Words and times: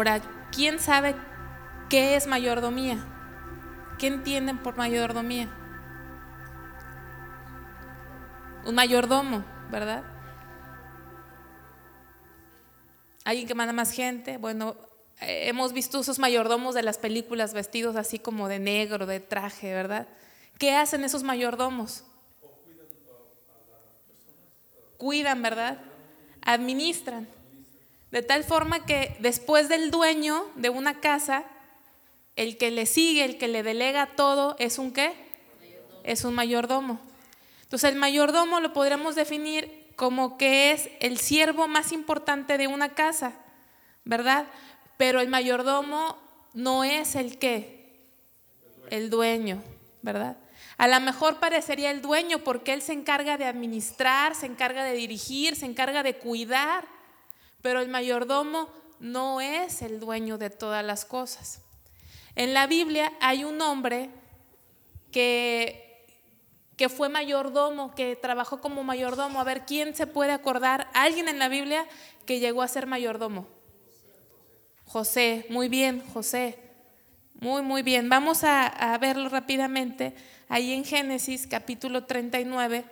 Ahora, 0.00 0.22
¿quién 0.50 0.78
sabe 0.78 1.14
qué 1.90 2.16
es 2.16 2.26
mayordomía? 2.26 2.96
¿Qué 3.98 4.06
entienden 4.06 4.56
por 4.56 4.74
mayordomía? 4.74 5.50
Un 8.64 8.74
mayordomo, 8.74 9.44
¿verdad? 9.70 10.02
Alguien 13.26 13.46
que 13.46 13.54
manda 13.54 13.74
más 13.74 13.92
gente. 13.92 14.38
Bueno, 14.38 14.74
eh, 15.20 15.48
hemos 15.48 15.74
visto 15.74 16.00
esos 16.00 16.18
mayordomos 16.18 16.74
de 16.74 16.82
las 16.82 16.96
películas 16.96 17.52
vestidos 17.52 17.94
así 17.96 18.18
como 18.18 18.48
de 18.48 18.58
negro, 18.58 19.04
de 19.04 19.20
traje, 19.20 19.74
¿verdad? 19.74 20.08
¿Qué 20.56 20.74
hacen 20.74 21.04
esos 21.04 21.24
mayordomos? 21.24 22.04
Cuidan, 24.96 25.42
¿verdad? 25.42 25.76
Administran. 26.40 27.28
De 28.10 28.22
tal 28.22 28.44
forma 28.44 28.84
que 28.86 29.16
después 29.20 29.68
del 29.68 29.90
dueño 29.90 30.44
de 30.56 30.68
una 30.68 31.00
casa, 31.00 31.44
el 32.36 32.56
que 32.56 32.70
le 32.70 32.86
sigue, 32.86 33.24
el 33.24 33.38
que 33.38 33.48
le 33.48 33.62
delega 33.62 34.06
todo, 34.16 34.56
es 34.58 34.78
un 34.78 34.92
qué? 34.92 35.12
Es 36.02 36.24
un 36.24 36.34
mayordomo. 36.34 37.00
Entonces 37.62 37.90
el 37.90 37.98
mayordomo 37.98 38.60
lo 38.60 38.72
podríamos 38.72 39.14
definir 39.14 39.92
como 39.94 40.38
que 40.38 40.72
es 40.72 40.88
el 41.00 41.18
siervo 41.18 41.68
más 41.68 41.92
importante 41.92 42.58
de 42.58 42.66
una 42.66 42.94
casa, 42.94 43.32
¿verdad? 44.04 44.46
Pero 44.96 45.20
el 45.20 45.28
mayordomo 45.28 46.16
no 46.52 46.82
es 46.82 47.14
el 47.14 47.38
qué, 47.38 48.00
el 48.90 49.10
dueño, 49.10 49.62
¿verdad? 50.02 50.36
A 50.78 50.88
lo 50.88 50.98
mejor 51.00 51.38
parecería 51.38 51.90
el 51.90 52.00
dueño 52.00 52.38
porque 52.38 52.72
él 52.72 52.82
se 52.82 52.94
encarga 52.94 53.36
de 53.36 53.44
administrar, 53.44 54.34
se 54.34 54.46
encarga 54.46 54.82
de 54.82 54.94
dirigir, 54.94 55.54
se 55.54 55.66
encarga 55.66 56.02
de 56.02 56.16
cuidar, 56.16 56.86
pero 57.62 57.80
el 57.80 57.88
mayordomo 57.88 58.68
no 58.98 59.40
es 59.40 59.82
el 59.82 60.00
dueño 60.00 60.38
de 60.38 60.50
todas 60.50 60.84
las 60.84 61.04
cosas. 61.04 61.62
En 62.36 62.54
la 62.54 62.66
Biblia 62.66 63.12
hay 63.20 63.44
un 63.44 63.60
hombre 63.60 64.10
que 65.10 65.90
que 66.80 66.88
fue 66.88 67.10
mayordomo, 67.10 67.94
que 67.94 68.16
trabajó 68.16 68.62
como 68.62 68.82
mayordomo. 68.82 69.38
A 69.38 69.44
ver, 69.44 69.66
¿quién 69.66 69.94
se 69.94 70.06
puede 70.06 70.32
acordar? 70.32 70.88
¿Alguien 70.94 71.28
en 71.28 71.38
la 71.38 71.50
Biblia 71.50 71.86
que 72.24 72.40
llegó 72.40 72.62
a 72.62 72.68
ser 72.68 72.86
mayordomo? 72.86 73.46
José, 74.86 75.44
muy 75.50 75.68
bien, 75.68 76.02
José. 76.14 76.58
Muy, 77.34 77.60
muy 77.60 77.82
bien. 77.82 78.08
Vamos 78.08 78.44
a, 78.44 78.66
a 78.66 78.96
verlo 78.96 79.28
rápidamente. 79.28 80.14
Ahí 80.48 80.72
en 80.72 80.86
Génesis 80.86 81.46
capítulo 81.46 82.06
39. 82.06 82.86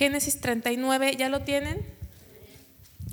Génesis 0.00 0.40
39, 0.40 1.16
¿ya 1.18 1.28
lo 1.28 1.40
tienen? 1.40 1.84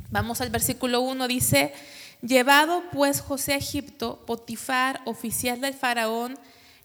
Vamos 0.10 0.40
al 0.40 0.50
versículo 0.50 1.02
1, 1.02 1.28
dice, 1.28 1.74
llevado 2.22 2.82
pues 2.94 3.20
José 3.20 3.52
a 3.52 3.58
Egipto, 3.58 4.24
Potifar, 4.26 5.02
oficial 5.04 5.60
del 5.60 5.74
faraón, 5.74 6.40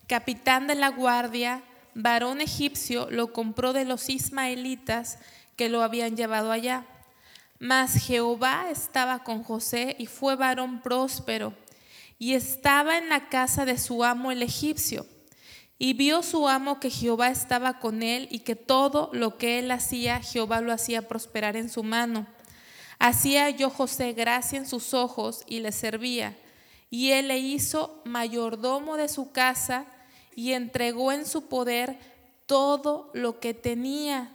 capitán 0.09 0.67
de 0.67 0.75
la 0.75 0.89
guardia, 0.89 1.63
varón 1.95 2.41
egipcio, 2.41 3.13
lo 3.13 3.33
compró 3.33 3.73
de 3.73 3.85
los 3.85 4.09
ismaelitas 4.09 5.19
que 5.55 5.69
lo 5.69 5.85
habían 5.85 6.17
llevado 6.17 6.51
allá. 6.51 6.85
Mas 7.61 7.93
Jehová 7.93 8.71
estaba 8.73 9.23
con 9.23 9.45
José 9.45 9.95
y 10.01 10.07
fue 10.07 10.35
varón 10.35 10.83
próspero, 10.83 11.55
y 12.19 12.35
estaba 12.35 12.99
en 12.99 13.09
la 13.09 13.29
casa 13.29 13.65
de 13.65 13.79
su 13.79 14.03
amo 14.03 14.33
el 14.33 14.43
egipcio. 14.43 15.07
Y 15.85 15.95
vio 15.95 16.23
su 16.23 16.49
amo 16.49 16.79
que 16.79 16.91
Jehová 16.91 17.31
estaba 17.31 17.81
con 17.81 18.05
él 18.05 18.29
y 18.31 18.39
que 18.39 18.55
todo 18.55 19.11
lo 19.13 19.37
que 19.37 19.59
él 19.59 19.69
hacía, 19.73 20.21
Jehová 20.21 20.61
lo 20.61 20.73
hacía 20.73 21.09
prosperar 21.09 21.57
en 21.57 21.69
su 21.69 21.83
mano. 21.83 22.29
Hacía 23.01 23.51
yo 23.51 23.69
José 23.69 24.13
gracia 24.13 24.59
en 24.59 24.69
sus 24.69 24.95
ojos 24.95 25.43
y 25.49 25.59
le 25.59 25.73
servía. 25.73 26.37
Y 26.89 27.11
él 27.11 27.27
le 27.27 27.39
hizo 27.39 28.01
mayordomo 28.05 28.97
de 28.97 29.09
su 29.09 29.33
casa 29.33 29.85
y 30.37 30.53
entregó 30.53 31.11
en 31.11 31.27
su 31.27 31.49
poder 31.49 31.99
todo 32.47 33.11
lo 33.13 33.41
que 33.41 33.53
tenía. 33.53 34.31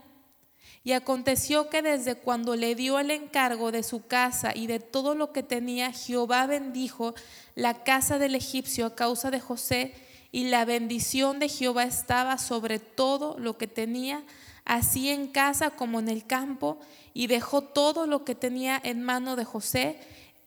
Y 0.84 0.91
aconteció 0.91 1.69
que 1.69 1.81
desde 1.81 2.16
cuando 2.16 2.57
le 2.57 2.75
dio 2.75 3.00
el 3.00 3.09
encargo 3.09 3.72
de 3.72 3.84
su 3.84 4.06
casa 4.06 4.52
y 4.53 4.68
de 4.68 4.81
todo 4.81 5.16
lo 5.16 5.31
que 5.31 5.44
tenía, 5.44 5.94
Jehová 5.94 6.46
bendijo 6.46 7.16
la 7.56 7.86
casa 7.86 8.19
del 8.19 8.36
egipcio 8.36 8.86
a 8.86 8.96
causa 8.96 9.31
de 9.31 9.40
José 9.40 10.06
y 10.31 10.45
la 10.45 10.65
bendición 10.65 11.39
de 11.39 11.49
Jehová 11.49 11.83
estaba 11.83 12.38
sobre 12.38 12.79
todo 12.79 13.38
lo 13.39 13.57
que 13.57 13.67
tenía, 13.67 14.23
así 14.65 15.09
en 15.09 15.27
casa 15.27 15.71
como 15.71 15.99
en 15.99 16.09
el 16.09 16.25
campo, 16.25 16.79
y 17.13 17.27
dejó 17.27 17.61
todo 17.61 18.05
lo 18.05 18.23
que 18.25 18.35
tenía 18.35 18.79
en 18.83 19.03
mano 19.03 19.35
de 19.35 19.45
José, 19.45 19.99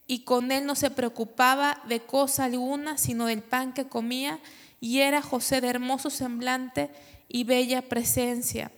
y 0.07 0.19
con 0.19 0.51
él 0.51 0.65
no 0.65 0.75
se 0.75 0.91
preocupaba 0.91 1.81
de 1.87 2.01
cosa 2.01 2.45
alguna, 2.45 2.97
sino 2.97 3.25
del 3.25 3.41
pan 3.41 3.73
que 3.73 3.87
comía, 3.87 4.39
y 4.79 4.99
era 4.99 5.21
José 5.21 5.61
de 5.61 5.69
hermoso 5.69 6.09
semblante 6.09 6.89
y 7.27 7.43
bella 7.43 7.81
presencia. 7.81 8.71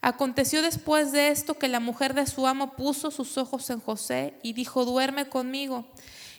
Aconteció 0.00 0.62
después 0.62 1.12
de 1.12 1.28
esto 1.28 1.58
que 1.58 1.68
la 1.68 1.80
mujer 1.80 2.14
de 2.14 2.26
su 2.26 2.46
amo 2.46 2.72
puso 2.72 3.10
sus 3.10 3.36
ojos 3.36 3.68
en 3.68 3.80
José 3.80 4.34
y 4.42 4.54
dijo, 4.54 4.86
duerme 4.86 5.28
conmigo. 5.28 5.84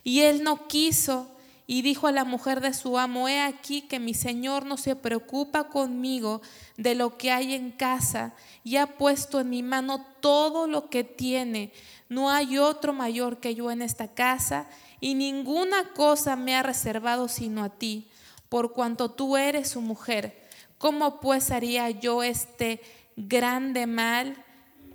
Y 0.04 0.22
él 0.22 0.44
no 0.44 0.68
quiso, 0.68 1.30
y 1.68 1.82
dijo 1.84 2.08
a 2.08 2.12
la 2.12 2.26
mujer 2.26 2.60
de 2.60 2.74
su 2.74 2.98
amo, 2.98 3.28
he 3.28 3.40
aquí 3.40 3.84
que 3.84 4.00
mi 4.00 4.14
señor 4.14 4.66
no 4.66 4.78
se 4.78 4.96
preocupa 4.96 5.70
conmigo 5.70 6.42
de 6.78 6.96
lo 6.96 7.18
que 7.18 7.32
hay 7.32 7.54
en 7.54 7.72
casa 7.72 8.34
y 8.64 8.78
ha 8.78 8.98
puesto 8.98 9.40
en 9.40 9.50
mi 9.50 9.64
mano 9.64 10.06
todo 10.20 10.68
lo 10.68 10.90
que 10.90 11.04
tiene. 11.04 11.72
No 12.10 12.30
hay 12.30 12.58
otro 12.58 12.94
mayor 12.94 13.40
que 13.40 13.56
yo 13.56 13.72
en 13.72 13.82
esta 13.82 14.10
casa 14.10 14.68
y 15.00 15.16
ninguna 15.16 15.94
cosa 15.94 16.36
me 16.36 16.56
ha 16.56 16.64
reservado 16.64 17.28
sino 17.28 17.64
a 17.64 17.70
ti, 17.70 18.08
por 18.50 18.74
cuanto 18.74 19.12
tú 19.12 19.38
eres 19.38 19.70
su 19.70 19.82
mujer. 19.82 20.42
¿Cómo 20.78 21.22
pues 21.22 21.52
haría 21.52 21.90
yo 21.90 22.24
este 22.24 22.82
grande 23.16 23.88
mal 23.88 24.44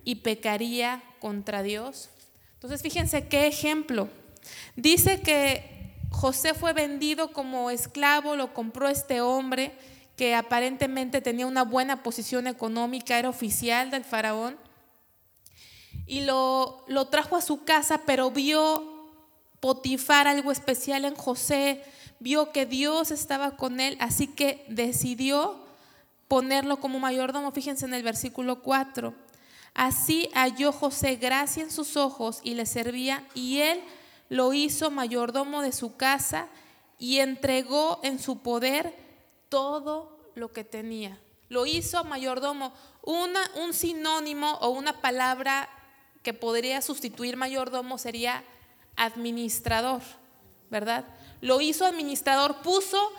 y 0.04 0.16
pecaría 0.16 1.02
contra 1.20 1.62
Dios? 1.62 2.10
Entonces 2.54 2.82
fíjense 2.82 3.28
qué 3.28 3.46
ejemplo. 3.46 4.08
Dice 4.76 5.20
que 5.20 5.75
José 6.16 6.54
fue 6.54 6.72
vendido 6.72 7.30
como 7.30 7.70
esclavo, 7.70 8.36
lo 8.36 8.54
compró 8.54 8.88
este 8.88 9.20
hombre 9.20 9.76
que 10.16 10.34
aparentemente 10.34 11.20
tenía 11.20 11.46
una 11.46 11.62
buena 11.62 12.02
posición 12.02 12.46
económica, 12.46 13.18
era 13.18 13.28
oficial 13.28 13.90
del 13.90 14.02
faraón, 14.02 14.56
y 16.06 16.22
lo, 16.22 16.84
trajo 17.10 17.36
a 17.36 17.42
su 17.42 17.64
casa, 17.64 18.00
pero 18.06 18.30
vio 18.30 18.94
Potifar 19.60 20.26
algo 20.26 20.52
especial 20.52 21.04
en 21.04 21.14
José, 21.14 21.82
vio 22.18 22.50
que 22.50 22.64
Dios 22.64 23.10
estaba 23.10 23.56
con 23.58 23.78
él, 23.78 23.98
así 24.00 24.26
que 24.26 24.64
decidió 24.68 25.66
ponerlo 26.28 26.78
como 26.78 26.98
mayordomo. 26.98 27.52
Fíjense 27.52 27.84
en 27.84 27.94
el 27.94 28.02
versículo 28.02 28.62
4. 28.62 29.14
Así 29.74 30.28
halló 30.34 30.72
José 30.72 31.16
gracia 31.16 31.62
en 31.62 31.70
sus 31.70 31.96
ojos 31.96 32.40
y 32.42 32.54
le 32.54 32.64
servía, 32.64 33.26
y 33.34 33.58
él 33.58 33.82
lo 34.28 34.52
hizo 34.52 34.90
mayordomo 34.90 35.62
de 35.62 35.72
su 35.72 35.96
casa 35.96 36.48
y 36.98 37.18
entregó 37.18 38.00
en 38.02 38.18
su 38.18 38.40
poder 38.40 38.94
todo 39.48 40.30
lo 40.34 40.52
que 40.52 40.64
tenía. 40.64 41.20
Lo 41.48 41.66
hizo 41.66 42.02
mayordomo. 42.04 42.72
Una, 43.02 43.40
un 43.62 43.72
sinónimo 43.72 44.58
o 44.60 44.70
una 44.70 45.00
palabra 45.00 45.68
que 46.22 46.34
podría 46.34 46.82
sustituir 46.82 47.36
mayordomo 47.36 47.98
sería 47.98 48.42
administrador, 48.96 50.02
¿verdad? 50.70 51.04
Lo 51.40 51.60
hizo 51.60 51.86
administrador, 51.86 52.62
puso 52.62 53.12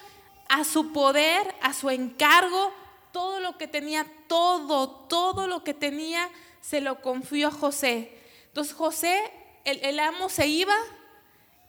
a 0.49 0.63
su 0.63 0.91
poder, 0.91 1.55
a 1.61 1.73
su 1.73 1.89
encargo, 1.89 2.73
todo 3.13 3.39
lo 3.39 3.57
que 3.57 3.67
tenía, 3.67 4.05
todo, 4.27 4.89
todo 5.07 5.47
lo 5.47 5.63
que 5.63 5.73
tenía, 5.73 6.29
se 6.59 6.81
lo 6.81 7.01
confió 7.01 7.47
a 7.47 7.51
José. 7.51 8.21
Entonces 8.47 8.73
José, 8.73 9.31
el, 9.63 9.79
el 9.83 9.99
amo 9.99 10.27
se 10.27 10.47
iba, 10.47 10.75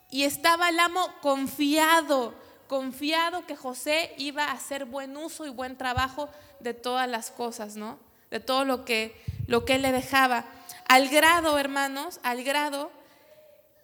y 0.09 0.23
estaba 0.23 0.69
el 0.69 0.79
amo 0.79 1.13
confiado, 1.21 2.33
confiado 2.67 3.45
que 3.45 3.55
José 3.55 4.13
iba 4.17 4.45
a 4.45 4.53
hacer 4.53 4.85
buen 4.85 5.15
uso 5.17 5.45
y 5.45 5.49
buen 5.49 5.77
trabajo 5.77 6.29
de 6.59 6.73
todas 6.73 7.07
las 7.07 7.31
cosas, 7.31 7.75
¿no? 7.75 7.99
De 8.29 8.39
todo 8.39 8.65
lo 8.65 8.85
que, 8.85 9.21
lo 9.47 9.65
que 9.65 9.75
él 9.75 9.81
le 9.81 9.91
dejaba. 9.91 10.45
Al 10.87 11.09
grado, 11.09 11.57
hermanos, 11.57 12.19
al 12.23 12.43
grado 12.43 12.91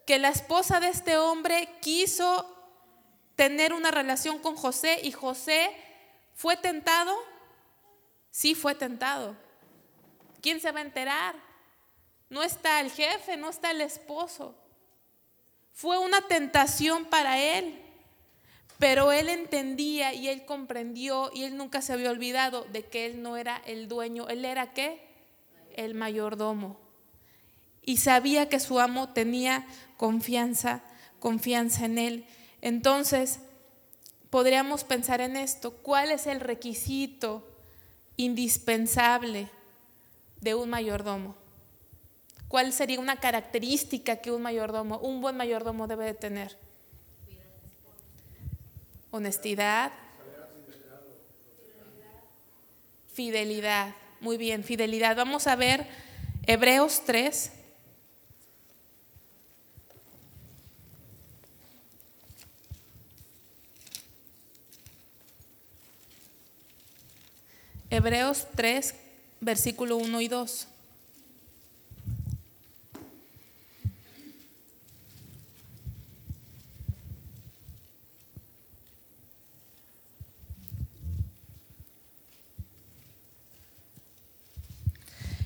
que 0.06 0.20
la 0.20 0.30
esposa 0.30 0.80
de 0.80 0.90
este 0.90 1.18
hombre 1.18 1.70
quiso 1.82 2.52
tener 3.36 3.74
una 3.74 3.92
relación 3.92 4.40
con 4.40 4.56
José 4.56 5.00
y 5.04 5.12
José 5.12 5.72
fue 6.36 6.58
tentado. 6.58 7.16
Sí, 8.32 8.56
fue 8.56 8.76
tentado. 8.76 9.36
¿Quién 10.42 10.60
se 10.60 10.72
va 10.72 10.80
a 10.80 10.84
enterar? 10.84 11.46
no 12.30 12.44
está 12.44 12.80
el 12.82 12.92
jefe, 12.92 13.38
no 13.38 13.50
está 13.50 13.72
el 13.72 13.82
esposo. 13.82 14.56
Fue 15.76 15.98
una 16.00 16.22
tentación 16.22 17.04
para 17.04 17.38
él. 17.38 17.82
Pero 18.80 19.12
él 19.12 19.28
entendía 19.28 20.14
y 20.14 20.30
él 20.30 20.46
comprendió 20.46 21.32
y 21.34 21.44
él 21.44 21.58
nunca 21.58 21.82
se 21.82 21.92
había 21.92 22.12
olvidado 22.12 22.64
de 22.72 22.86
que 22.86 23.06
él 23.06 23.22
no 23.22 23.36
era 23.36 23.62
el 23.66 23.90
dueño, 23.90 24.28
él 24.30 24.46
era 24.46 24.74
qué? 24.74 25.02
El 25.76 25.94
mayordomo. 25.94 26.80
Y 27.82 27.98
sabía 27.98 28.48
que 28.48 28.60
su 28.62 28.80
amo 28.80 29.10
tenía 29.10 29.66
confianza, 29.98 30.82
confianza 31.20 31.86
en 31.86 31.98
él. 31.98 32.26
Entonces, 32.62 33.40
podríamos 34.30 34.86
pensar 34.86 35.20
en 35.20 35.36
esto, 35.36 35.72
¿cuál 35.78 36.12
es 36.12 36.26
el 36.26 36.40
requisito 36.40 37.46
indispensable 38.18 39.50
de 40.40 40.56
un 40.56 40.70
mayordomo? 40.70 41.36
¿Cuál 42.56 42.72
sería 42.72 43.02
una 43.02 43.18
característica 43.18 44.16
que 44.16 44.32
un 44.32 44.42
mayordomo, 44.42 44.98
un 45.00 45.20
buen 45.20 45.36
mayordomo 45.36 45.88
debe 45.88 46.06
de 46.06 46.14
tener? 46.14 46.58
Honestidad. 49.12 49.92
Fidelidad. 53.12 53.94
Muy 54.22 54.38
bien, 54.38 54.64
fidelidad. 54.64 55.18
Vamos 55.18 55.48
a 55.48 55.58
ver 55.58 55.86
Hebreos 56.48 57.02
3. 57.06 57.52
Hebreos 67.90 68.48
3, 68.56 68.96
versículo 69.42 69.98
1 69.98 70.22
y 70.22 70.30
2. 70.30 70.68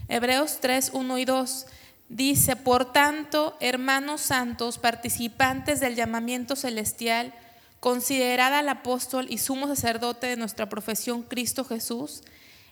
Hebreos 0.10 0.58
3, 0.60 0.92
1 0.94 1.18
y 1.20 1.26
2 1.26 1.66
dice, 2.10 2.56
por 2.56 2.92
tanto, 2.92 3.56
hermanos 3.60 4.22
santos, 4.22 4.80
participantes 4.80 5.80
del 5.80 5.96
llamamiento 5.96 6.56
celestial, 6.56 7.34
considerad 7.80 8.56
al 8.56 8.68
apóstol 8.70 9.28
y 9.30 9.38
sumo 9.38 9.68
sacerdote 9.68 10.26
de 10.26 10.36
nuestra 10.36 10.68
profesión, 10.68 11.22
Cristo 11.22 11.64
Jesús, 11.64 12.24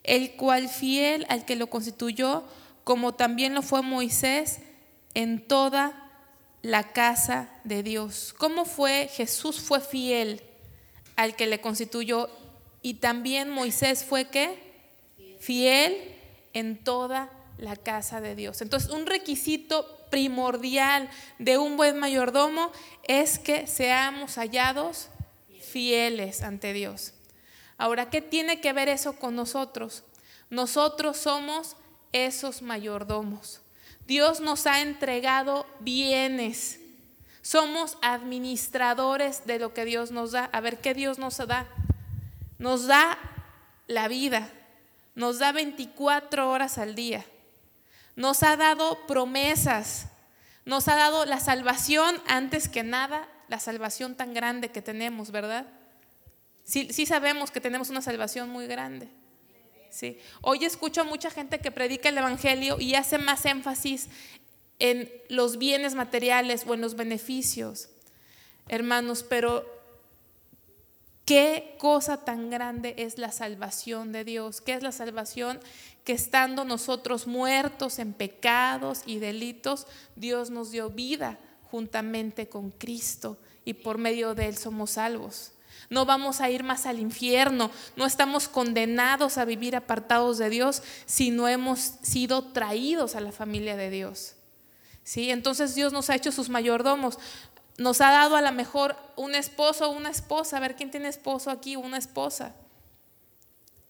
el 0.03 0.31
cual 0.31 0.67
fiel 0.67 1.27
al 1.29 1.45
que 1.45 1.55
lo 1.55 1.69
constituyó, 1.69 2.43
como 2.83 3.13
también 3.13 3.53
lo 3.53 3.61
fue 3.61 3.83
Moisés, 3.83 4.59
en 5.13 5.39
toda 5.39 6.11
la 6.63 6.91
casa 6.91 7.49
de 7.63 7.83
Dios. 7.83 8.33
¿Cómo 8.37 8.65
fue? 8.65 9.09
Jesús 9.13 9.59
fue 9.59 9.79
fiel 9.79 10.41
al 11.15 11.35
que 11.35 11.45
le 11.45 11.61
constituyó 11.61 12.29
y 12.81 12.95
también 12.95 13.49
Moisés 13.49 14.03
fue 14.03 14.25
qué? 14.25 14.57
Fiel 15.39 16.16
en 16.59 16.83
toda 16.83 17.29
la 17.57 17.75
casa 17.75 18.21
de 18.21 18.35
Dios. 18.35 18.61
Entonces, 18.61 18.89
un 18.89 19.05
requisito 19.05 19.97
primordial 20.09 21.09
de 21.39 21.57
un 21.57 21.77
buen 21.77 21.97
mayordomo 21.97 22.71
es 23.03 23.39
que 23.39 23.67
seamos 23.67 24.35
hallados 24.35 25.09
fieles 25.61 26.41
ante 26.43 26.73
Dios. 26.73 27.13
Ahora, 27.77 28.09
¿qué 28.09 28.21
tiene 28.21 28.61
que 28.61 28.73
ver 28.73 28.89
eso 28.89 29.17
con 29.17 29.35
nosotros? 29.35 30.03
Nosotros 30.49 31.17
somos 31.17 31.75
esos 32.11 32.61
mayordomos. 32.61 33.61
Dios 34.07 34.39
nos 34.39 34.65
ha 34.65 34.81
entregado 34.81 35.67
bienes. 35.79 36.79
Somos 37.41 37.97
administradores 38.01 39.45
de 39.45 39.59
lo 39.59 39.73
que 39.73 39.85
Dios 39.85 40.11
nos 40.11 40.31
da. 40.31 40.45
A 40.45 40.61
ver, 40.61 40.79
¿qué 40.79 40.93
Dios 40.93 41.19
nos 41.19 41.37
da? 41.37 41.67
Nos 42.57 42.87
da 42.87 43.17
la 43.87 44.07
vida, 44.07 44.51
nos 45.17 45.39
da 45.39 45.51
24 45.51 46.47
horas 46.47 46.77
al 46.77 46.93
día. 46.93 47.25
Nos 48.15 48.43
ha 48.43 48.55
dado 48.55 49.07
promesas. 49.07 50.09
Nos 50.63 50.87
ha 50.87 50.95
dado 50.95 51.25
la 51.25 51.39
salvación 51.39 52.21
antes 52.27 52.69
que 52.69 52.83
nada, 52.83 53.27
la 53.47 53.59
salvación 53.59 54.13
tan 54.13 54.35
grande 54.35 54.69
que 54.69 54.83
tenemos, 54.83 55.31
¿verdad? 55.31 55.65
Sí, 56.63 56.89
sí 56.91 57.07
sabemos 57.07 57.49
que 57.49 57.59
tenemos 57.59 57.89
una 57.89 58.03
salvación 58.03 58.49
muy 58.49 58.67
grande. 58.67 59.09
Sí. 59.89 60.19
Hoy 60.41 60.65
escucho 60.65 61.01
a 61.01 61.05
mucha 61.05 61.31
gente 61.31 61.57
que 61.57 61.71
predica 61.71 62.09
el 62.09 62.17
Evangelio 62.19 62.79
y 62.79 62.93
hace 62.93 63.17
más 63.17 63.43
énfasis 63.47 64.09
en 64.77 65.11
los 65.29 65.57
bienes 65.57 65.95
materiales 65.95 66.63
o 66.67 66.75
en 66.75 66.81
los 66.81 66.95
beneficios, 66.95 67.89
hermanos, 68.67 69.23
pero 69.23 69.76
Qué 71.27 71.75
cosa 71.77 72.23
tan 72.23 72.49
grande 72.49 72.95
es 72.97 73.17
la 73.17 73.33
salvación 73.33 74.13
de 74.13 74.23
Dios. 74.23 74.61
¿Qué 74.61 74.75
es 74.75 74.81
la 74.81 74.93
salvación? 74.93 75.59
Que 76.05 76.13
estando 76.13 76.63
nosotros 76.63 77.27
muertos 77.27 77.99
en 77.99 78.13
pecados 78.13 79.01
y 79.05 79.19
delitos, 79.19 79.87
Dios 80.15 80.51
nos 80.51 80.71
dio 80.71 80.89
vida 80.89 81.37
juntamente 81.63 82.47
con 82.47 82.71
Cristo 82.71 83.37
y 83.65 83.73
por 83.73 83.97
medio 83.97 84.35
de 84.35 84.47
Él 84.47 84.57
somos 84.57 84.91
salvos. 84.91 85.51
No 85.89 86.05
vamos 86.05 86.39
a 86.39 86.49
ir 86.49 86.63
más 86.63 86.85
al 86.85 86.97
infierno, 86.97 87.71
no 87.97 88.05
estamos 88.05 88.47
condenados 88.47 89.37
a 89.37 89.43
vivir 89.43 89.75
apartados 89.75 90.37
de 90.37 90.49
Dios 90.49 90.81
si 91.05 91.29
no 91.29 91.49
hemos 91.49 91.95
sido 92.03 92.53
traídos 92.53 93.15
a 93.15 93.19
la 93.19 93.33
familia 93.33 93.75
de 93.75 93.89
Dios. 93.89 94.37
¿Sí? 95.03 95.31
Entonces 95.31 95.73
Dios 95.73 95.93
nos 95.93 96.09
ha 96.09 96.15
hecho 96.15 96.33
sus 96.33 96.49
mayordomos 96.49 97.17
nos 97.77 98.01
ha 98.01 98.11
dado 98.11 98.35
a 98.35 98.41
lo 98.41 98.51
mejor 98.51 98.95
un 99.15 99.35
esposo 99.35 99.89
o 99.89 99.91
una 99.91 100.09
esposa, 100.09 100.57
a 100.57 100.59
ver 100.59 100.75
quién 100.75 100.91
tiene 100.91 101.07
esposo 101.07 101.51
aquí, 101.51 101.75
una 101.75 101.97
esposa, 101.97 102.55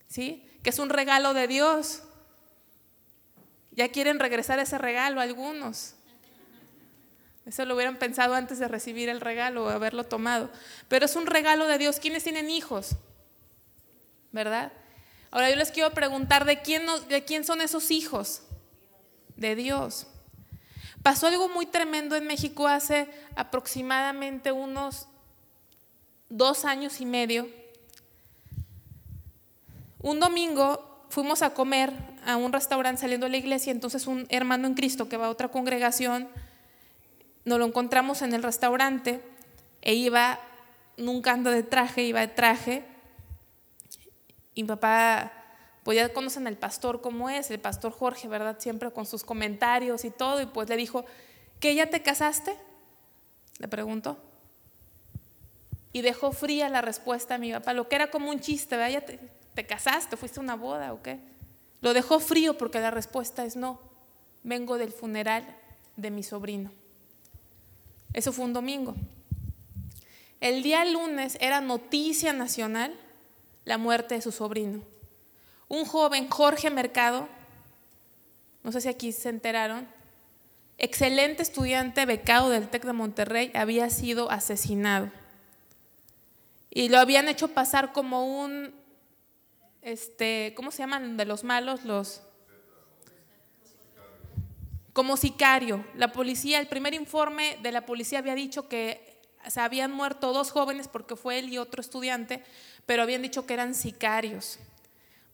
¿sí? 0.08 0.46
Que 0.62 0.70
es 0.72 0.80
un 0.80 0.90
regalo 0.90 1.34
de 1.34 1.48
Dios. 1.48 2.04
Ya 3.72 3.90
quieren 3.90 4.20
regresar 4.20 4.60
ese 4.60 4.78
regalo 4.78 5.22
algunos. 5.22 5.94
Eso 7.46 7.64
lo 7.64 7.76
hubieran 7.76 7.98
pensado 7.98 8.34
antes 8.34 8.60
de 8.60 8.68
recibir 8.68 9.08
el 9.08 9.22
regalo 9.22 9.66
o 9.66 9.70
haberlo 9.70 10.04
tomado. 10.04 10.50
Pero 10.90 11.06
es 11.06 11.16
un 11.16 11.26
regalo 11.26 11.66
de 11.68 11.78
Dios. 11.78 12.00
¿Quiénes 12.00 12.24
tienen 12.24 12.50
hijos? 12.50 12.98
¿Verdad? 14.34 14.74
Ahora 15.32 15.50
yo 15.50 15.56
les 15.56 15.72
quiero 15.72 15.92
preguntar, 15.92 16.44
¿de 16.44 16.62
quién, 16.62 16.86
de 17.08 17.24
quién 17.24 17.46
son 17.46 17.62
esos 17.62 17.90
hijos? 17.90 18.42
De 19.38 19.56
Dios. 19.56 20.08
Pasó 21.04 21.28
algo 21.28 21.50
muy 21.50 21.66
tremendo 21.66 22.16
en 22.16 22.28
México 22.28 22.68
hace 22.68 23.08
aproximadamente 23.36 24.52
unos 24.52 25.08
dos 26.30 26.66
años 26.66 27.00
y 27.02 27.06
medio. 27.06 27.48
Un 30.00 30.20
domingo 30.20 31.06
fuimos 31.10 31.42
a 31.42 31.54
comer 31.54 31.94
a 32.26 32.36
un 32.36 32.52
restaurante 32.52 33.02
saliendo 33.02 33.26
de 33.26 33.32
la 33.32 33.38
iglesia, 33.38 33.72
entonces 33.72 34.08
un 34.08 34.28
hermano 34.30 34.68
en 34.68 34.74
Cristo 34.74 35.08
que 35.08 35.18
va 35.18 35.28
a 35.28 35.30
otra 35.30 35.48
congregación, 35.48 36.28
nos 37.46 37.60
lo 37.60 37.66
encontramos 37.66 38.22
en 38.22 38.34
el 38.34 38.44
restaurante 38.44 39.22
e 39.82 39.94
iba, 39.94 40.40
nunca 40.98 41.32
anda 41.32 41.52
de 41.52 41.64
traje, 41.64 42.04
iba 42.04 42.20
de 42.20 42.28
traje. 42.28 42.84
Y 44.54 44.64
mi 44.64 44.68
papá 44.68 45.37
pues 45.88 45.96
ya 45.96 46.12
conocen 46.12 46.48
al 46.48 46.58
pastor 46.58 47.00
como 47.00 47.30
es, 47.30 47.50
el 47.50 47.62
pastor 47.62 47.94
Jorge, 47.94 48.28
¿verdad? 48.28 48.58
Siempre 48.60 48.92
con 48.92 49.06
sus 49.06 49.24
comentarios 49.24 50.04
y 50.04 50.10
todo, 50.12 50.42
y 50.42 50.46
pues 50.46 50.68
le 50.68 50.76
dijo, 50.76 51.06
¿que 51.62 51.76
ya 51.76 51.90
te 51.90 52.02
casaste? 52.02 52.58
Le 53.58 53.70
preguntó. 53.70 54.18
Y 55.94 56.02
dejó 56.02 56.34
fría 56.34 56.68
la 56.68 56.82
respuesta 56.82 57.36
a 57.36 57.38
mi 57.38 57.54
papá, 57.54 57.72
lo 57.72 57.88
que 57.88 57.96
era 57.96 58.12
como 58.12 58.30
un 58.30 58.42
chiste, 58.42 58.76
¿verdad? 58.76 58.92
¿Ya 58.92 59.06
te, 59.06 59.18
te 59.54 59.66
casaste? 59.66 60.18
¿Fuiste 60.18 60.42
a 60.42 60.44
una 60.44 60.58
boda 60.58 60.92
o 60.92 61.02
qué? 61.02 61.22
Lo 61.80 61.94
dejó 61.94 62.20
frío 62.20 62.58
porque 62.58 62.82
la 62.82 62.92
respuesta 62.92 63.46
es 63.46 63.56
no, 63.56 63.80
vengo 64.44 64.78
del 64.78 64.92
funeral 64.92 65.46
de 65.96 66.12
mi 66.12 66.22
sobrino. 66.22 66.70
Eso 68.12 68.34
fue 68.34 68.44
un 68.44 68.52
domingo. 68.52 68.94
El 70.42 70.64
día 70.64 70.84
lunes 70.84 71.38
era 71.40 71.62
noticia 71.62 72.34
nacional 72.34 72.94
la 73.64 73.78
muerte 73.78 74.16
de 74.16 74.22
su 74.22 74.34
sobrino. 74.34 74.97
Un 75.70 75.86
joven, 75.86 76.30
Jorge 76.30 76.70
Mercado, 76.70 77.28
no 78.64 78.72
sé 78.72 78.82
si 78.82 78.88
aquí 78.88 79.12
se 79.12 79.30
enteraron, 79.30 79.88
excelente 80.78 81.44
estudiante 81.44 82.06
becado 82.06 82.50
del 82.50 82.70
TEC 82.70 82.86
de 82.86 82.94
Monterrey, 82.94 83.52
había 83.54 83.90
sido 83.90 84.32
asesinado. 84.32 85.12
Y 86.70 86.90
lo 86.90 87.00
habían 87.00 87.28
hecho 87.28 87.50
pasar 87.50 87.92
como 87.92 88.42
un, 88.42 88.74
este, 89.82 90.54
¿cómo 90.56 90.72
se 90.72 90.80
llaman 90.80 91.18
de 91.18 91.26
los 91.26 91.44
malos? 91.44 91.84
Los 91.84 92.22
como 94.94 95.16
sicario. 95.16 95.86
La 95.96 96.12
policía, 96.12 96.60
el 96.60 96.68
primer 96.68 96.94
informe 96.94 97.60
de 97.62 97.72
la 97.72 97.86
policía 97.86 98.20
había 98.20 98.36
dicho 98.36 98.68
que 98.68 99.22
se 99.48 99.60
habían 99.60 99.92
muerto 99.92 100.34
dos 100.34 100.52
jóvenes 100.52 100.88
porque 100.88 101.16
fue 101.16 101.40
él 101.40 101.50
y 101.50 101.58
otro 101.58 101.82
estudiante, 101.82 102.44
pero 102.86 103.04
habían 103.04 103.22
dicho 103.22 103.46
que 103.46 103.54
eran 103.54 103.76
sicarios 103.76 104.60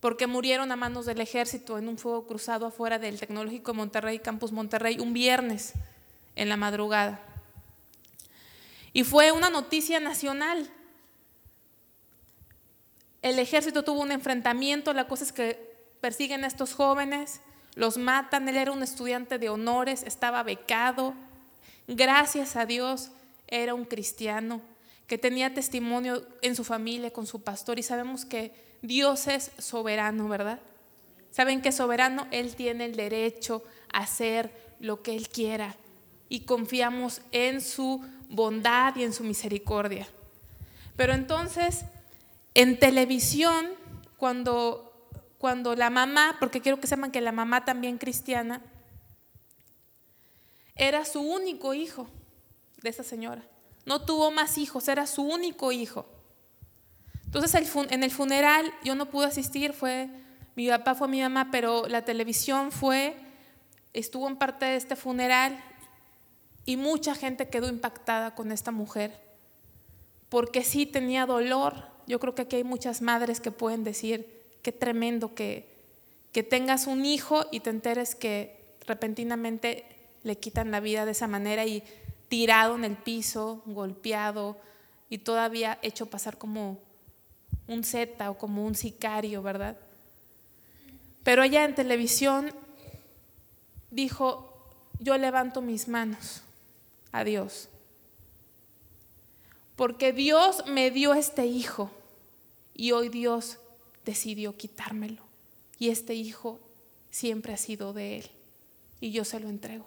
porque 0.04 0.28
murieron 0.28 0.70
a 0.70 0.76
manos 0.76 1.06
del 1.06 1.22
ejército 1.22 1.78
en 1.78 1.88
un 1.88 1.98
fuego 1.98 2.28
cruzado 2.28 2.66
afuera 2.66 3.00
del 3.00 3.18
Tecnológico 3.18 3.74
Monterrey, 3.74 4.20
Campus 4.20 4.52
Monterrey, 4.52 5.00
un 5.00 5.14
viernes 5.14 5.72
en 6.36 6.50
la 6.50 6.58
madrugada. 6.58 7.22
Y 8.92 9.06
fue 9.06 9.32
una 9.32 9.50
noticia 9.50 10.02
nacional. 10.02 10.70
El 13.22 13.40
ejército 13.40 13.86
tuvo 13.86 14.02
un 14.02 14.12
enfrentamiento, 14.12 14.92
la 14.92 15.08
cosa 15.08 15.24
es 15.24 15.32
que 15.32 15.74
persiguen 16.02 16.44
a 16.44 16.48
estos 16.48 16.74
jóvenes, 16.74 17.40
los 17.76 17.98
matan, 17.98 18.50
él 18.50 18.58
era 18.58 18.74
un 18.74 18.84
estudiante 18.84 19.40
de 19.40 19.48
honores, 19.48 20.04
estaba 20.04 20.44
becado, 20.44 21.14
gracias 21.88 22.58
a 22.58 22.66
Dios 22.66 23.12
era 23.48 23.74
un 23.74 23.86
cristiano 23.86 24.60
que 25.08 25.18
tenía 25.18 25.54
testimonio 25.54 26.28
en 26.42 26.58
su 26.58 26.66
familia, 26.66 27.14
con 27.14 27.26
su 27.26 27.42
pastor, 27.42 27.80
y 27.80 27.84
sabemos 27.84 28.26
que 28.26 28.73
Dios 28.84 29.28
es 29.28 29.52
soberano, 29.58 30.28
¿verdad? 30.28 30.60
¿Saben 31.32 31.62
que 31.62 31.72
soberano? 31.72 32.28
Él 32.32 32.56
tiene 32.56 32.86
el 32.86 32.96
derecho 32.96 33.64
a 33.92 34.00
hacer 34.00 34.52
lo 34.80 35.02
que 35.02 35.16
Él 35.16 35.30
quiera 35.30 35.76
y 36.28 36.42
confiamos 36.42 37.22
en 37.32 37.62
su 37.62 38.06
bondad 38.30 38.96
y 38.98 39.04
en 39.04 39.14
su 39.14 39.24
misericordia. 39.24 40.06
Pero 40.98 41.14
entonces, 41.14 41.86
en 42.54 42.78
televisión, 42.78 43.70
cuando, 44.18 45.10
cuando 45.38 45.76
la 45.76 45.90
mamá, 45.90 46.36
porque 46.40 46.60
quiero 46.60 46.82
que 46.82 46.88
sepan 46.88 47.12
que 47.12 47.22
la 47.22 47.32
mamá 47.32 47.64
también 47.64 47.98
cristiana, 47.98 48.62
era 50.76 51.06
su 51.06 51.22
único 51.22 51.74
hijo 51.74 52.08
de 52.82 52.90
esa 52.90 53.04
señora. 53.04 53.44
No 53.86 54.02
tuvo 54.02 54.30
más 54.30 54.58
hijos, 54.58 54.90
era 54.90 55.08
su 55.08 55.24
único 55.24 55.72
hijo. 55.72 56.06
Entonces 57.34 57.76
en 57.90 58.04
el 58.04 58.12
funeral 58.12 58.72
yo 58.84 58.94
no 58.94 59.08
pude 59.08 59.26
asistir, 59.26 59.74
fue 59.74 60.08
mi 60.56 60.68
papá 60.68 60.94
fue 60.94 61.08
mi 61.08 61.20
mamá, 61.20 61.50
pero 61.52 61.88
la 61.88 62.06
televisión 62.06 62.72
fue, 62.72 63.16
estuvo 63.94 64.28
en 64.28 64.38
parte 64.38 64.66
de 64.66 64.76
este 64.76 64.96
funeral 64.96 65.60
y 66.64 66.78
mucha 66.78 67.16
gente 67.16 67.50
quedó 67.50 67.68
impactada 67.70 68.36
con 68.36 68.52
esta 68.52 68.70
mujer, 68.70 69.20
porque 70.30 70.64
sí 70.64 70.86
tenía 70.86 71.26
dolor. 71.26 71.88
Yo 72.06 72.20
creo 72.20 72.36
que 72.36 72.44
aquí 72.44 72.58
hay 72.58 72.64
muchas 72.64 73.02
madres 73.02 73.42
que 73.42 73.50
pueden 73.50 73.84
decir, 73.84 74.44
qué 74.62 74.72
tremendo 74.72 75.34
que, 75.34 75.68
que 76.34 76.44
tengas 76.44 76.86
un 76.86 77.04
hijo 77.04 77.48
y 77.52 77.62
te 77.62 77.72
enteres 77.72 78.14
que 78.14 78.76
repentinamente 78.86 79.86
le 80.22 80.38
quitan 80.38 80.70
la 80.70 80.82
vida 80.82 81.04
de 81.06 81.14
esa 81.14 81.28
manera 81.28 81.66
y 81.66 81.84
tirado 82.28 82.76
en 82.76 82.86
el 82.86 82.96
piso, 82.96 83.64
golpeado 83.66 84.60
y 85.10 85.18
todavía 85.18 85.80
hecho 85.82 86.06
pasar 86.06 86.38
como 86.38 86.93
un 87.68 87.84
zeta 87.84 88.30
o 88.30 88.38
como 88.38 88.66
un 88.66 88.76
sicario, 88.76 89.42
¿verdad? 89.42 89.78
Pero 91.24 91.44
ella 91.44 91.64
en 91.64 91.76
televisión 91.76 92.54
dijo, 93.92 94.54
yo 95.00 95.18
levanto 95.18 95.62
mis 95.62 95.88
manos 95.88 96.42
a 97.12 97.24
Dios, 97.24 97.70
porque 99.76 100.14
Dios 100.14 100.64
me 100.68 100.92
dio 100.92 101.14
este 101.14 101.46
hijo 101.46 101.92
y 102.74 102.92
hoy 102.92 103.10
Dios 103.10 103.60
decidió 104.06 104.56
quitármelo 104.58 105.24
y 105.80 105.90
este 105.90 106.14
hijo 106.14 106.60
siempre 107.10 107.54
ha 107.54 107.58
sido 107.58 107.94
de 107.94 108.18
Él 108.18 108.30
y 109.00 109.12
yo 109.12 109.26
se 109.26 109.40
lo 109.40 109.50
entrego 109.50 109.86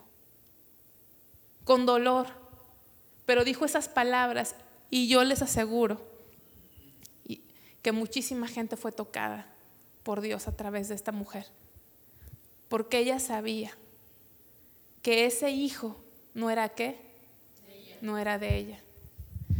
con 1.67 1.85
dolor, 1.85 2.29
pero 3.27 3.43
dijo 3.43 3.65
esas 3.65 3.89
palabras 3.89 4.55
y 4.89 5.09
yo 5.09 5.25
les 5.25 5.43
aseguro 5.43 6.16
que 7.87 7.93
muchísima 7.93 8.49
gente 8.49 8.77
fue 8.77 8.91
tocada 8.91 9.47
por 10.03 10.21
Dios 10.21 10.49
a 10.49 10.57
través 10.57 10.89
de 10.89 10.97
esta 10.97 11.13
mujer, 11.13 11.47
porque 12.69 12.99
ella 12.99 13.21
sabía 13.21 13.71
que 15.03 15.25
ese 15.25 15.53
hijo 15.53 15.95
no 16.35 16.51
era 16.51 16.69
qué, 16.71 16.99
no 18.01 18.19
era 18.19 18.41
de 18.41 18.57
ella. 18.57 18.81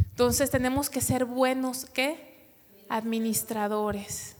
Entonces 0.09 0.51
tenemos 0.51 0.89
que 0.89 0.99
ser 0.99 1.23
buenos, 1.23 1.85
¿qué? 1.85 2.49
Administradores. 2.89 4.35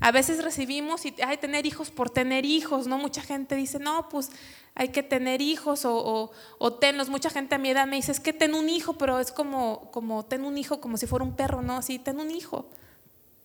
A 0.00 0.10
veces 0.10 0.42
recibimos 0.42 1.04
y 1.04 1.14
hay 1.22 1.36
tener 1.36 1.66
hijos 1.66 1.90
por 1.90 2.08
tener 2.08 2.46
hijos, 2.46 2.86
¿no? 2.86 2.96
Mucha 2.96 3.20
gente 3.20 3.56
dice, 3.56 3.78
no, 3.78 4.08
pues 4.08 4.30
hay 4.74 4.88
que 4.88 5.02
tener 5.02 5.42
hijos 5.42 5.84
o, 5.84 6.30
o, 6.56 6.72
tenlos. 6.72 7.10
Mucha 7.10 7.28
gente 7.28 7.56
a 7.56 7.58
mi 7.58 7.68
edad 7.68 7.86
me 7.86 7.96
dice, 7.96 8.10
es 8.10 8.20
que 8.20 8.32
ten 8.32 8.54
un 8.54 8.70
hijo, 8.70 8.94
pero 8.94 9.20
es 9.20 9.32
como, 9.32 9.90
como 9.90 10.24
ten 10.24 10.46
un 10.46 10.56
hijo 10.56 10.80
como 10.80 10.96
si 10.96 11.06
fuera 11.06 11.26
un 11.26 11.36
perro, 11.36 11.60
¿no? 11.60 11.82
Sí, 11.82 11.98
ten 11.98 12.20
un 12.20 12.30
hijo. 12.30 12.70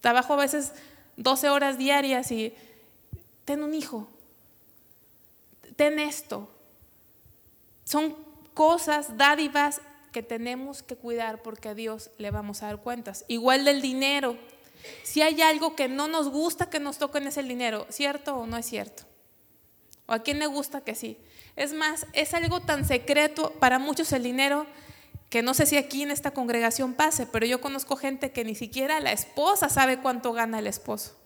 Trabajo 0.04 0.34
a 0.34 0.36
veces 0.36 0.74
12 1.16 1.48
horas 1.48 1.78
diarias 1.78 2.30
y 2.34 2.54
ten 3.46 3.64
un 3.64 3.74
hijo. 3.74 4.10
Ten 5.78 5.98
esto. 5.98 6.52
Son 7.86 8.14
cosas, 8.54 9.16
dádivas 9.16 9.80
que 10.12 10.22
tenemos 10.22 10.84
que 10.84 10.98
cuidar 10.98 11.42
porque 11.42 11.70
a 11.70 11.74
Dios 11.74 12.10
le 12.18 12.32
vamos 12.32 12.62
a 12.62 12.66
dar 12.66 12.82
cuentas. 12.82 13.24
Igual 13.30 13.64
del 13.64 13.82
dinero. 13.82 14.36
Si 15.04 15.22
hay 15.22 15.42
algo 15.42 15.74
que 15.78 15.88
no 15.88 16.10
nos 16.10 16.28
gusta 16.28 16.70
que 16.70 16.82
nos 16.82 16.98
toquen 16.98 17.26
es 17.26 17.38
el 17.38 17.48
dinero, 17.48 17.88
¿cierto 17.90 18.36
o 18.36 18.46
no 18.46 18.58
es 18.58 18.66
cierto? 18.66 19.04
¿O 20.06 20.12
a 20.12 20.20
quién 20.20 20.38
le 20.38 20.48
gusta 20.48 20.82
que 20.82 20.96
sí? 20.96 21.18
Es 21.56 21.72
más, 21.72 22.08
es 22.12 22.34
algo 22.34 22.60
tan 22.60 22.84
secreto 22.84 23.54
para 23.54 23.80
muchos 23.80 24.12
el 24.12 24.24
dinero 24.24 24.68
que 25.34 25.42
no 25.42 25.56
sé 25.56 25.66
si 25.66 25.78
aquí 25.78 26.04
en 26.04 26.12
esta 26.12 26.30
congregación 26.30 26.94
pase, 26.94 27.26
pero 27.26 27.48
yo 27.48 27.60
conozco 27.60 27.96
gente 27.96 28.32
que 28.32 28.46
ni 28.46 28.54
siquiera 28.54 29.00
la 29.00 29.14
esposa 29.14 29.68
sabe 29.68 29.98
cuánto 29.98 30.32
gana 30.32 30.60
el 30.60 30.68
esposo. 30.68 31.18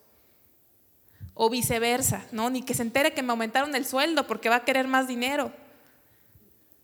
O 1.33 1.49
viceversa, 1.49 2.25
¿no? 2.31 2.49
Ni 2.49 2.61
que 2.61 2.73
se 2.73 2.83
entere 2.83 3.13
que 3.13 3.21
me 3.21 3.31
aumentaron 3.31 3.75
el 3.75 3.85
sueldo 3.85 4.25
porque 4.25 4.47
va 4.47 4.55
a 4.55 4.63
querer 4.63 4.87
más 4.87 5.09
dinero. 5.09 5.51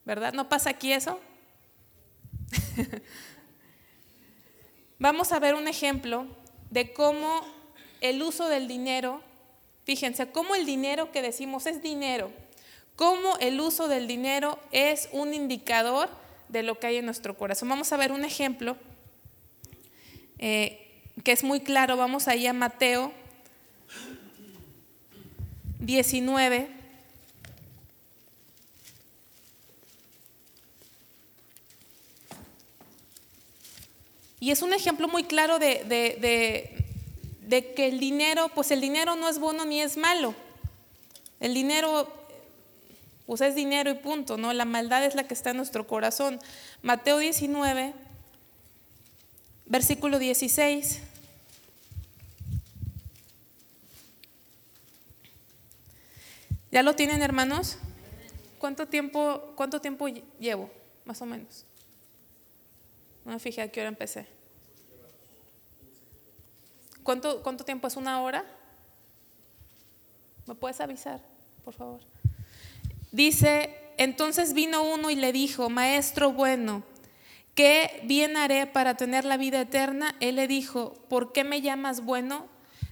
¿Verdad? 0.04 0.34
¿No 0.34 0.50
pasa 0.50 0.72
aquí 0.72 0.92
eso? 0.92 1.18
Vamos 5.00 5.32
a 5.32 5.40
ver 5.40 5.56
un 5.56 5.70
ejemplo 5.70 6.28
de 6.72 6.92
cómo 6.92 7.40
el 8.02 8.22
uso 8.22 8.50
del 8.50 8.68
dinero, 8.68 9.24
fíjense, 9.86 10.30
cómo 10.30 10.56
el 10.56 10.66
dinero 10.66 11.14
que 11.14 11.22
decimos 11.22 11.68
es 11.68 11.82
dinero, 11.82 12.34
cómo 12.98 13.38
el 13.40 13.62
uso 13.62 13.88
del 13.88 14.08
dinero 14.08 14.60
es 14.74 15.08
un 15.14 15.34
indicador 15.34 16.22
de 16.54 16.64
lo 16.64 16.80
que 16.80 16.88
hay 16.88 16.98
en 16.98 17.06
nuestro 17.06 17.36
corazón. 17.36 17.68
Vamos 17.68 17.92
a 17.92 17.98
ver 17.98 18.12
un 18.12 18.24
ejemplo 18.24 18.78
eh, 20.38 21.02
que 21.24 21.32
es 21.32 21.44
muy 21.44 21.62
claro. 21.62 21.98
Vamos 21.98 22.28
ahí 22.28 22.46
a 22.46 22.54
Mateo 22.54 23.12
19. 25.80 26.70
Y 34.40 34.52
es 34.52 34.62
un 34.62 34.74
ejemplo 34.74 35.08
muy 35.08 35.24
claro 35.24 35.58
de, 35.58 35.84
de, 37.50 37.74
que 37.74 37.88
el 37.88 38.00
dinero, 38.00 38.50
pues 38.54 38.70
el 38.72 38.82
dinero 38.82 39.16
no 39.16 39.28
es 39.28 39.40
bueno 39.40 39.66
ni 39.66 39.82
es 39.82 39.98
malo. 39.98 40.36
El 41.40 41.54
dinero, 41.56 42.23
pues 43.26 43.42
es 43.42 43.56
dinero 43.56 43.90
y 43.90 43.96
punto, 43.96 44.38
¿no? 44.38 44.52
La 44.54 44.66
maldad 44.66 45.04
es 45.06 45.16
la 45.16 45.28
que 45.28 45.34
está 45.34 45.52
en 45.52 45.58
nuestro 45.58 45.88
corazón. 45.88 46.40
Mateo 46.82 47.18
19, 47.18 47.94
versículo 49.66 50.20
16. 50.20 51.02
¿Ya 56.72 56.84
lo 56.84 56.96
tienen, 56.96 57.22
hermanos? 57.22 57.78
¿Cuánto 58.60 58.88
tiempo, 58.88 59.54
cuánto 59.56 59.80
tiempo 59.80 60.08
llevo, 60.40 60.72
más 61.06 61.22
o 61.22 61.26
menos? 61.26 61.66
No 63.26 63.32
me 63.32 63.40
fijé 63.40 63.62
a 63.62 63.72
qué 63.72 63.82
hora 63.82 63.90
empecé. 63.90 64.28
¿Cuánto, 67.04 67.44
¿Cuánto 67.44 67.64
tiempo 67.64 67.88
es 67.88 67.96
una 67.96 68.22
hora? 68.22 68.44
¿Me 70.46 70.56
puedes 70.56 70.82
avisar, 70.82 71.22
por 71.64 71.74
favor? 71.74 72.13
Dice, 73.14 73.78
entonces 73.98 74.54
vino 74.54 74.82
uno 74.82 75.12
y 75.12 75.16
le 75.16 75.32
dijo, 75.32 75.70
maestro 75.70 76.34
bueno, 76.34 76.82
¿qué 77.54 78.02
bien 78.06 78.36
haré 78.38 78.66
para 78.66 78.98
tener 78.98 79.24
la 79.24 79.38
vida 79.38 79.62
eterna? 79.62 80.16
Él 80.20 80.38
le 80.38 80.48
dijo, 80.48 80.96
¿por 81.10 81.32
qué 81.32 81.44
me 81.44 81.62
llamas 81.62 82.04
bueno? 82.04 82.48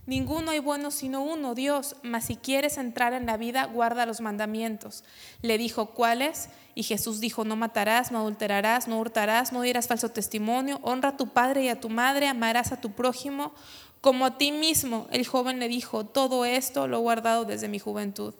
Ninguno 0.06 0.52
hay 0.52 0.60
bueno 0.60 0.92
sino 0.92 1.24
uno, 1.24 1.56
Dios, 1.56 1.96
mas 2.04 2.26
si 2.26 2.36
quieres 2.36 2.78
entrar 2.78 3.14
en 3.14 3.26
la 3.26 3.36
vida, 3.36 3.66
guarda 3.66 4.06
los 4.06 4.22
mandamientos. 4.22 5.04
Le 5.42 5.58
dijo, 5.58 5.88
¿cuáles? 5.88 6.50
Y 6.76 6.84
Jesús 6.84 7.20
dijo, 7.20 7.44
no 7.44 7.56
matarás, 7.56 8.12
no 8.12 8.20
adulterarás, 8.20 8.88
no 8.88 9.00
hurtarás, 9.00 9.52
no 9.52 9.64
dirás 9.64 9.88
falso 9.88 10.10
testimonio, 10.10 10.80
honra 10.84 11.10
a 11.10 11.18
tu 11.18 11.30
padre 11.30 11.64
y 11.64 11.70
a 11.70 11.80
tu 11.80 11.90
madre, 11.90 12.28
amarás 12.28 12.72
a 12.72 12.80
tu 12.80 12.92
prójimo 12.92 13.54
como 14.02 14.28
a 14.28 14.38
ti 14.38 14.52
mismo. 14.52 15.08
El 15.12 15.26
joven 15.26 15.58
le 15.58 15.68
dijo, 15.68 16.06
todo 16.06 16.46
esto 16.46 16.86
lo 16.88 16.98
he 16.98 17.02
guardado 17.02 17.46
desde 17.46 17.68
mi 17.68 17.80
juventud. 17.80 18.36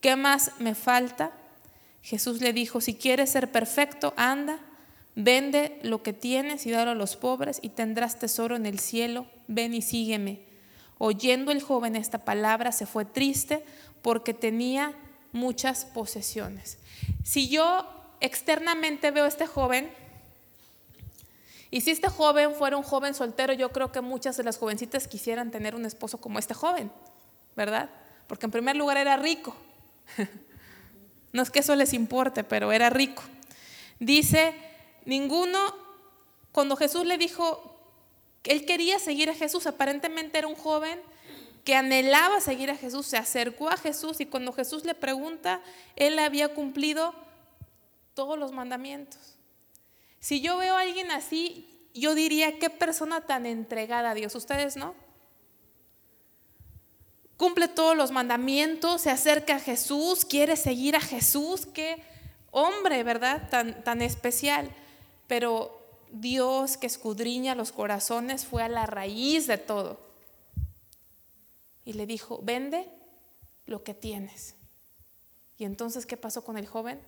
¿Qué 0.00 0.16
más 0.16 0.52
me 0.58 0.74
falta? 0.74 1.32
Jesús 2.02 2.40
le 2.40 2.52
dijo, 2.52 2.80
si 2.80 2.94
quieres 2.94 3.30
ser 3.30 3.52
perfecto, 3.52 4.14
anda, 4.16 4.58
vende 5.14 5.78
lo 5.82 6.02
que 6.02 6.12
tienes 6.12 6.66
y 6.66 6.70
dalo 6.70 6.92
a 6.92 6.94
los 6.94 7.16
pobres 7.16 7.58
y 7.62 7.70
tendrás 7.70 8.18
tesoro 8.18 8.56
en 8.56 8.66
el 8.66 8.78
cielo, 8.78 9.26
ven 9.48 9.74
y 9.74 9.82
sígueme. 9.82 10.40
Oyendo 10.98 11.52
el 11.52 11.62
joven 11.62 11.96
esta 11.96 12.24
palabra, 12.24 12.72
se 12.72 12.86
fue 12.86 13.04
triste 13.04 13.64
porque 14.02 14.34
tenía 14.34 14.94
muchas 15.32 15.84
posesiones. 15.84 16.78
Si 17.24 17.48
yo 17.48 17.86
externamente 18.20 19.10
veo 19.10 19.24
a 19.24 19.28
este 19.28 19.46
joven, 19.46 19.90
y 21.70 21.82
si 21.82 21.90
este 21.90 22.08
joven 22.08 22.54
fuera 22.54 22.76
un 22.76 22.82
joven 22.82 23.14
soltero, 23.14 23.52
yo 23.52 23.70
creo 23.70 23.92
que 23.92 24.00
muchas 24.00 24.36
de 24.36 24.42
las 24.42 24.58
jovencitas 24.58 25.06
quisieran 25.06 25.50
tener 25.50 25.74
un 25.74 25.86
esposo 25.86 26.18
como 26.18 26.38
este 26.38 26.52
joven, 26.52 26.90
¿verdad? 27.54 27.90
Porque 28.26 28.46
en 28.46 28.50
primer 28.50 28.76
lugar 28.76 28.96
era 28.96 29.16
rico. 29.16 29.54
No 31.32 31.42
es 31.42 31.50
que 31.50 31.60
eso 31.60 31.76
les 31.76 31.92
importe, 31.92 32.42
pero 32.42 32.72
era 32.72 32.90
rico. 32.90 33.22
Dice, 34.00 34.52
ninguno, 35.04 35.58
cuando 36.50 36.74
Jesús 36.76 37.06
le 37.06 37.18
dijo, 37.18 37.78
él 38.42 38.66
quería 38.66 38.98
seguir 38.98 39.30
a 39.30 39.34
Jesús, 39.34 39.66
aparentemente 39.66 40.38
era 40.38 40.48
un 40.48 40.56
joven 40.56 40.98
que 41.64 41.76
anhelaba 41.76 42.40
seguir 42.40 42.70
a 42.70 42.76
Jesús, 42.76 43.06
se 43.06 43.16
acercó 43.16 43.68
a 43.68 43.76
Jesús 43.76 44.20
y 44.20 44.26
cuando 44.26 44.52
Jesús 44.52 44.84
le 44.84 44.94
pregunta, 44.94 45.60
él 45.94 46.18
había 46.18 46.48
cumplido 46.48 47.14
todos 48.14 48.38
los 48.38 48.50
mandamientos. 48.50 49.36
Si 50.18 50.40
yo 50.40 50.56
veo 50.56 50.74
a 50.76 50.80
alguien 50.80 51.10
así, 51.10 51.68
yo 51.94 52.14
diría, 52.14 52.58
qué 52.58 52.70
persona 52.70 53.20
tan 53.20 53.46
entregada 53.46 54.10
a 54.10 54.14
Dios. 54.14 54.34
¿Ustedes 54.34 54.76
no? 54.76 54.94
Cumple 57.40 57.68
todos 57.68 57.96
los 57.96 58.10
mandamientos, 58.10 59.00
se 59.00 59.08
acerca 59.08 59.56
a 59.56 59.60
Jesús, 59.60 60.26
quiere 60.26 60.56
seguir 60.56 60.94
a 60.94 61.00
Jesús. 61.00 61.64
Qué 61.64 62.02
hombre, 62.50 63.02
¿verdad? 63.02 63.48
Tan, 63.48 63.82
tan 63.82 64.02
especial. 64.02 64.70
Pero 65.26 65.80
Dios 66.12 66.76
que 66.76 66.86
escudriña 66.86 67.54
los 67.54 67.72
corazones 67.72 68.44
fue 68.44 68.62
a 68.62 68.68
la 68.68 68.84
raíz 68.84 69.46
de 69.46 69.56
todo. 69.56 69.98
Y 71.86 71.94
le 71.94 72.04
dijo, 72.04 72.40
vende 72.42 72.86
lo 73.64 73.84
que 73.84 73.94
tienes. 73.94 74.54
Y 75.56 75.64
entonces, 75.64 76.04
¿qué 76.04 76.18
pasó 76.18 76.44
con 76.44 76.58
el 76.58 76.66
joven? 76.66 77.00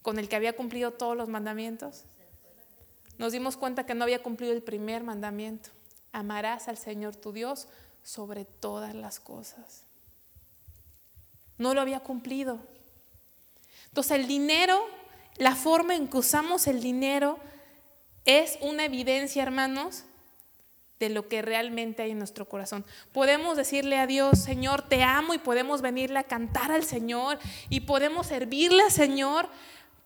Con 0.00 0.18
el 0.18 0.30
que 0.30 0.36
había 0.36 0.56
cumplido 0.56 0.92
todos 0.92 1.14
los 1.14 1.28
mandamientos 1.28 2.06
nos 3.18 3.32
dimos 3.32 3.58
cuenta 3.58 3.84
que 3.84 3.94
no 3.94 4.04
había 4.04 4.22
cumplido 4.22 4.54
el 4.54 4.62
primer 4.62 5.02
mandamiento. 5.02 5.68
Amarás 6.12 6.68
al 6.68 6.78
Señor 6.78 7.16
tu 7.16 7.32
Dios 7.32 7.68
sobre 8.08 8.46
todas 8.46 8.94
las 8.94 9.20
cosas. 9.20 9.84
No 11.58 11.74
lo 11.74 11.82
había 11.82 12.00
cumplido. 12.00 12.58
Entonces 13.88 14.12
el 14.12 14.26
dinero, 14.26 14.82
la 15.36 15.54
forma 15.54 15.94
en 15.94 16.08
que 16.08 16.16
usamos 16.16 16.68
el 16.68 16.80
dinero 16.80 17.38
es 18.24 18.56
una 18.62 18.86
evidencia, 18.86 19.42
hermanos, 19.42 20.04
de 20.98 21.10
lo 21.10 21.28
que 21.28 21.42
realmente 21.42 22.02
hay 22.02 22.12
en 22.12 22.18
nuestro 22.18 22.48
corazón. 22.48 22.86
Podemos 23.12 23.58
decirle 23.58 23.98
a 23.98 24.06
Dios, 24.06 24.38
Señor, 24.38 24.88
te 24.88 25.02
amo 25.02 25.34
y 25.34 25.38
podemos 25.38 25.82
venirle 25.82 26.18
a 26.18 26.24
cantar 26.24 26.72
al 26.72 26.84
Señor 26.84 27.38
y 27.68 27.80
podemos 27.80 28.28
servirle 28.28 28.84
al 28.84 28.90
Señor, 28.90 29.50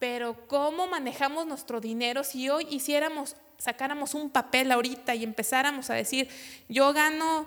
pero 0.00 0.48
¿cómo 0.48 0.88
manejamos 0.88 1.46
nuestro 1.46 1.80
dinero? 1.80 2.24
Si 2.24 2.50
hoy 2.50 2.66
hiciéramos, 2.68 3.36
sacáramos 3.58 4.14
un 4.14 4.28
papel 4.28 4.72
ahorita 4.72 5.14
y 5.14 5.22
empezáramos 5.22 5.88
a 5.88 5.94
decir, 5.94 6.28
yo 6.68 6.92
gano, 6.92 7.46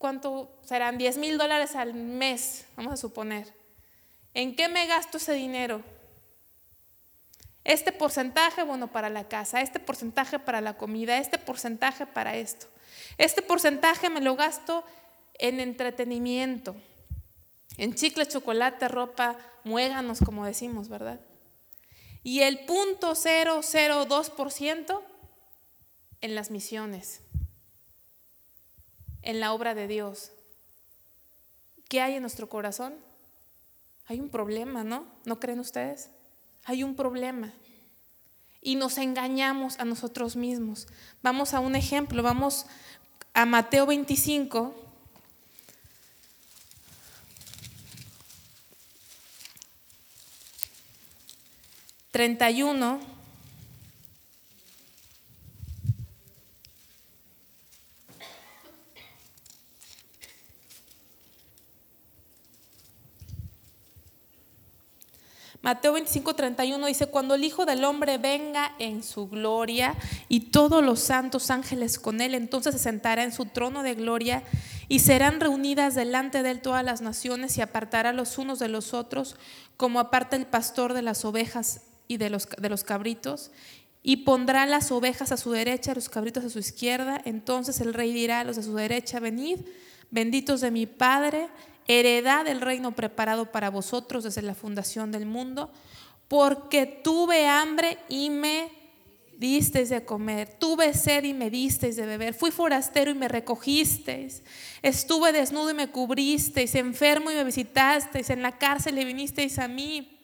¿cuánto 0.00 0.58
serán? 0.64 0.98
10 0.98 1.18
mil 1.18 1.38
dólares 1.38 1.76
al 1.76 1.94
mes, 1.94 2.66
vamos 2.74 2.92
a 2.92 2.96
suponer. 2.96 3.54
¿En 4.34 4.56
qué 4.56 4.68
me 4.68 4.88
gasto 4.88 5.18
ese 5.18 5.34
dinero? 5.34 5.80
Este 7.62 7.92
porcentaje, 7.92 8.64
bueno, 8.64 8.90
para 8.90 9.08
la 9.08 9.28
casa, 9.28 9.60
este 9.60 9.78
porcentaje 9.78 10.40
para 10.40 10.60
la 10.60 10.76
comida, 10.76 11.18
este 11.18 11.38
porcentaje 11.38 12.04
para 12.04 12.34
esto. 12.34 12.66
Este 13.16 13.42
porcentaje 13.42 14.10
me 14.10 14.20
lo 14.20 14.34
gasto 14.34 14.82
en 15.34 15.60
entretenimiento, 15.60 16.74
en 17.76 17.94
chicle, 17.94 18.26
chocolate, 18.26 18.88
ropa, 18.88 19.38
muéganos, 19.62 20.18
como 20.18 20.44
decimos, 20.44 20.88
¿verdad? 20.88 21.20
y 22.22 22.42
el 22.42 22.66
0.002% 22.66 25.02
en 26.20 26.34
las 26.34 26.50
misiones, 26.50 27.22
en 29.22 29.40
la 29.40 29.52
obra 29.52 29.74
de 29.74 29.86
Dios. 29.86 30.32
¿Qué 31.88 32.00
hay 32.00 32.14
en 32.14 32.22
nuestro 32.22 32.48
corazón? 32.48 32.94
Hay 34.06 34.20
un 34.20 34.28
problema, 34.28 34.84
¿no? 34.84 35.06
¿No 35.24 35.40
creen 35.40 35.60
ustedes? 35.60 36.10
Hay 36.64 36.82
un 36.82 36.94
problema. 36.94 37.52
Y 38.60 38.76
nos 38.76 38.98
engañamos 38.98 39.78
a 39.78 39.84
nosotros 39.84 40.36
mismos. 40.36 40.86
Vamos 41.22 41.54
a 41.54 41.60
un 41.60 41.76
ejemplo, 41.76 42.22
vamos 42.22 42.66
a 43.34 43.46
Mateo 43.46 43.86
25. 43.86 44.74
31. 52.10 53.09
Mateo 65.62 65.92
25, 65.92 66.34
31 66.34 66.86
dice, 66.86 67.06
cuando 67.08 67.34
el 67.34 67.44
Hijo 67.44 67.66
del 67.66 67.84
Hombre 67.84 68.16
venga 68.16 68.74
en 68.78 69.02
su 69.02 69.28
gloria 69.28 69.94
y 70.28 70.40
todos 70.40 70.82
los 70.82 71.00
santos 71.00 71.50
ángeles 71.50 71.98
con 71.98 72.22
él, 72.22 72.34
entonces 72.34 72.74
se 72.74 72.78
sentará 72.78 73.24
en 73.24 73.32
su 73.32 73.44
trono 73.44 73.82
de 73.82 73.94
gloria 73.94 74.42
y 74.88 75.00
serán 75.00 75.38
reunidas 75.38 75.94
delante 75.94 76.42
de 76.42 76.52
él 76.52 76.62
todas 76.62 76.82
las 76.82 77.02
naciones 77.02 77.58
y 77.58 77.60
apartará 77.60 78.14
los 78.14 78.38
unos 78.38 78.58
de 78.58 78.68
los 78.68 78.94
otros, 78.94 79.36
como 79.76 80.00
aparta 80.00 80.36
el 80.36 80.46
pastor 80.46 80.94
de 80.94 81.02
las 81.02 81.26
ovejas 81.26 81.82
y 82.08 82.16
de 82.16 82.30
los, 82.30 82.48
de 82.48 82.70
los 82.70 82.82
cabritos, 82.82 83.50
y 84.02 84.18
pondrá 84.18 84.64
las 84.64 84.90
ovejas 84.90 85.30
a 85.30 85.36
su 85.36 85.52
derecha, 85.52 85.94
los 85.94 86.08
cabritos 86.08 86.42
a 86.42 86.50
su 86.50 86.58
izquierda. 86.58 87.20
Entonces 87.26 87.82
el 87.82 87.92
rey 87.92 88.14
dirá 88.14 88.40
a 88.40 88.44
los 88.44 88.56
de 88.56 88.62
su 88.62 88.74
derecha, 88.74 89.20
venid, 89.20 89.60
benditos 90.10 90.62
de 90.62 90.70
mi 90.70 90.86
Padre, 90.86 91.48
heredad 91.98 92.44
del 92.44 92.60
reino 92.60 92.92
preparado 92.92 93.50
para 93.50 93.70
vosotros 93.70 94.24
desde 94.24 94.42
la 94.42 94.54
fundación 94.54 95.10
del 95.10 95.26
mundo, 95.26 95.72
porque 96.28 96.86
tuve 96.86 97.48
hambre 97.48 97.98
y 98.08 98.30
me 98.30 98.70
disteis 99.36 99.88
de 99.88 100.04
comer, 100.04 100.56
tuve 100.58 100.92
sed 100.92 101.24
y 101.24 101.32
me 101.32 101.50
disteis 101.50 101.96
de 101.96 102.06
beber, 102.06 102.34
fui 102.34 102.50
forastero 102.50 103.10
y 103.10 103.14
me 103.14 103.26
recogisteis, 103.26 104.42
estuve 104.82 105.32
desnudo 105.32 105.70
y 105.70 105.74
me 105.74 105.90
cubristeis, 105.90 106.74
enfermo 106.74 107.30
y 107.30 107.34
me 107.34 107.44
visitasteis, 107.44 108.30
en 108.30 108.42
la 108.42 108.58
cárcel 108.58 108.98
y 108.98 109.04
vinisteis 109.04 109.58
a 109.58 109.66
mí. 109.66 110.19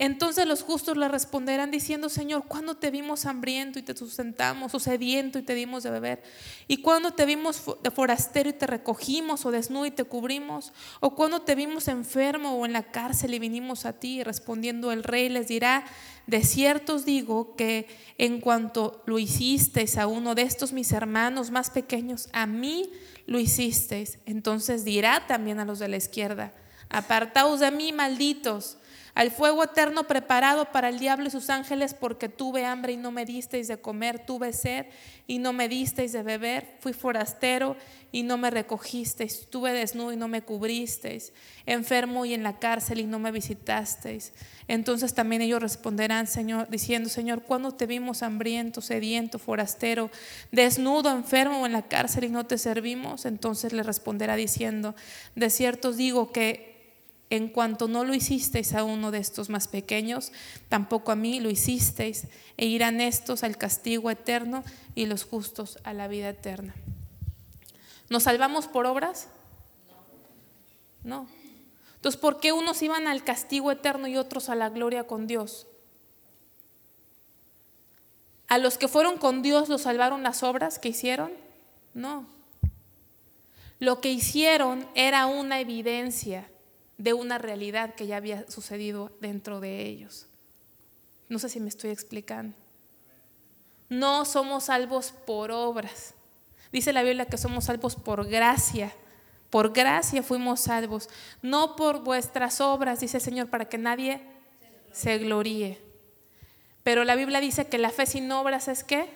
Entonces 0.00 0.46
los 0.46 0.62
justos 0.62 0.96
le 0.96 1.08
responderán 1.08 1.70
diciendo, 1.70 2.08
Señor, 2.08 2.46
¿cuándo 2.48 2.74
te 2.74 2.90
vimos 2.90 3.26
hambriento 3.26 3.78
y 3.78 3.82
te 3.82 3.94
sustentamos, 3.94 4.74
o 4.74 4.80
sediento 4.80 5.38
y 5.38 5.42
te 5.42 5.54
dimos 5.54 5.82
de 5.82 5.90
beber? 5.90 6.22
¿Y 6.68 6.78
cuándo 6.78 7.10
te 7.10 7.26
vimos 7.26 7.62
de 7.82 7.90
forastero 7.90 8.48
y 8.48 8.54
te 8.54 8.66
recogimos, 8.66 9.44
o 9.44 9.50
desnudo 9.50 9.84
y 9.84 9.90
te 9.90 10.04
cubrimos? 10.04 10.72
¿O 11.00 11.14
cuándo 11.14 11.42
te 11.42 11.54
vimos 11.54 11.86
enfermo 11.86 12.54
o 12.54 12.64
en 12.64 12.72
la 12.72 12.90
cárcel 12.90 13.34
y 13.34 13.38
vinimos 13.38 13.84
a 13.84 13.92
ti? 13.92 14.24
Respondiendo 14.24 14.90
el 14.90 15.04
rey 15.04 15.28
les 15.28 15.48
dirá, 15.48 15.84
de 16.26 16.44
cierto 16.44 16.94
os 16.94 17.04
digo 17.04 17.54
que 17.54 17.86
en 18.16 18.40
cuanto 18.40 19.02
lo 19.04 19.18
hicisteis 19.18 19.98
a 19.98 20.06
uno 20.06 20.34
de 20.34 20.42
estos 20.42 20.72
mis 20.72 20.92
hermanos 20.92 21.50
más 21.50 21.68
pequeños, 21.68 22.30
a 22.32 22.46
mí 22.46 22.90
lo 23.26 23.38
hicisteis. 23.38 24.18
Entonces 24.24 24.82
dirá 24.82 25.26
también 25.26 25.60
a 25.60 25.66
los 25.66 25.78
de 25.78 25.88
la 25.88 25.98
izquierda, 25.98 26.54
apartaos 26.88 27.60
de 27.60 27.70
mí, 27.70 27.92
malditos 27.92 28.78
al 29.20 29.30
fuego 29.30 29.62
eterno 29.62 30.04
preparado 30.04 30.72
para 30.72 30.88
el 30.88 30.98
diablo 30.98 31.26
y 31.26 31.30
sus 31.30 31.50
ángeles, 31.50 31.92
porque 31.92 32.30
tuve 32.30 32.64
hambre 32.64 32.94
y 32.94 32.96
no 32.96 33.12
me 33.12 33.26
disteis 33.26 33.68
de 33.68 33.76
comer, 33.76 34.24
tuve 34.24 34.54
sed 34.54 34.86
y 35.26 35.40
no 35.40 35.52
me 35.52 35.68
disteis 35.68 36.12
de 36.12 36.22
beber, 36.22 36.66
fui 36.80 36.94
forastero 36.94 37.76
y 38.12 38.22
no 38.22 38.38
me 38.38 38.48
recogisteis, 38.48 39.46
tuve 39.50 39.74
desnudo 39.74 40.14
y 40.14 40.16
no 40.16 40.26
me 40.26 40.40
cubristeis, 40.40 41.34
enfermo 41.66 42.24
y 42.24 42.32
en 42.32 42.42
la 42.42 42.58
cárcel 42.58 42.98
y 42.98 43.04
no 43.04 43.18
me 43.18 43.30
visitasteis. 43.30 44.32
Entonces 44.68 45.12
también 45.12 45.42
ellos 45.42 45.60
responderán, 45.60 46.26
Señor, 46.26 46.70
diciendo, 46.70 47.10
Señor, 47.10 47.42
¿cuándo 47.42 47.72
te 47.72 47.84
vimos 47.84 48.22
hambriento, 48.22 48.80
sediento, 48.80 49.38
forastero, 49.38 50.10
desnudo, 50.50 51.10
enfermo 51.10 51.60
o 51.60 51.66
en 51.66 51.72
la 51.72 51.82
cárcel 51.82 52.24
y 52.24 52.30
no 52.30 52.46
te 52.46 52.56
servimos? 52.56 53.26
Entonces 53.26 53.74
le 53.74 53.82
responderá 53.82 54.34
diciendo, 54.34 54.94
de 55.34 55.50
cierto 55.50 55.92
digo 55.92 56.32
que 56.32 56.69
en 57.30 57.48
cuanto 57.48 57.86
no 57.86 58.04
lo 58.04 58.12
hicisteis 58.12 58.74
a 58.74 58.82
uno 58.82 59.12
de 59.12 59.18
estos 59.18 59.48
más 59.48 59.68
pequeños, 59.68 60.32
tampoco 60.68 61.12
a 61.12 61.16
mí 61.16 61.38
lo 61.38 61.48
hicisteis, 61.48 62.26
e 62.56 62.66
irán 62.66 63.00
estos 63.00 63.44
al 63.44 63.56
castigo 63.56 64.10
eterno 64.10 64.64
y 64.96 65.06
los 65.06 65.24
justos 65.24 65.78
a 65.84 65.94
la 65.94 66.08
vida 66.08 66.28
eterna. 66.28 66.74
¿Nos 68.08 68.24
salvamos 68.24 68.66
por 68.66 68.86
obras? 68.86 69.28
No. 71.04 71.28
Entonces, 71.94 72.20
¿por 72.20 72.40
qué 72.40 72.50
unos 72.50 72.82
iban 72.82 73.06
al 73.06 73.22
castigo 73.22 73.70
eterno 73.70 74.08
y 74.08 74.16
otros 74.16 74.48
a 74.48 74.56
la 74.56 74.68
gloria 74.68 75.04
con 75.04 75.28
Dios? 75.28 75.68
¿A 78.48 78.58
los 78.58 78.76
que 78.76 78.88
fueron 78.88 79.18
con 79.18 79.42
Dios 79.42 79.68
los 79.68 79.82
salvaron 79.82 80.24
las 80.24 80.42
obras 80.42 80.80
que 80.80 80.88
hicieron? 80.88 81.30
No. 81.94 82.26
Lo 83.78 84.00
que 84.00 84.10
hicieron 84.10 84.88
era 84.96 85.26
una 85.26 85.60
evidencia 85.60 86.50
de 87.00 87.14
una 87.14 87.38
realidad 87.38 87.94
que 87.94 88.06
ya 88.06 88.18
había 88.18 88.48
sucedido 88.50 89.10
dentro 89.22 89.58
de 89.58 89.86
ellos. 89.86 90.26
No 91.30 91.38
sé 91.38 91.48
si 91.48 91.58
me 91.58 91.70
estoy 91.70 91.88
explicando. 91.90 92.54
No 93.88 94.26
somos 94.26 94.64
salvos 94.64 95.14
por 95.26 95.50
obras. 95.50 96.14
Dice 96.70 96.92
la 96.92 97.02
Biblia 97.02 97.24
que 97.24 97.38
somos 97.38 97.64
salvos 97.64 97.96
por 97.96 98.28
gracia. 98.28 98.92
Por 99.48 99.72
gracia 99.72 100.22
fuimos 100.22 100.60
salvos, 100.60 101.08
no 101.42 101.74
por 101.74 102.04
vuestras 102.04 102.60
obras, 102.60 103.00
dice 103.00 103.16
el 103.16 103.22
Señor, 103.22 103.48
para 103.48 103.64
que 103.64 103.78
nadie 103.78 104.20
se 104.92 105.16
gloríe. 105.18 105.80
Pero 106.84 107.04
la 107.04 107.16
Biblia 107.16 107.40
dice 107.40 107.66
que 107.66 107.78
la 107.78 107.90
fe 107.90 108.04
sin 108.04 108.30
obras 108.30 108.68
es 108.68 108.84
qué? 108.84 109.08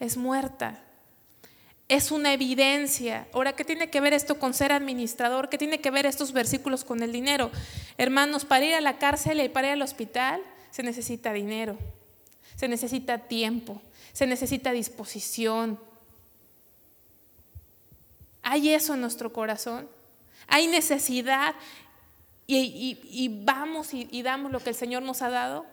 Es 0.00 0.16
muerta. 0.16 0.82
Es 1.88 2.10
una 2.10 2.32
evidencia. 2.32 3.28
Ahora, 3.32 3.54
¿qué 3.54 3.64
tiene 3.64 3.90
que 3.90 4.00
ver 4.00 4.14
esto 4.14 4.38
con 4.38 4.54
ser 4.54 4.72
administrador? 4.72 5.48
¿Qué 5.48 5.58
tiene 5.58 5.80
que 5.80 5.90
ver 5.90 6.06
estos 6.06 6.32
versículos 6.32 6.84
con 6.84 7.02
el 7.02 7.12
dinero? 7.12 7.50
Hermanos, 7.98 8.44
para 8.44 8.64
ir 8.64 8.74
a 8.74 8.80
la 8.80 8.98
cárcel 8.98 9.40
y 9.40 9.48
para 9.48 9.68
ir 9.68 9.72
al 9.74 9.82
hospital 9.82 10.42
se 10.70 10.82
necesita 10.82 11.32
dinero, 11.32 11.78
se 12.56 12.68
necesita 12.68 13.18
tiempo, 13.18 13.80
se 14.12 14.26
necesita 14.26 14.72
disposición, 14.72 15.78
¿Hay 18.44 18.68
eso 18.68 18.94
en 18.94 19.00
nuestro 19.00 19.32
corazón? 19.32 19.88
¿Hay 20.46 20.66
necesidad 20.66 21.54
y, 22.46 23.30
vamos 23.42 23.94
y, 23.94 24.06
y 24.10 24.22
damos 24.22 24.52
lo 24.52 24.60
que 24.60 24.68
el 24.68 24.76
Señor 24.76 25.02
nos 25.02 25.22
ha 25.22 25.30
dado? 25.30 25.64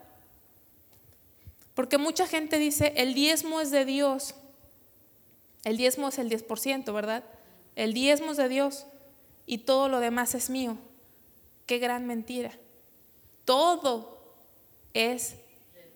Porque 1.76 1.98
mucha 1.98 2.26
gente 2.26 2.58
dice, 2.58 2.94
el 2.96 3.14
diezmo 3.14 3.60
es 3.60 3.72
de 3.72 3.84
Dios. 3.84 4.36
El 5.64 5.78
diezmo 5.78 6.10
es 6.10 6.20
el 6.20 6.30
10%, 6.30 6.94
¿verdad? 6.94 7.24
El 7.76 7.94
diezmo 7.94 8.32
es 8.32 8.38
de 8.38 8.50
Dios 8.50 8.86
y 9.46 9.60
todo 9.60 9.90
lo 9.90 10.00
demás 10.00 10.36
es 10.36 10.50
mío. 10.50 10.78
Qué 11.66 11.78
gran 11.78 12.06
mentira. 12.08 12.52
Todo 13.46 14.22
es 14.94 15.36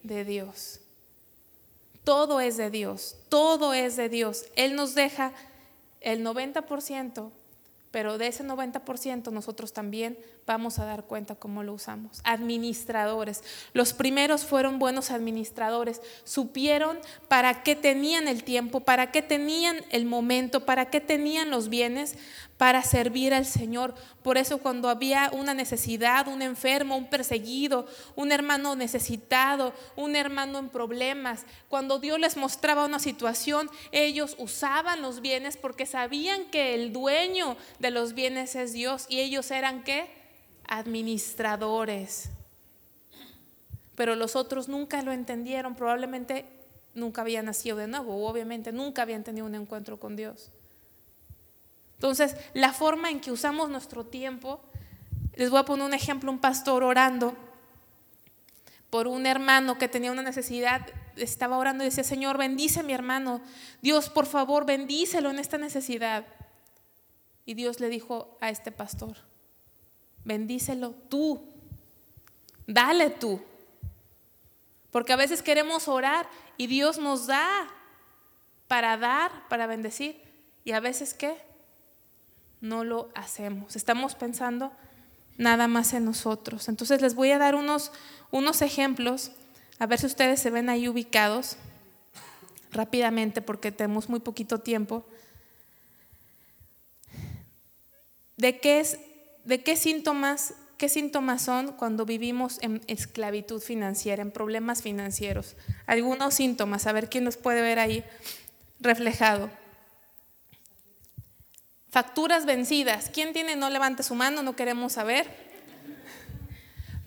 de 0.03 0.23
Dios. 0.23 0.79
Todo 2.03 2.39
es 2.39 2.57
de 2.57 2.69
Dios. 2.69 3.17
Todo 3.29 3.73
es 3.73 3.95
de 3.95 4.09
Dios. 4.09 4.45
Él 4.55 4.75
nos 4.75 4.93
deja 4.93 5.33
el 6.01 6.23
90%, 6.23 7.31
pero 7.91 8.17
de 8.17 8.27
ese 8.27 8.43
90% 8.43 9.31
nosotros 9.31 9.73
también 9.73 10.17
vamos 10.45 10.79
a 10.79 10.85
dar 10.85 11.05
cuenta 11.05 11.35
cómo 11.35 11.63
lo 11.63 11.73
usamos. 11.73 12.21
Administradores. 12.23 13.43
Los 13.73 13.93
primeros 13.93 14.45
fueron 14.45 14.79
buenos 14.79 15.11
administradores. 15.11 16.01
Supieron 16.23 16.99
para 17.27 17.63
qué 17.63 17.75
tenían 17.75 18.27
el 18.27 18.43
tiempo, 18.43 18.81
para 18.81 19.11
qué 19.11 19.21
tenían 19.21 19.77
el 19.89 20.05
momento, 20.05 20.65
para 20.65 20.89
qué 20.89 21.01
tenían 21.01 21.49
los 21.49 21.69
bienes 21.69 22.15
para 22.57 22.83
servir 22.83 23.33
al 23.33 23.45
Señor. 23.45 23.95
Por 24.23 24.37
eso 24.37 24.59
cuando 24.59 24.89
había 24.89 25.29
una 25.33 25.53
necesidad, 25.53 26.27
un 26.27 26.41
enfermo, 26.41 26.95
un 26.95 27.09
perseguido, 27.09 27.87
un 28.15 28.31
hermano 28.31 28.75
necesitado, 28.75 29.73
un 29.95 30.15
hermano 30.15 30.59
en 30.59 30.69
problemas, 30.69 31.45
cuando 31.67 31.99
Dios 31.99 32.19
les 32.19 32.37
mostraba 32.37 32.85
una 32.85 32.99
situación, 32.99 33.69
ellos 33.91 34.35
usaban 34.39 35.01
los 35.01 35.21
bienes 35.21 35.57
porque 35.57 35.85
sabían 35.85 36.45
que 36.45 36.73
el 36.75 36.93
dueño 36.93 37.57
de 37.79 37.91
los 37.91 38.13
bienes 38.13 38.55
es 38.55 38.73
Dios 38.73 39.05
y 39.09 39.19
ellos 39.19 39.51
eran 39.51 39.83
qué? 39.83 40.24
Administradores. 40.67 42.29
Pero 43.95 44.15
los 44.15 44.35
otros 44.35 44.67
nunca 44.67 45.01
lo 45.01 45.11
entendieron, 45.11 45.75
probablemente 45.75 46.45
nunca 46.93 47.21
habían 47.21 47.45
nacido 47.45 47.77
de 47.77 47.87
nuevo, 47.87 48.27
obviamente 48.27 48.71
nunca 48.71 49.01
habían 49.01 49.23
tenido 49.23 49.45
un 49.45 49.55
encuentro 49.55 49.99
con 49.99 50.15
Dios. 50.15 50.51
Entonces, 51.93 52.35
la 52.53 52.73
forma 52.73 53.09
en 53.09 53.21
que 53.21 53.31
usamos 53.31 53.69
nuestro 53.69 54.05
tiempo, 54.05 54.59
les 55.35 55.49
voy 55.49 55.59
a 55.59 55.65
poner 55.65 55.85
un 55.85 55.93
ejemplo, 55.93 56.31
un 56.31 56.39
pastor 56.39 56.83
orando 56.83 57.35
por 58.89 59.07
un 59.07 59.25
hermano 59.25 59.77
que 59.77 59.87
tenía 59.87 60.11
una 60.11 60.21
necesidad, 60.21 60.87
estaba 61.15 61.57
orando 61.57 61.83
y 61.83 61.87
decía, 61.87 62.03
Señor, 62.03 62.37
bendice 62.37 62.81
a 62.81 62.83
mi 62.83 62.93
hermano, 62.93 63.41
Dios, 63.81 64.09
por 64.09 64.25
favor, 64.25 64.65
bendícelo 64.65 65.29
en 65.29 65.39
esta 65.39 65.57
necesidad. 65.57 66.25
Y 67.45 67.53
Dios 67.53 67.79
le 67.79 67.89
dijo 67.89 68.37
a 68.41 68.49
este 68.49 68.71
pastor, 68.71 69.17
bendícelo 70.25 70.91
tú, 70.91 71.41
dale 72.67 73.09
tú. 73.09 73.41
Porque 74.91 75.13
a 75.13 75.17
veces 75.17 75.41
queremos 75.41 75.87
orar 75.87 76.27
y 76.57 76.67
Dios 76.67 76.97
nos 76.97 77.27
da 77.27 77.67
para 78.67 78.97
dar, 78.97 79.47
para 79.47 79.67
bendecir. 79.67 80.21
Y 80.63 80.71
a 80.71 80.79
veces 80.79 81.13
qué? 81.13 81.37
no 82.65 82.83
lo 82.83 83.09
hacemos. 83.15 83.75
Estamos 83.75 84.15
pensando 84.15 84.71
nada 85.37 85.67
más 85.67 85.93
en 85.93 86.05
nosotros. 86.05 86.67
Entonces 86.67 87.01
les 87.01 87.15
voy 87.15 87.31
a 87.31 87.37
dar 87.37 87.55
unos, 87.55 87.91
unos 88.31 88.61
ejemplos, 88.61 89.31
a 89.79 89.85
ver 89.85 89.99
si 89.99 90.05
ustedes 90.07 90.41
se 90.41 90.49
ven 90.49 90.69
ahí 90.69 90.87
ubicados 90.87 91.57
rápidamente 92.71 93.41
porque 93.41 93.71
tenemos 93.71 94.09
muy 94.09 94.19
poquito 94.19 94.59
tiempo. 94.59 95.05
¿De 98.37 98.59
qué, 98.59 98.79
es, 98.79 98.99
de 99.45 99.63
qué 99.63 99.77
síntomas 99.77 100.53
¿Qué 100.77 100.89
síntomas 100.89 101.41
son 101.41 101.71
cuando 101.71 102.05
vivimos 102.05 102.57
en 102.61 102.81
esclavitud 102.87 103.61
financiera, 103.61 104.21
en 104.21 104.31
problemas 104.31 104.81
financieros? 104.81 105.55
Algunos 105.85 106.33
síntomas, 106.33 106.85
a 106.85 106.91
ver 106.91 107.09
quién 107.09 107.23
los 107.23 107.37
puede 107.37 107.61
ver 107.61 107.79
ahí 107.79 108.03
reflejado. 108.81 109.49
Facturas 111.89 112.45
vencidas. 112.45 113.09
¿Quién 113.13 113.31
tiene? 113.31 113.55
No 113.55 113.69
levante 113.69 114.03
su 114.03 114.15
mano, 114.15 114.43
no 114.43 114.57
queremos 114.57 114.91
saber. 114.93 115.25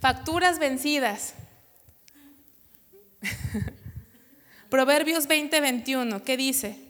Facturas 0.01 0.59
vencidas. 0.59 1.35
Proverbios 4.71 5.27
20, 5.27 5.61
21, 5.61 6.23
¿qué 6.23 6.39
dice? 6.39 6.88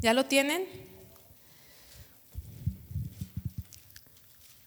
¿Ya 0.00 0.14
lo 0.14 0.24
tienen? 0.24 0.66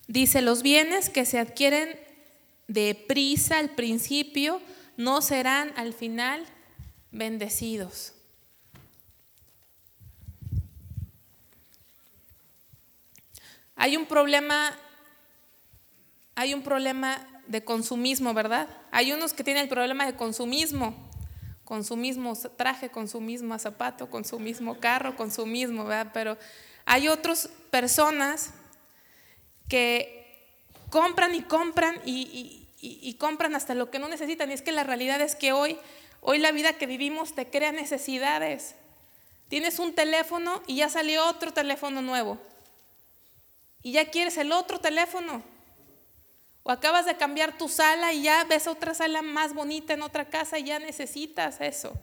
Dice, 0.07 0.41
los 0.41 0.61
bienes 0.61 1.09
que 1.09 1.25
se 1.25 1.39
adquieren 1.39 1.99
deprisa 2.67 3.57
al 3.57 3.71
principio, 3.71 4.61
no 4.95 5.21
serán 5.21 5.73
al 5.75 5.93
final 5.93 6.45
bendecidos. 7.11 8.13
Hay 13.75 13.97
un 13.97 14.05
problema, 14.05 14.77
hay 16.35 16.53
un 16.53 16.61
problema 16.61 17.27
de 17.47 17.63
consumismo, 17.63 18.35
¿verdad? 18.35 18.69
Hay 18.91 19.11
unos 19.11 19.33
que 19.33 19.43
tienen 19.43 19.63
el 19.63 19.69
problema 19.69 20.05
de 20.05 20.15
consumismo, 20.15 20.95
consumismo 21.63 22.33
traje, 22.57 22.89
consumismo 22.89 23.57
zapato, 23.57 24.09
consumismo 24.09 24.79
carro, 24.79 25.15
consumismo, 25.15 25.85
¿verdad? 25.85 26.11
Pero 26.13 26.37
hay 26.85 27.07
otras 27.07 27.49
personas 27.71 28.51
que 29.69 30.23
compran 30.89 31.33
y 31.33 31.41
compran 31.41 31.99
y, 32.05 32.67
y, 32.79 33.13
compran 33.15 33.55
hasta 33.55 33.73
lo 33.73 33.89
que 33.89 33.99
no 33.99 34.09
necesitan. 34.09 34.51
Y 34.51 34.53
es 34.53 34.61
que 34.61 34.71
la 34.71 34.83
realidad 34.83 35.21
es 35.21 35.35
que 35.35 35.53
hoy, 35.53 35.77
hoy 36.21 36.37
la 36.37 36.51
vida 36.51 36.73
que 36.73 36.85
vivimos 36.85 37.33
te 37.33 37.49
crea 37.49 37.71
necesidades. 37.71 38.75
Tienes 39.47 39.79
un 39.79 39.93
teléfono 39.93 40.61
y 40.67 40.77
ya 40.77 40.89
salió 40.89 41.25
otro 41.27 41.53
teléfono 41.53 42.01
nuevo. 42.01 42.37
Y 43.81 43.93
ya 43.93 44.11
quieres 44.11 44.37
el 44.37 44.51
otro 44.51 44.79
teléfono. 44.79 45.43
O 46.63 46.71
acabas 46.71 47.05
de 47.05 47.17
cambiar 47.17 47.57
tu 47.57 47.67
sala 47.67 48.13
y 48.13 48.23
ya 48.23 48.45
ves 48.45 48.67
otra 48.67 48.93
sala 48.93 49.21
más 49.21 49.53
bonita 49.53 49.93
en 49.93 50.01
otra 50.01 50.25
casa 50.25 50.57
y 50.57 50.63
ya 50.63 50.79
necesitas 50.79 51.59
eso. 51.59 51.93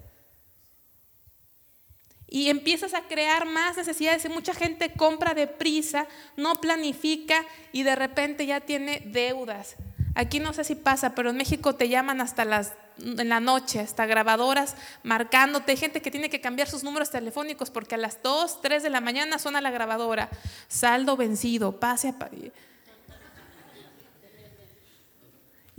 Y 2.28 2.48
empiezas 2.48 2.94
a 2.94 3.02
crear 3.02 3.46
más 3.46 3.76
necesidades 3.76 4.24
y 4.24 4.28
mucha 4.28 4.54
gente 4.54 4.92
compra 4.92 5.34
deprisa, 5.34 6.06
no 6.36 6.60
planifica 6.60 7.44
y 7.72 7.82
de 7.82 7.96
repente 7.96 8.46
ya 8.46 8.60
tiene 8.60 9.02
deudas. 9.06 9.76
Aquí 10.14 10.38
no 10.38 10.52
sé 10.52 10.64
si 10.64 10.74
pasa, 10.74 11.14
pero 11.14 11.30
en 11.30 11.36
México 11.36 11.74
te 11.74 11.88
llaman 11.88 12.20
hasta 12.20 12.44
las 12.44 12.74
en 12.98 13.28
la 13.28 13.40
noche, 13.40 13.80
hasta 13.80 14.06
grabadoras 14.06 14.76
marcándote. 15.02 15.72
Hay 15.72 15.78
gente 15.78 16.02
que 16.02 16.10
tiene 16.10 16.28
que 16.28 16.40
cambiar 16.40 16.68
sus 16.68 16.84
números 16.84 17.10
telefónicos 17.10 17.70
porque 17.70 17.94
a 17.94 17.98
las 17.98 18.22
2, 18.22 18.60
3 18.60 18.82
de 18.82 18.90
la 18.90 19.00
mañana 19.00 19.38
suena 19.38 19.60
la 19.60 19.70
grabadora. 19.70 20.28
Saldo 20.68 21.16
vencido, 21.16 21.80
pase 21.80 22.08
a... 22.08 22.14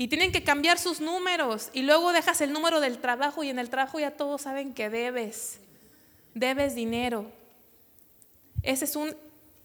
Y 0.01 0.07
tienen 0.07 0.31
que 0.31 0.43
cambiar 0.43 0.79
sus 0.79 0.99
números 0.99 1.69
y 1.73 1.83
luego 1.83 2.11
dejas 2.11 2.41
el 2.41 2.53
número 2.53 2.79
del 2.79 2.97
trabajo 2.97 3.43
y 3.43 3.49
en 3.49 3.59
el 3.59 3.69
trabajo 3.69 3.99
ya 3.99 4.09
todos 4.09 4.41
saben 4.41 4.73
que 4.73 4.89
debes. 4.89 5.59
Debes 6.33 6.73
dinero. 6.73 7.31
Ese 8.63 8.85
es 8.85 8.95
un, 8.95 9.15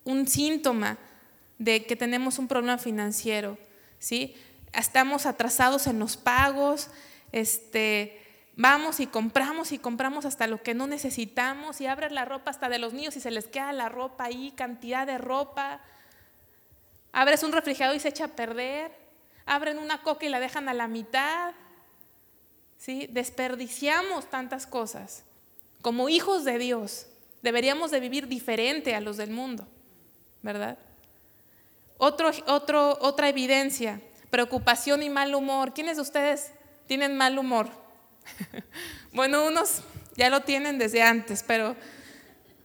un 0.04 0.28
síntoma 0.28 0.98
de 1.56 1.86
que 1.86 1.96
tenemos 1.96 2.38
un 2.38 2.48
problema 2.48 2.76
financiero. 2.76 3.56
¿sí? 3.98 4.34
estamos 4.74 5.24
atrasados 5.24 5.86
en 5.86 5.98
los 5.98 6.18
pagos, 6.18 6.90
este, 7.32 8.22
vamos 8.56 9.00
y 9.00 9.06
compramos 9.06 9.72
y 9.72 9.78
compramos 9.78 10.26
hasta 10.26 10.46
lo 10.46 10.62
que 10.62 10.74
no 10.74 10.86
necesitamos 10.86 11.80
y 11.80 11.86
abres 11.86 12.12
la 12.12 12.26
ropa 12.26 12.50
hasta 12.50 12.68
de 12.68 12.78
los 12.78 12.92
niños 12.92 13.16
y 13.16 13.20
se 13.20 13.30
les 13.30 13.46
queda 13.46 13.72
la 13.72 13.88
ropa 13.88 14.24
ahí, 14.24 14.52
cantidad 14.54 15.06
de 15.06 15.16
ropa. 15.16 15.80
Abres 17.12 17.42
un 17.42 17.52
refrigerador 17.52 17.96
y 17.96 18.00
se 18.00 18.08
echa 18.08 18.26
a 18.26 18.36
perder. 18.36 19.05
Abren 19.46 19.78
una 19.78 20.02
coca 20.02 20.26
y 20.26 20.28
la 20.28 20.40
dejan 20.40 20.68
a 20.68 20.74
la 20.74 20.88
mitad. 20.88 21.54
¿Sí? 22.76 23.08
Desperdiciamos 23.10 24.28
tantas 24.28 24.66
cosas. 24.66 25.24
Como 25.80 26.08
hijos 26.08 26.44
de 26.44 26.58
Dios, 26.58 27.06
deberíamos 27.42 27.90
de 27.90 28.00
vivir 28.00 28.26
diferente 28.26 28.94
a 28.94 29.00
los 29.00 29.16
del 29.16 29.30
mundo, 29.30 29.66
¿verdad? 30.42 30.78
Otro, 31.96 32.30
otro, 32.46 32.98
otra 33.00 33.28
evidencia, 33.28 34.00
preocupación 34.30 35.02
y 35.02 35.10
mal 35.10 35.34
humor. 35.34 35.72
¿Quiénes 35.72 35.96
de 35.96 36.02
ustedes 36.02 36.50
tienen 36.86 37.16
mal 37.16 37.38
humor? 37.38 37.70
bueno, 39.12 39.46
unos 39.46 39.82
ya 40.16 40.28
lo 40.28 40.40
tienen 40.40 40.78
desde 40.78 41.02
antes, 41.02 41.42
pero, 41.42 41.76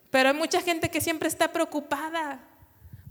pero 0.10 0.30
hay 0.30 0.36
mucha 0.36 0.62
gente 0.62 0.90
que 0.90 1.00
siempre 1.00 1.30
está 1.30 1.52
preocupada. 1.52 2.40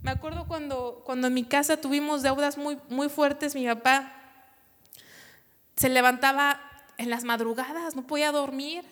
Me 0.01 0.11
acuerdo 0.11 0.47
cuando, 0.47 1.03
cuando 1.05 1.27
en 1.27 1.33
mi 1.33 1.43
casa 1.43 1.77
tuvimos 1.77 2.23
deudas 2.23 2.57
muy, 2.57 2.79
muy 2.89 3.07
fuertes, 3.07 3.53
mi 3.53 3.65
papá 3.65 4.11
se 5.75 5.89
levantaba 5.89 6.59
en 6.97 7.09
las 7.09 7.23
madrugadas, 7.23 7.95
no 7.95 8.07
podía 8.07 8.31
dormir. 8.31 8.83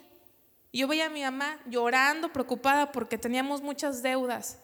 Y 0.71 0.79
yo 0.79 0.87
veía 0.87 1.07
a 1.07 1.09
mi 1.09 1.23
mamá 1.23 1.57
llorando, 1.65 2.31
preocupada 2.31 2.91
porque 2.91 3.17
teníamos 3.17 3.61
muchas 3.61 4.03
deudas, 4.03 4.59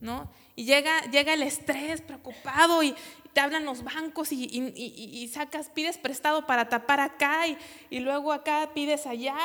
¿no? 0.00 0.30
Y 0.56 0.64
llega, 0.64 1.02
llega 1.10 1.34
el 1.34 1.42
estrés, 1.42 2.00
preocupado, 2.00 2.82
y, 2.82 2.94
te 3.34 3.40
hablan 3.40 3.64
los 3.64 3.82
bancos 3.82 4.28
y, 4.30 5.28
sacas, 5.32 5.68
pides 5.68 5.98
prestado 5.98 6.46
para 6.46 6.68
tapar 6.68 7.00
acá 7.00 7.46
y, 7.90 7.98
luego 8.00 8.32
acá 8.32 8.70
pides 8.72 9.06
allá 9.06 9.36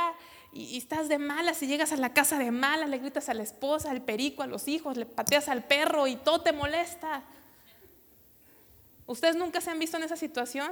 y, 0.51 0.77
estás 0.77 1.09
de 1.09 1.19
malas 1.19 1.61
y 1.61 1.67
llegas 1.67 1.91
a 1.91 1.97
la 1.97 2.13
casa 2.13 2.37
de 2.39 2.51
malas, 2.51 2.89
le 2.89 2.97
gritas 2.97 3.29
a 3.29 3.33
la 3.33 3.43
esposa, 3.43 3.91
al 3.91 4.01
perico, 4.01 4.43
a 4.43 4.47
los 4.47 4.67
hijos, 4.67 4.97
le 4.97 5.05
pateas 5.05 5.49
al 5.49 5.63
perro 5.63 6.07
y 6.07 6.15
todo 6.15 6.41
te 6.41 6.53
molesta. 6.53 7.23
¿Ustedes 9.05 9.35
nunca 9.35 9.61
se 9.61 9.71
han 9.71 9.79
visto 9.79 9.97
en 9.97 10.03
esa 10.03 10.15
situación? 10.15 10.71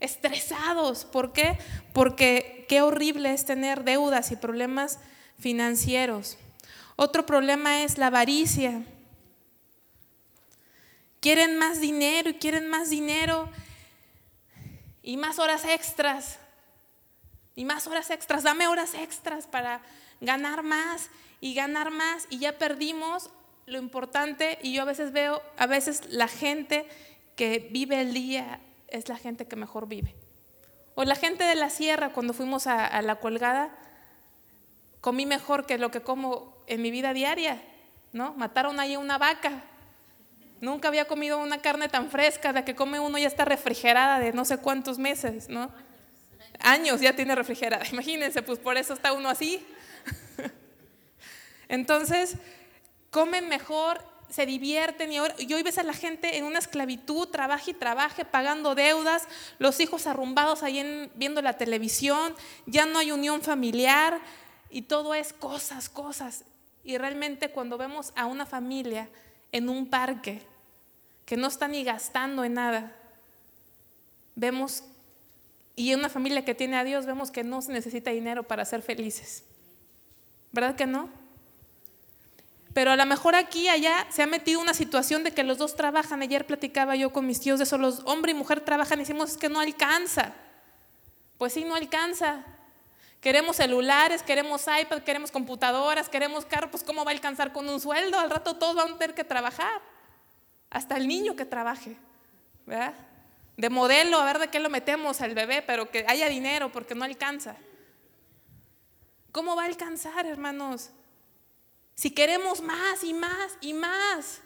Estresados. 0.00 1.04
¿Por 1.04 1.32
qué? 1.32 1.58
Porque 1.92 2.66
qué 2.68 2.82
horrible 2.82 3.32
es 3.32 3.44
tener 3.44 3.84
deudas 3.84 4.30
y 4.30 4.36
problemas 4.36 4.98
financieros. 5.38 6.38
Otro 6.96 7.26
problema 7.26 7.82
es 7.82 7.98
la 7.98 8.08
avaricia. 8.08 8.82
Quieren 11.20 11.56
más 11.56 11.80
dinero 11.80 12.30
y 12.30 12.34
quieren 12.34 12.68
más 12.68 12.90
dinero 12.90 13.50
y 15.02 15.16
más 15.16 15.38
horas 15.38 15.64
extras. 15.64 16.38
Y 17.58 17.64
más 17.64 17.88
horas 17.88 18.10
extras, 18.10 18.44
dame 18.44 18.68
horas 18.68 18.94
extras 18.94 19.48
para 19.48 19.80
ganar 20.20 20.62
más 20.62 21.10
y 21.40 21.54
ganar 21.54 21.90
más 21.90 22.28
y 22.30 22.38
ya 22.38 22.56
perdimos 22.56 23.30
lo 23.66 23.78
importante 23.78 24.60
y 24.62 24.74
yo 24.74 24.82
a 24.82 24.84
veces 24.84 25.10
veo, 25.10 25.42
a 25.56 25.66
veces 25.66 26.02
la 26.08 26.28
gente 26.28 26.86
que 27.34 27.68
vive 27.72 28.00
el 28.00 28.14
día 28.14 28.60
es 28.86 29.08
la 29.08 29.16
gente 29.16 29.48
que 29.48 29.56
mejor 29.56 29.88
vive. 29.88 30.14
O 30.94 31.02
la 31.02 31.16
gente 31.16 31.42
de 31.42 31.56
la 31.56 31.68
sierra, 31.68 32.12
cuando 32.12 32.32
fuimos 32.32 32.68
a, 32.68 33.02
la 33.02 33.16
colgada, 33.16 33.76
comí 35.00 35.26
mejor 35.26 35.66
que 35.66 35.78
lo 35.78 35.90
que 35.90 36.00
como 36.00 36.62
en 36.68 36.80
mi 36.80 36.92
vida 36.92 37.12
diaria, 37.12 37.60
¿no? 38.12 38.34
Mataron 38.34 38.78
ahí 38.78 38.96
una 38.96 39.18
vaca 39.18 39.64
Nunca 40.60 40.88
había 40.88 41.06
comido 41.06 41.38
una 41.38 41.58
carne 41.58 41.88
tan 41.88 42.10
fresca, 42.10 42.52
de 42.52 42.64
que 42.64 42.74
come 42.74 42.98
uno 42.98 43.16
ya 43.18 43.28
está 43.28 43.44
refrigerada 43.44 44.18
de 44.18 44.32
no 44.32 44.44
sé 44.44 44.58
cuántos 44.58 44.98
meses, 44.98 45.48
¿no? 45.48 45.70
Años 46.60 47.00
ya 47.00 47.14
tiene 47.14 47.34
refrigerada, 47.34 47.86
imagínense, 47.92 48.42
pues 48.42 48.58
por 48.58 48.76
eso 48.76 48.94
está 48.94 49.12
uno 49.12 49.28
así. 49.28 49.64
Entonces, 51.68 52.36
comen 53.10 53.48
mejor, 53.48 54.02
se 54.28 54.44
divierten 54.46 55.12
y, 55.12 55.18
hoy 55.18 55.62
ves 55.62 55.78
a 55.78 55.82
la 55.82 55.94
gente 55.94 56.36
en 56.36 56.44
una 56.44 56.58
esclavitud, 56.58 57.28
trabaja 57.28 57.70
y 57.70 57.74
trabaje, 57.74 58.24
pagando 58.24 58.74
deudas, 58.74 59.26
los 59.58 59.80
hijos 59.80 60.06
arrumbados 60.06 60.62
ahí 60.62 61.10
viendo 61.14 61.40
la 61.40 61.54
televisión, 61.54 62.34
ya 62.66 62.86
no 62.86 62.98
hay 62.98 63.12
unión 63.12 63.40
familiar 63.40 64.20
y 64.70 64.82
todo 64.82 65.14
es 65.14 65.32
cosas, 65.32 65.88
cosas. 65.88 66.44
Y 66.84 66.98
realmente 66.98 67.50
cuando 67.50 67.78
vemos 67.78 68.12
a 68.16 68.26
una 68.26 68.46
familia 68.46 69.08
en 69.52 69.68
un 69.68 69.88
parque 69.88 70.42
que 71.24 71.36
no 71.36 71.46
está 71.46 71.68
ni 71.68 71.84
gastando 71.84 72.44
en 72.44 72.54
nada. 72.54 72.96
Vemos, 74.34 74.84
y 75.78 75.92
en 75.92 76.00
una 76.00 76.08
familia 76.08 76.44
que 76.44 76.56
tiene 76.56 76.76
a 76.76 76.82
Dios, 76.82 77.06
vemos 77.06 77.30
que 77.30 77.44
no 77.44 77.62
se 77.62 77.70
necesita 77.70 78.10
dinero 78.10 78.42
para 78.42 78.64
ser 78.64 78.82
felices. 78.82 79.44
¿Verdad 80.50 80.74
que 80.74 80.86
no? 80.86 81.08
Pero 82.74 82.90
a 82.90 82.96
lo 82.96 83.06
mejor 83.06 83.36
aquí, 83.36 83.68
allá, 83.68 84.04
se 84.10 84.24
ha 84.24 84.26
metido 84.26 84.60
una 84.60 84.74
situación 84.74 85.22
de 85.22 85.30
que 85.30 85.44
los 85.44 85.56
dos 85.56 85.76
trabajan. 85.76 86.20
Ayer 86.20 86.48
platicaba 86.48 86.96
yo 86.96 87.12
con 87.12 87.28
mis 87.28 87.38
tíos 87.38 87.60
de 87.60 87.62
eso, 87.62 87.78
los 87.78 88.00
hombre 88.06 88.32
y 88.32 88.34
mujer 88.34 88.60
trabajan 88.60 88.98
y 88.98 89.02
decimos, 89.02 89.30
es 89.30 89.36
que 89.36 89.48
no 89.48 89.60
alcanza. 89.60 90.34
Pues 91.38 91.52
sí, 91.52 91.64
no 91.64 91.76
alcanza. 91.76 92.44
Queremos 93.20 93.54
celulares, 93.54 94.24
queremos 94.24 94.62
iPad, 94.62 95.02
queremos 95.02 95.30
computadoras, 95.30 96.08
queremos 96.08 96.44
carros, 96.44 96.72
pues 96.72 96.82
¿cómo 96.82 97.04
va 97.04 97.12
a 97.12 97.14
alcanzar 97.14 97.52
con 97.52 97.68
un 97.68 97.78
sueldo? 97.78 98.18
Al 98.18 98.30
rato 98.30 98.56
todos 98.56 98.74
van 98.74 98.94
a 98.94 98.98
tener 98.98 99.14
que 99.14 99.22
trabajar. 99.22 99.80
Hasta 100.70 100.96
el 100.96 101.06
niño 101.06 101.36
que 101.36 101.44
trabaje, 101.44 101.96
¿verdad? 102.66 102.94
De 103.58 103.70
modelo, 103.70 104.20
a 104.20 104.24
ver 104.24 104.38
de 104.38 104.48
qué 104.50 104.60
lo 104.60 104.70
metemos 104.70 105.20
al 105.20 105.34
bebé, 105.34 105.62
pero 105.62 105.90
que 105.90 106.04
haya 106.06 106.28
dinero 106.28 106.70
porque 106.70 106.94
no 106.94 107.04
alcanza. 107.04 107.56
¿Cómo 109.32 109.56
va 109.56 109.64
a 109.64 109.66
alcanzar, 109.66 110.26
hermanos? 110.26 110.90
Si 111.96 112.12
queremos 112.12 112.62
más 112.62 113.02
y 113.02 113.12
más 113.14 113.58
y 113.60 113.74
más. 113.74 114.40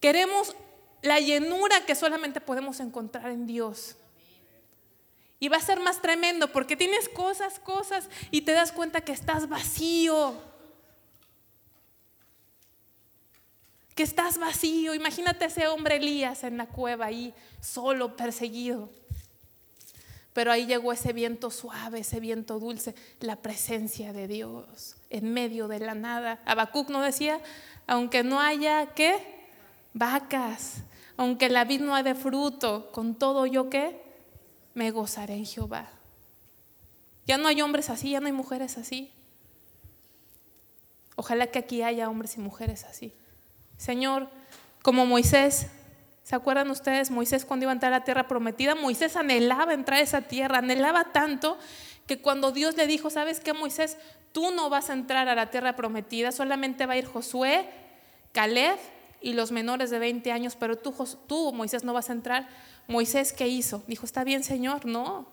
Queremos 0.00 0.56
la 1.00 1.20
llenura 1.20 1.86
que 1.86 1.94
solamente 1.94 2.40
podemos 2.40 2.80
encontrar 2.80 3.30
en 3.30 3.46
Dios. 3.46 3.96
Y 5.38 5.46
va 5.46 5.58
a 5.58 5.60
ser 5.60 5.78
más 5.78 6.02
tremendo 6.02 6.50
porque 6.50 6.76
tienes 6.76 7.08
cosas, 7.08 7.60
cosas 7.60 8.10
y 8.32 8.40
te 8.40 8.50
das 8.50 8.72
cuenta 8.72 9.02
que 9.02 9.12
estás 9.12 9.48
vacío. 9.48 10.34
Que 13.98 14.04
estás 14.04 14.38
vacío. 14.38 14.94
Imagínate 14.94 15.46
ese 15.46 15.66
hombre 15.66 15.96
Elías 15.96 16.44
en 16.44 16.56
la 16.56 16.66
cueva 16.66 17.06
ahí, 17.06 17.34
solo, 17.60 18.16
perseguido. 18.16 18.90
Pero 20.32 20.52
ahí 20.52 20.66
llegó 20.66 20.92
ese 20.92 21.12
viento 21.12 21.50
suave, 21.50 21.98
ese 21.98 22.20
viento 22.20 22.60
dulce, 22.60 22.94
la 23.18 23.34
presencia 23.34 24.12
de 24.12 24.28
Dios 24.28 24.94
en 25.10 25.32
medio 25.32 25.66
de 25.66 25.80
la 25.80 25.96
nada. 25.96 26.40
Habacuc 26.44 26.90
no 26.90 27.02
decía, 27.02 27.40
aunque 27.88 28.22
no 28.22 28.40
haya 28.40 28.94
qué, 28.94 29.48
vacas, 29.94 30.84
aunque 31.16 31.48
la 31.48 31.64
vid 31.64 31.80
no 31.80 31.96
haya 31.96 32.14
de 32.14 32.14
fruto, 32.14 32.92
con 32.92 33.16
todo 33.16 33.46
yo 33.46 33.68
qué, 33.68 34.00
me 34.74 34.92
gozaré 34.92 35.34
en 35.34 35.44
Jehová. 35.44 35.90
Ya 37.26 37.36
no 37.36 37.48
hay 37.48 37.62
hombres 37.62 37.90
así, 37.90 38.10
ya 38.10 38.20
no 38.20 38.26
hay 38.26 38.32
mujeres 38.32 38.78
así. 38.78 39.10
Ojalá 41.16 41.48
que 41.48 41.58
aquí 41.58 41.82
haya 41.82 42.08
hombres 42.08 42.36
y 42.36 42.38
mujeres 42.38 42.84
así. 42.84 43.12
Señor, 43.78 44.28
como 44.82 45.06
Moisés, 45.06 45.68
¿se 46.24 46.36
acuerdan 46.36 46.70
ustedes? 46.70 47.10
Moisés 47.10 47.46
cuando 47.46 47.64
iba 47.64 47.72
a 47.72 47.74
entrar 47.74 47.92
a 47.94 48.00
la 48.00 48.04
tierra 48.04 48.28
prometida, 48.28 48.74
Moisés 48.74 49.16
anhelaba 49.16 49.72
entrar 49.72 50.00
a 50.00 50.02
esa 50.02 50.20
tierra, 50.22 50.58
anhelaba 50.58 51.12
tanto 51.12 51.56
que 52.06 52.20
cuando 52.20 52.52
Dios 52.52 52.76
le 52.76 52.86
dijo, 52.86 53.08
¿sabes 53.08 53.40
qué, 53.40 53.54
Moisés? 53.54 53.96
Tú 54.32 54.50
no 54.50 54.68
vas 54.68 54.90
a 54.90 54.92
entrar 54.92 55.28
a 55.28 55.34
la 55.34 55.50
tierra 55.50 55.76
prometida, 55.76 56.32
solamente 56.32 56.84
va 56.86 56.94
a 56.94 56.98
ir 56.98 57.06
Josué, 57.06 57.66
Caleb 58.32 58.78
y 59.20 59.32
los 59.32 59.52
menores 59.52 59.90
de 59.90 59.98
20 59.98 60.32
años, 60.32 60.56
pero 60.56 60.76
tú, 60.76 61.52
Moisés, 61.52 61.84
no 61.84 61.92
vas 61.92 62.10
a 62.10 62.12
entrar. 62.12 62.48
Moisés, 62.88 63.32
¿qué 63.32 63.48
hizo? 63.48 63.82
Dijo, 63.86 64.04
está 64.04 64.24
bien, 64.24 64.42
Señor, 64.42 64.86
no. 64.86 65.26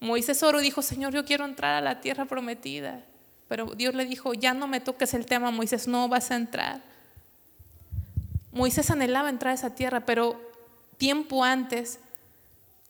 Moisés 0.00 0.42
oró 0.42 0.60
y 0.60 0.64
dijo, 0.64 0.82
Señor, 0.82 1.12
yo 1.12 1.24
quiero 1.24 1.44
entrar 1.44 1.74
a 1.74 1.80
la 1.80 2.00
tierra 2.00 2.24
prometida. 2.24 3.04
Pero 3.48 3.66
Dios 3.74 3.94
le 3.94 4.04
dijo, 4.04 4.34
ya 4.34 4.52
no 4.54 4.68
me 4.68 4.80
toques 4.80 5.14
el 5.14 5.26
tema, 5.26 5.50
Moisés, 5.50 5.88
no 5.88 6.08
vas 6.08 6.30
a 6.30 6.36
entrar. 6.36 6.93
Moisés 8.54 8.90
anhelaba 8.90 9.28
entrar 9.28 9.50
a 9.50 9.54
esa 9.54 9.74
tierra, 9.74 10.06
pero 10.06 10.40
tiempo 10.96 11.44
antes, 11.44 12.00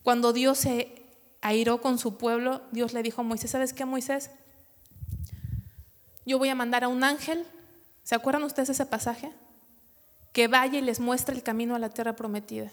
cuando 0.03 0.33
Dios 0.33 0.59
se 0.59 1.07
airó 1.41 1.81
con 1.81 1.99
su 1.99 2.17
pueblo, 2.17 2.63
Dios 2.71 2.93
le 2.93 3.03
dijo 3.03 3.23
a 3.23 3.25
Moisés, 3.25 3.51
¿sabes 3.51 3.73
qué, 3.73 3.85
Moisés? 3.85 4.31
Yo 6.25 6.39
voy 6.39 6.51
a 6.51 6.55
mandar 6.55 6.85
a 6.85 6.89
un 6.89 7.03
ángel. 7.03 7.45
¿Se 8.03 8.15
acuerdan 8.15 8.45
ustedes 8.45 8.69
de 8.69 8.75
ese 8.75 8.87
pasaje? 8.87 9.33
Que 10.33 10.47
vaya 10.47 10.79
y 10.79 10.83
les 10.83 11.01
muestre 11.01 11.35
el 11.35 11.43
camino 11.43 11.75
a 11.75 11.79
la 11.79 11.91
tierra 11.91 12.15
prometida 12.15 12.71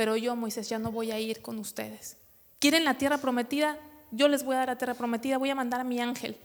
pero 0.00 0.16
yo, 0.16 0.34
Moisés, 0.36 0.68
ya 0.68 0.78
no 0.78 0.92
voy 0.92 1.10
a 1.10 1.18
ir 1.18 1.42
con 1.42 1.58
ustedes. 1.58 2.16
¿Quieren 2.58 2.84
la 2.84 2.94
tierra 2.94 3.18
prometida? 3.18 3.78
Yo 4.10 4.28
les 4.28 4.44
voy 4.44 4.54
a 4.54 4.60
dar 4.60 4.68
la 4.68 4.78
tierra 4.78 4.94
prometida, 4.94 5.38
voy 5.38 5.50
a 5.50 5.54
mandar 5.54 5.80
a 5.80 5.84
mi 5.84 6.00
ángel. 6.00 6.38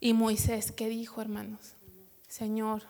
Y 0.00 0.14
Moisés, 0.14 0.72
¿qué 0.72 0.88
dijo, 0.88 1.20
hermanos? 1.20 1.74
Señor, 2.28 2.82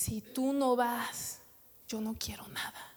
si 0.00 0.22
tú 0.22 0.54
no 0.54 0.76
vas, 0.76 1.40
yo 1.86 2.00
no 2.00 2.16
quiero 2.18 2.48
nada. 2.48 2.94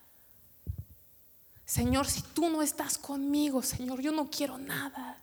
Señor, 1.65 2.07
si 2.07 2.21
tú 2.21 2.49
no 2.49 2.61
estás 2.61 2.97
conmigo, 2.97 3.61
Señor, 3.61 3.99
yo 3.99 4.13
no 4.13 4.29
quiero 4.29 4.57
nada. 4.57 5.17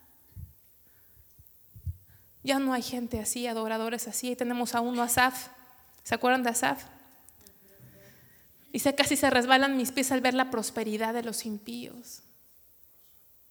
Ya 2.43 2.59
no 2.59 2.73
hay 2.73 2.83
gente 2.83 3.19
así, 3.19 3.47
adoradores 3.47 4.07
así. 4.07 4.35
tenemos 4.35 4.75
a 4.75 4.81
uno, 4.81 5.01
Asaf. 5.01 5.47
¿Se 6.03 6.13
acuerdan 6.13 6.43
de 6.43 6.51
Asaf? 6.51 6.83
Dice, 8.71 8.93
casi 8.93 9.15
se 9.15 9.29
resbalan 9.31 9.75
mis 9.75 9.91
pies 9.91 10.11
al 10.11 10.21
ver 10.21 10.35
la 10.35 10.51
prosperidad 10.51 11.15
de 11.15 11.23
los 11.23 11.45
impíos. 11.45 12.21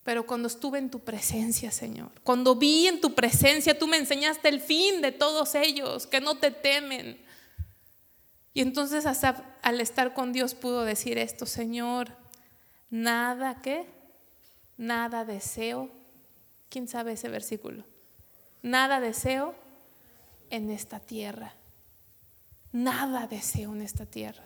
Pero 0.04 0.24
cuando 0.24 0.46
estuve 0.46 0.78
en 0.78 0.90
tu 0.90 1.00
presencia, 1.00 1.72
Señor, 1.72 2.12
cuando 2.22 2.54
vi 2.54 2.86
en 2.86 3.00
tu 3.00 3.12
presencia, 3.12 3.76
tú 3.76 3.88
me 3.88 3.96
enseñaste 3.96 4.48
el 4.48 4.60
fin 4.60 5.02
de 5.02 5.10
todos 5.10 5.56
ellos, 5.56 6.06
que 6.06 6.20
no 6.20 6.36
te 6.36 6.52
temen. 6.52 7.28
Y 8.52 8.62
entonces 8.62 9.06
Asaf, 9.06 9.40
al 9.62 9.80
estar 9.80 10.14
con 10.14 10.32
Dios, 10.32 10.54
pudo 10.54 10.84
decir 10.84 11.18
esto, 11.18 11.46
Señor, 11.46 12.08
nada 12.90 13.62
que, 13.62 13.86
nada 14.76 15.24
deseo. 15.24 15.88
¿Quién 16.68 16.88
sabe 16.88 17.12
ese 17.12 17.28
versículo? 17.28 17.84
Nada 18.62 19.00
deseo 19.00 19.54
en 20.50 20.70
esta 20.70 21.00
tierra. 21.00 21.54
Nada 22.72 23.26
deseo 23.26 23.74
en 23.74 23.82
esta 23.82 24.06
tierra. 24.06 24.44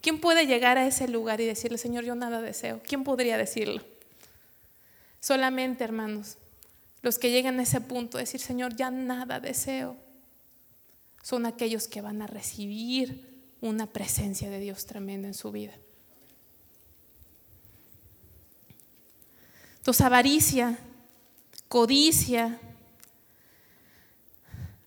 ¿Quién 0.00 0.20
puede 0.20 0.46
llegar 0.46 0.78
a 0.78 0.86
ese 0.86 1.06
lugar 1.08 1.40
y 1.40 1.46
decirle, 1.46 1.78
Señor, 1.78 2.04
yo 2.04 2.14
nada 2.14 2.42
deseo? 2.42 2.82
¿Quién 2.82 3.04
podría 3.04 3.38
decirlo? 3.38 3.82
Solamente, 5.20 5.84
hermanos, 5.84 6.38
los 7.02 7.18
que 7.18 7.30
llegan 7.30 7.60
a 7.60 7.62
ese 7.62 7.80
punto, 7.80 8.18
decir, 8.18 8.40
Señor, 8.40 8.74
ya 8.74 8.90
nada 8.90 9.38
deseo, 9.38 9.96
son 11.22 11.46
aquellos 11.46 11.86
que 11.86 12.00
van 12.00 12.20
a 12.20 12.26
recibir 12.26 13.31
una 13.62 13.86
presencia 13.86 14.50
de 14.50 14.58
Dios 14.58 14.84
tremenda 14.84 15.28
en 15.28 15.34
su 15.34 15.52
vida. 15.52 15.72
Entonces, 19.78 20.04
avaricia, 20.04 20.78
codicia. 21.68 22.60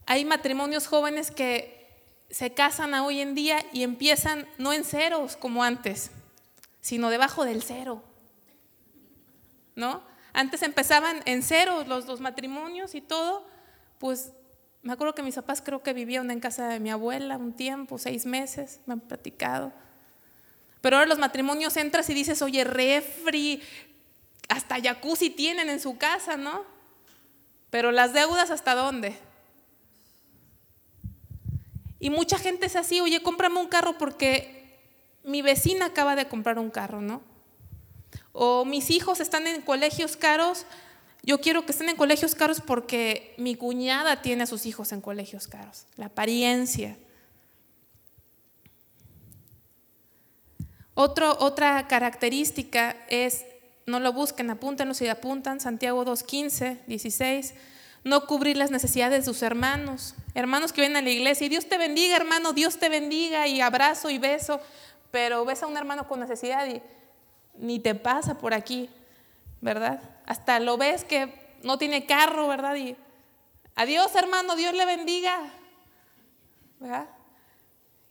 Hay 0.05 0.25
matrimonios 0.25 0.87
jóvenes 0.87 1.31
que 1.31 1.73
se 2.29 2.53
casan 2.53 2.93
hoy 2.95 3.21
en 3.21 3.33
día 3.33 3.65
y 3.71 3.83
empiezan 3.83 4.47
no 4.57 4.73
en 4.73 4.83
ceros 4.83 5.37
como 5.37 5.63
antes, 5.63 6.11
sino 6.81 7.09
debajo 7.09 7.45
del 7.45 7.63
cero. 7.63 8.03
¿No? 9.75 10.03
Antes 10.33 10.61
empezaban 10.63 11.21
en 11.25 11.43
cero 11.43 11.85
los, 11.87 12.05
los 12.07 12.19
matrimonios 12.19 12.93
y 12.93 13.01
todo, 13.01 13.47
pues 13.99 14.31
me 14.85 14.93
acuerdo 14.93 15.15
que 15.15 15.23
mis 15.23 15.33
papás 15.33 15.63
creo 15.63 15.81
que 15.81 15.93
vivían 15.93 16.29
en 16.29 16.39
casa 16.39 16.67
de 16.67 16.79
mi 16.79 16.91
abuela 16.91 17.37
un 17.37 17.53
tiempo, 17.53 17.97
seis 17.97 18.27
meses, 18.27 18.81
me 18.85 18.93
han 18.93 18.99
platicado. 18.99 19.73
Pero 20.79 20.97
ahora 20.97 21.09
los 21.09 21.17
matrimonios 21.17 21.75
entras 21.75 22.07
y 22.11 22.13
dices, 22.13 22.43
oye, 22.43 22.63
refri, 22.63 23.63
hasta 24.47 24.79
jacuzzi 24.79 25.31
tienen 25.31 25.71
en 25.71 25.79
su 25.79 25.97
casa, 25.97 26.37
¿no? 26.37 26.63
Pero 27.71 27.91
las 27.91 28.13
deudas 28.13 28.51
hasta 28.51 28.75
dónde? 28.75 29.17
Y 31.99 32.11
mucha 32.11 32.37
gente 32.37 32.67
es 32.67 32.75
así, 32.75 33.01
oye, 33.01 33.23
cómprame 33.23 33.59
un 33.59 33.67
carro 33.67 33.97
porque 33.97 34.77
mi 35.23 35.41
vecina 35.41 35.87
acaba 35.87 36.15
de 36.15 36.27
comprar 36.27 36.59
un 36.59 36.69
carro, 36.69 37.01
¿no? 37.01 37.23
O 38.33 38.65
mis 38.65 38.91
hijos 38.91 39.19
están 39.19 39.47
en 39.47 39.63
colegios 39.63 40.15
caros, 40.15 40.67
yo 41.25 41.41
quiero 41.41 41.65
que 41.65 41.71
estén 41.71 41.89
en 41.89 41.95
colegios 41.95 42.35
caros 42.35 42.61
porque 42.61 43.33
mi 43.37 43.55
cuñada 43.55 44.21
tiene 44.21 44.43
a 44.43 44.47
sus 44.47 44.67
hijos 44.67 44.91
en 44.91 45.01
colegios 45.01 45.47
caros. 45.47 45.87
La 45.97 46.07
apariencia. 46.07 46.97
otra 50.93 51.87
característica 51.89 52.95
es, 53.09 53.43
no 53.85 53.99
lo 53.99 54.13
busquen, 54.13 54.49
apúntenlo 54.49 54.93
si 54.93 55.07
apuntan, 55.09 55.59
Santiago 55.59 56.05
2.15, 56.05 56.85
16, 56.87 57.53
no 58.05 58.27
cubrir 58.27 58.55
las 58.55 58.71
necesidades 58.71 59.25
de 59.25 59.33
sus 59.33 59.41
hermanos. 59.41 60.13
Hermanos 60.35 60.71
que 60.71 60.81
vienen 60.81 60.97
a 60.97 61.01
la 61.01 61.09
iglesia. 61.09 61.45
Y 61.45 61.49
Dios 61.49 61.67
te 61.67 61.77
bendiga, 61.79 62.15
hermano, 62.15 62.53
Dios 62.53 62.77
te 62.77 62.87
bendiga. 62.87 63.47
Y 63.47 63.61
abrazo 63.61 64.11
y 64.11 64.19
beso, 64.19 64.61
pero 65.09 65.43
ves 65.43 65.63
a 65.63 65.67
un 65.67 65.75
hermano 65.75 66.07
con 66.07 66.19
necesidad 66.19 66.67
y 66.67 66.81
ni 67.57 67.79
te 67.79 67.95
pasa 67.95 68.37
por 68.37 68.53
aquí, 68.53 68.89
¿verdad? 69.61 70.01
Hasta 70.25 70.59
lo 70.59 70.77
ves 70.77 71.03
que 71.03 71.57
no 71.63 71.77
tiene 71.77 72.05
carro, 72.05 72.47
¿verdad? 72.47 72.75
Y 72.75 72.95
adiós, 73.75 74.15
hermano, 74.15 74.55
Dios 74.55 74.73
le 74.73 74.85
bendiga, 74.85 75.39
¿verdad? 76.79 77.09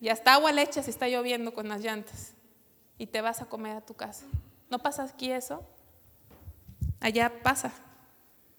Y 0.01 0.09
hasta 0.09 0.35
agua 0.35 0.53
leche 0.53 0.83
si 0.83 0.91
está 0.91 1.09
lloviendo 1.09 1.55
con 1.55 1.69
las 1.69 1.81
llantas 1.81 2.35
y 2.99 3.07
te 3.07 3.21
vas 3.21 3.41
a 3.41 3.47
comer 3.47 3.77
a 3.77 3.81
tu 3.81 3.95
casa. 3.95 4.27
¿No 4.71 4.79
pasa 4.79 5.05
aquí 5.05 5.31
eso? 5.31 5.63
Allá 7.01 7.43
pasa. 7.43 7.73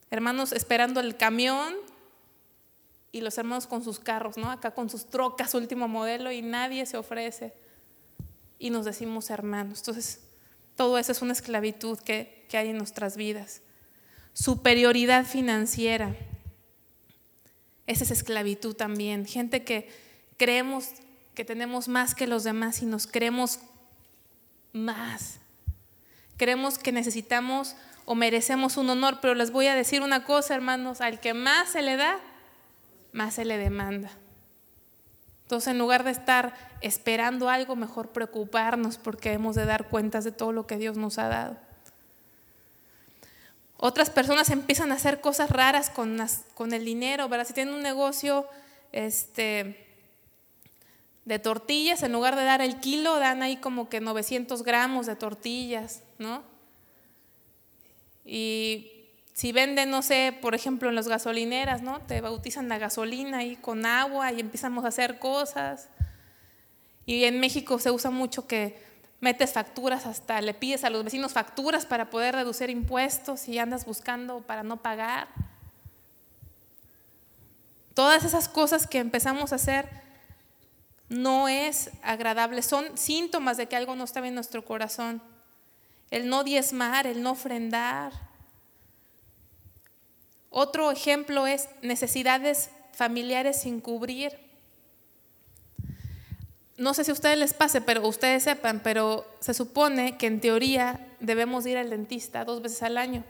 Hermanos 0.10 0.52
esperando 0.52 1.00
el 1.00 1.18
camión 1.18 1.74
y 3.12 3.22
los 3.22 3.38
hermanos 3.38 3.66
con 3.66 3.84
sus 3.84 4.00
carros, 4.00 4.38
¿no? 4.38 4.52
Acá 4.52 4.72
con 4.72 4.90
sus 4.90 5.06
trocas 5.06 5.54
último 5.54 5.88
modelo 5.88 6.32
y 6.32 6.42
nadie 6.42 6.86
se 6.86 6.98
ofrece. 6.98 7.54
Y 8.60 8.70
nos 8.70 8.86
decimos 8.86 9.30
hermanos. 9.30 9.80
Entonces, 9.80 10.22
todo 10.76 10.98
eso 10.98 11.12
es 11.12 11.22
una 11.22 11.34
esclavitud 11.34 11.98
que, 12.00 12.35
hay 12.54 12.70
en 12.70 12.78
nuestras 12.78 13.18
vidas. 13.18 13.62
Superioridad 14.34 15.26
financiera. 15.26 16.16
Esa 17.88 18.04
es 18.04 18.12
esclavitud 18.12 18.76
también. 18.76 19.26
Gente 19.26 19.64
que 19.64 19.90
creemos 20.38 20.90
que 21.34 21.46
tenemos 21.46 21.88
más 21.88 22.16
que 22.16 22.28
los 22.28 22.44
demás 22.44 22.82
y 22.82 22.86
nos 22.86 23.08
creemos 23.08 23.60
más. 24.74 25.40
Creemos 26.38 26.78
que 26.78 26.92
necesitamos 26.92 27.76
o 28.06 28.16
merecemos 28.16 28.78
un 28.78 28.90
honor, 28.90 29.20
pero 29.22 29.36
les 29.36 29.52
voy 29.52 29.68
a 29.68 29.76
decir 29.76 30.02
una 30.02 30.24
cosa, 30.24 30.56
hermanos, 30.56 31.02
al 31.02 31.20
que 31.20 31.34
más 31.34 31.70
se 31.70 31.82
le 31.82 31.98
da, 31.98 32.20
más 33.12 33.36
se 33.36 33.46
le 33.46 33.58
demanda. 33.58 34.12
Entonces, 35.44 35.70
en 35.70 35.78
lugar 35.78 36.04
de 36.04 36.12
estar 36.12 36.56
esperando 36.82 37.50
algo, 37.50 37.76
mejor 37.76 38.12
preocuparnos 38.12 38.98
porque 38.98 39.32
hemos 39.34 39.56
de 39.56 39.66
dar 39.66 39.90
cuentas 39.90 40.24
de 40.24 40.32
todo 40.32 40.52
lo 40.52 40.66
que 40.66 40.78
Dios 40.78 40.98
nos 40.98 41.20
ha 41.20 41.28
dado. 41.28 41.58
Otras 43.78 44.10
personas 44.10 44.50
empiezan 44.50 44.92
a 44.92 44.96
hacer 44.96 45.22
cosas 45.22 45.50
raras 45.50 45.90
con, 45.90 46.18
con 46.54 46.74
el 46.74 46.86
dinero, 46.86 47.28
¿verdad? 47.28 47.46
Si 47.46 47.54
tienen 47.54 47.74
un 47.74 47.82
negocio 47.82 48.48
este, 48.92 49.86
de 51.26 51.40
tortillas, 51.40 52.04
en 52.04 52.14
lugar 52.14 52.36
de 52.36 52.46
dar 52.46 52.62
el 52.62 52.80
kilo, 52.80 53.20
dan 53.20 53.44
ahí 53.44 53.58
como 53.58 53.90
que 53.90 54.00
900 54.00 54.64
gramos 54.64 55.08
de 55.08 55.16
tortillas, 55.16 56.04
¿no? 56.18 56.44
Y 58.24 58.92
si 59.34 59.52
venden, 59.52 59.90
no 59.90 60.02
sé, 60.02 60.34
por 60.42 60.56
ejemplo, 60.56 60.88
en 60.88 60.96
las 60.96 61.10
gasolineras, 61.10 61.82
¿no? 61.82 62.00
Te 62.02 62.22
bautizan 62.22 62.70
la 62.70 62.78
gasolina 62.78 63.40
ahí 63.40 63.58
con 63.58 63.86
agua 63.86 64.32
y 64.32 64.40
empezamos 64.40 64.86
a 64.86 64.88
hacer 64.88 65.20
cosas. 65.20 65.90
Y 67.06 67.26
en 67.26 67.42
México 67.42 67.78
se 67.78 67.92
usa 67.92 68.10
mucho 68.12 68.48
que 68.48 68.82
metes 69.20 69.54
facturas 69.54 70.06
hasta, 70.06 70.42
le 70.42 70.54
pides 70.54 70.84
a 70.84 70.90
los 70.90 71.04
vecinos 71.04 71.34
facturas 71.34 71.86
para 71.86 72.10
poder 72.10 72.36
reducir 72.36 72.70
impuestos 72.70 73.48
y 73.48 73.60
andas 73.60 73.86
buscando 73.86 74.42
para 74.42 74.64
no 74.64 74.78
pagar. 74.78 75.28
Todas 77.94 78.24
esas 78.24 78.50
cosas 78.50 78.88
que 78.88 79.00
empezamos 79.00 79.52
a 79.52 79.56
hacer 79.56 79.90
no 81.08 81.48
es 81.48 81.92
agradable, 82.04 82.62
son 82.62 82.98
síntomas 82.98 83.58
de 83.58 83.68
que 83.68 83.76
algo 83.76 83.96
no 83.96 84.04
está 84.04 84.22
bien 84.22 84.32
en 84.32 84.36
nuestro 84.36 84.66
corazón. 84.66 85.22
El 86.12 86.30
no 86.30 86.44
diezmar, 86.44 87.08
el 87.08 87.22
no 87.24 87.32
ofrendar, 87.32 88.12
otro 90.58 90.90
ejemplo 90.90 91.48
es 91.48 91.68
necesidades 91.82 92.70
familiares 92.94 93.60
sin 93.60 93.82
cubrir. 93.82 94.40
No 96.78 96.94
sé 96.94 97.06
si 97.06 97.12
a 97.12 97.14
ustedes 97.14 97.38
les 97.38 97.54
pase, 97.54 97.80
pero 97.80 98.06
ustedes 98.08 98.44
sepan, 98.44 98.82
pero 98.84 99.26
se 99.40 99.54
supone 99.54 100.18
que 100.18 100.28
en 100.28 100.42
teoría 100.42 101.08
debemos 101.22 101.66
ir 101.66 101.78
al 101.78 101.90
dentista 101.90 102.44
dos 102.44 102.62
veces 102.62 102.84
al 102.84 102.98
año. 102.98 103.24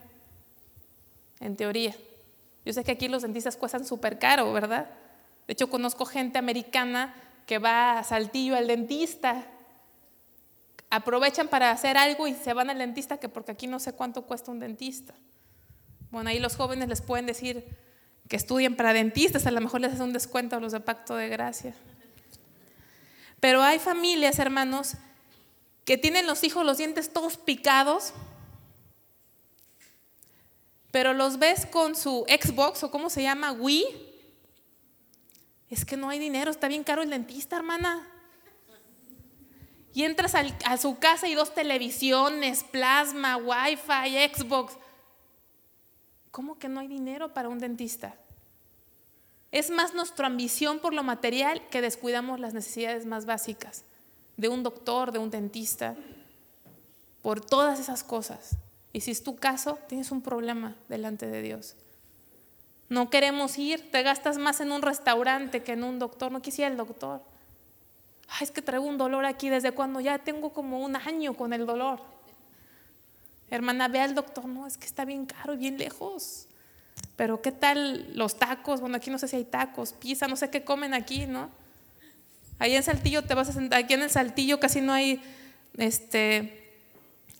En 1.39 1.55
teoría. 1.55 1.95
Yo 2.65 2.73
sé 2.73 2.83
que 2.83 2.91
aquí 2.91 3.07
los 3.07 3.21
dentistas 3.21 3.55
cuestan 3.55 3.85
súper 3.85 4.17
caro, 4.17 4.51
¿verdad? 4.51 4.89
De 5.45 5.53
hecho, 5.53 5.69
conozco 5.69 6.05
gente 6.05 6.39
americana 6.39 7.13
que 7.45 7.59
va 7.59 7.99
a 7.99 8.03
Saltillo 8.03 8.55
al 8.55 8.65
dentista. 8.65 9.45
Aprovechan 10.89 11.47
para 11.47 11.69
hacer 11.69 11.97
algo 11.97 12.27
y 12.27 12.33
se 12.33 12.53
van 12.53 12.71
al 12.71 12.79
dentista, 12.79 13.17
que 13.17 13.29
porque 13.29 13.51
aquí 13.51 13.67
no 13.67 13.79
sé 13.79 13.93
cuánto 13.93 14.23
cuesta 14.23 14.51
un 14.51 14.59
dentista. 14.59 15.13
Bueno, 16.09 16.31
ahí 16.31 16.39
los 16.39 16.55
jóvenes 16.55 16.89
les 16.89 17.01
pueden 17.01 17.27
decir 17.27 17.63
que 18.27 18.35
estudien 18.37 18.75
para 18.75 18.93
dentistas, 18.93 19.45
a 19.45 19.51
lo 19.51 19.61
mejor 19.61 19.81
les 19.81 19.93
hacen 19.93 20.05
un 20.05 20.13
descuento 20.13 20.55
a 20.55 20.59
los 20.59 20.71
de 20.71 20.79
pacto 20.79 21.15
de 21.15 21.29
gracia. 21.29 21.75
Pero 23.45 23.61
hay 23.61 23.77
familias, 23.77 24.39
hermanos, 24.39 24.93
que 25.85 25.99
tienen 25.99 26.25
los 26.25 26.43
hijos 26.43 26.65
los 26.65 26.79
dientes 26.79 27.13
todos 27.13 27.37
picados, 27.37 28.11
pero 30.89 31.13
los 31.13 31.37
ves 31.37 31.67
con 31.67 31.95
su 31.95 32.25
Xbox 32.27 32.81
o 32.81 32.89
cómo 32.89 33.11
se 33.11 33.21
llama, 33.21 33.51
Wii. 33.51 33.85
Es 35.69 35.85
que 35.85 35.95
no 35.95 36.09
hay 36.09 36.17
dinero, 36.17 36.49
está 36.49 36.67
bien 36.67 36.83
caro 36.83 37.03
el 37.03 37.11
dentista, 37.11 37.55
hermana. 37.55 38.09
y 39.93 40.05
entras 40.05 40.33
a 40.33 40.77
su 40.77 40.97
casa 40.97 41.27
y 41.27 41.35
dos 41.35 41.53
televisiones, 41.53 42.63
plasma, 42.63 43.37
wifi, 43.37 44.27
Xbox. 44.33 44.75
¿Cómo 46.31 46.57
que 46.57 46.67
no 46.67 46.79
hay 46.79 46.87
dinero 46.87 47.31
para 47.31 47.49
un 47.49 47.59
dentista? 47.59 48.17
Es 49.55 49.69
más 49.69 49.93
nuestra 49.93 50.27
ambición 50.27 50.79
por 50.79 50.93
lo 50.93 51.01
material 51.01 51.65
que 51.69 51.79
descuidamos 51.79 52.41
las 52.41 52.53
necesidades 52.53 53.05
más 53.05 53.25
básicas 53.25 53.85
de 54.35 54.49
un 54.49 54.63
doctor, 54.63 55.13
de 55.13 55.19
un 55.19 55.29
dentista, 55.29 55.95
por 57.21 57.39
todas 57.39 57.79
esas 57.79 58.03
cosas. 58.03 58.57
Y 58.91 58.99
si 58.99 59.11
es 59.11 59.23
tu 59.23 59.37
caso, 59.37 59.79
tienes 59.87 60.11
un 60.11 60.21
problema 60.21 60.75
delante 60.89 61.25
de 61.27 61.41
Dios. 61.41 61.77
No 62.89 63.09
queremos 63.09 63.57
ir, 63.57 63.91
te 63.91 64.03
gastas 64.03 64.37
más 64.37 64.59
en 64.59 64.73
un 64.73 64.81
restaurante 64.81 65.63
que 65.63 65.71
en 65.71 65.85
un 65.85 65.99
doctor. 65.99 66.33
No 66.33 66.41
quisiera 66.41 66.69
el 66.69 66.75
doctor. 66.75 67.21
Ay, 68.27 68.43
es 68.43 68.51
que 68.51 68.61
traigo 68.61 68.83
un 68.83 68.97
dolor 68.97 69.23
aquí 69.23 69.47
desde 69.47 69.71
cuando 69.71 70.01
ya 70.01 70.17
tengo 70.17 70.51
como 70.51 70.81
un 70.83 70.97
año 70.97 71.33
con 71.33 71.53
el 71.53 71.65
dolor. 71.65 72.01
Hermana, 73.49 73.87
ve 73.87 74.01
al 74.01 74.15
doctor. 74.15 74.47
No, 74.47 74.67
es 74.67 74.77
que 74.77 74.85
está 74.85 75.05
bien 75.05 75.25
caro 75.25 75.53
y 75.53 75.57
bien 75.57 75.77
lejos. 75.77 76.49
Pero 77.15 77.41
¿qué 77.41 77.51
tal 77.51 78.15
los 78.15 78.37
tacos? 78.37 78.81
Bueno, 78.81 78.97
aquí 78.97 79.09
no 79.09 79.17
sé 79.17 79.27
si 79.27 79.37
hay 79.37 79.45
tacos, 79.45 79.93
pizza, 79.93 80.27
no 80.27 80.35
sé 80.35 80.49
qué 80.49 80.63
comen 80.63 80.93
aquí, 80.93 81.25
¿no? 81.25 81.49
Ahí 82.59 82.75
en 82.75 82.83
Saltillo 82.83 83.23
te 83.23 83.33
vas 83.33 83.49
a 83.49 83.53
sentar, 83.53 83.83
aquí 83.83 83.93
en 83.93 84.01
el 84.01 84.09
Saltillo 84.09 84.59
casi 84.59 84.81
no 84.81 84.93
hay 84.93 85.21
este, 85.77 86.73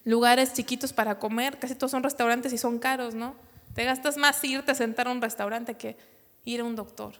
lugares 0.04 0.54
chiquitos 0.54 0.94
para 0.94 1.20
comer, 1.20 1.60
casi 1.60 1.76
todos 1.76 1.92
son 1.92 2.04
restaurantes 2.04 2.54
y 2.54 2.58
son 2.58 2.80
caros, 2.80 3.16
¿no? 3.16 3.36
Te 3.74 3.84
gastas 3.84 4.18
más 4.18 4.42
irte 4.44 4.72
a 4.72 4.76
sentar 4.76 5.08
a 5.08 5.12
un 5.12 5.22
restaurante 5.22 5.76
que 5.76 5.98
ir 6.46 6.62
a 6.62 6.64
un 6.64 6.76
doctor. 6.76 7.16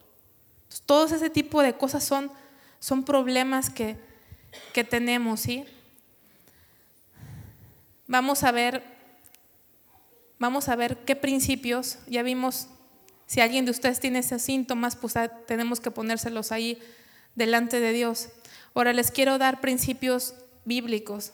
Todos 0.86 1.12
ese 1.12 1.30
tipo 1.30 1.62
de 1.62 1.74
cosas 1.74 2.04
son, 2.04 2.30
son 2.80 3.04
problemas 3.04 3.70
que, 3.70 3.96
que 4.72 4.84
tenemos, 4.84 5.40
¿sí? 5.40 5.64
Vamos 8.06 8.44
a 8.44 8.52
ver 8.52 8.95
Vamos 10.38 10.68
a 10.68 10.76
ver 10.76 10.98
qué 10.98 11.16
principios, 11.16 11.98
ya 12.06 12.22
vimos, 12.22 12.68
si 13.26 13.40
alguien 13.40 13.64
de 13.64 13.70
ustedes 13.70 14.00
tiene 14.00 14.20
esos 14.20 14.42
síntomas, 14.42 14.94
pues 14.96 15.14
tenemos 15.46 15.80
que 15.80 15.90
ponérselos 15.90 16.52
ahí 16.52 16.78
delante 17.34 17.80
de 17.80 17.92
Dios. 17.92 18.28
Ahora 18.74 18.92
les 18.92 19.10
quiero 19.10 19.38
dar 19.38 19.60
principios 19.60 20.34
bíblicos 20.64 21.32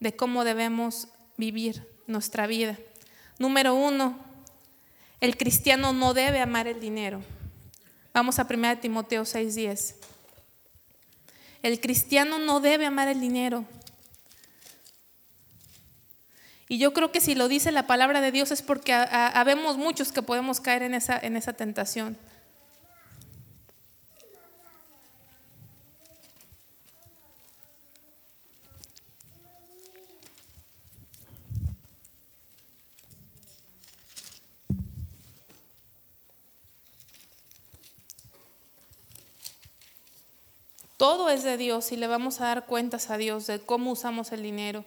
de 0.00 0.14
cómo 0.14 0.44
debemos 0.44 1.08
vivir 1.36 1.86
nuestra 2.06 2.46
vida. 2.46 2.78
Número 3.38 3.74
uno, 3.74 4.18
el 5.20 5.36
cristiano 5.36 5.92
no 5.92 6.14
debe 6.14 6.40
amar 6.40 6.66
el 6.68 6.80
dinero. 6.80 7.22
Vamos 8.14 8.38
a 8.38 8.46
1 8.46 8.80
Timoteo 8.80 9.24
6:10. 9.24 9.96
El 11.62 11.80
cristiano 11.80 12.38
no 12.38 12.60
debe 12.60 12.86
amar 12.86 13.08
el 13.08 13.20
dinero. 13.20 13.64
Y 16.72 16.78
yo 16.78 16.94
creo 16.94 17.12
que 17.12 17.20
si 17.20 17.34
lo 17.34 17.48
dice 17.48 17.70
la 17.70 17.86
palabra 17.86 18.22
de 18.22 18.32
Dios 18.32 18.50
es 18.50 18.62
porque 18.62 18.94
habemos 18.94 19.76
muchos 19.76 20.10
que 20.10 20.22
podemos 20.22 20.58
caer 20.58 20.82
en 20.82 20.94
esa, 20.94 21.18
en 21.18 21.36
esa 21.36 21.52
tentación. 21.52 22.16
Todo 40.96 41.28
es 41.28 41.42
de 41.42 41.58
Dios 41.58 41.92
y 41.92 41.98
le 41.98 42.06
vamos 42.06 42.40
a 42.40 42.46
dar 42.46 42.64
cuentas 42.64 43.10
a 43.10 43.18
Dios 43.18 43.46
de 43.46 43.60
cómo 43.60 43.90
usamos 43.90 44.32
el 44.32 44.42
dinero. 44.42 44.86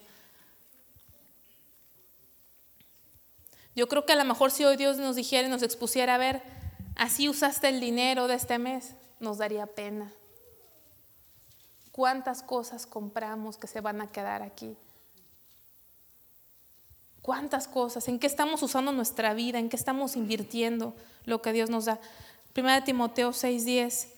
Yo 3.75 3.89
creo 3.89 4.05
que 4.05 4.13
a 4.13 4.15
lo 4.15 4.23
mejor 4.23 4.51
si 4.51 4.63
hoy 4.63 4.77
Dios 4.77 4.97
nos 4.97 5.17
dijera 5.17 5.47
y 5.47 5.51
nos 5.51 5.61
expusiera, 5.61 6.15
a 6.15 6.17
ver, 6.17 6.41
así 6.95 7.27
usaste 7.27 7.67
el 7.67 7.81
dinero 7.81 8.27
de 8.27 8.35
este 8.35 8.57
mes, 8.57 8.95
nos 9.19 9.37
daría 9.37 9.67
pena. 9.67 10.13
¿Cuántas 11.91 12.41
cosas 12.41 12.85
compramos 12.85 13.57
que 13.57 13.67
se 13.67 13.81
van 13.81 14.01
a 14.01 14.11
quedar 14.11 14.41
aquí? 14.43 14.77
¿Cuántas 17.21 17.67
cosas? 17.67 18.07
¿En 18.07 18.19
qué 18.19 18.27
estamos 18.27 18.61
usando 18.63 18.91
nuestra 18.91 19.33
vida? 19.33 19.59
¿En 19.59 19.67
qué 19.67 19.75
estamos 19.75 20.15
invirtiendo 20.15 20.95
lo 21.25 21.41
que 21.41 21.53
Dios 21.53 21.69
nos 21.69 21.85
da? 21.85 21.99
Primera 22.53 22.75
de 22.75 22.81
Timoteo 22.83 23.31
6:10. 23.31 24.09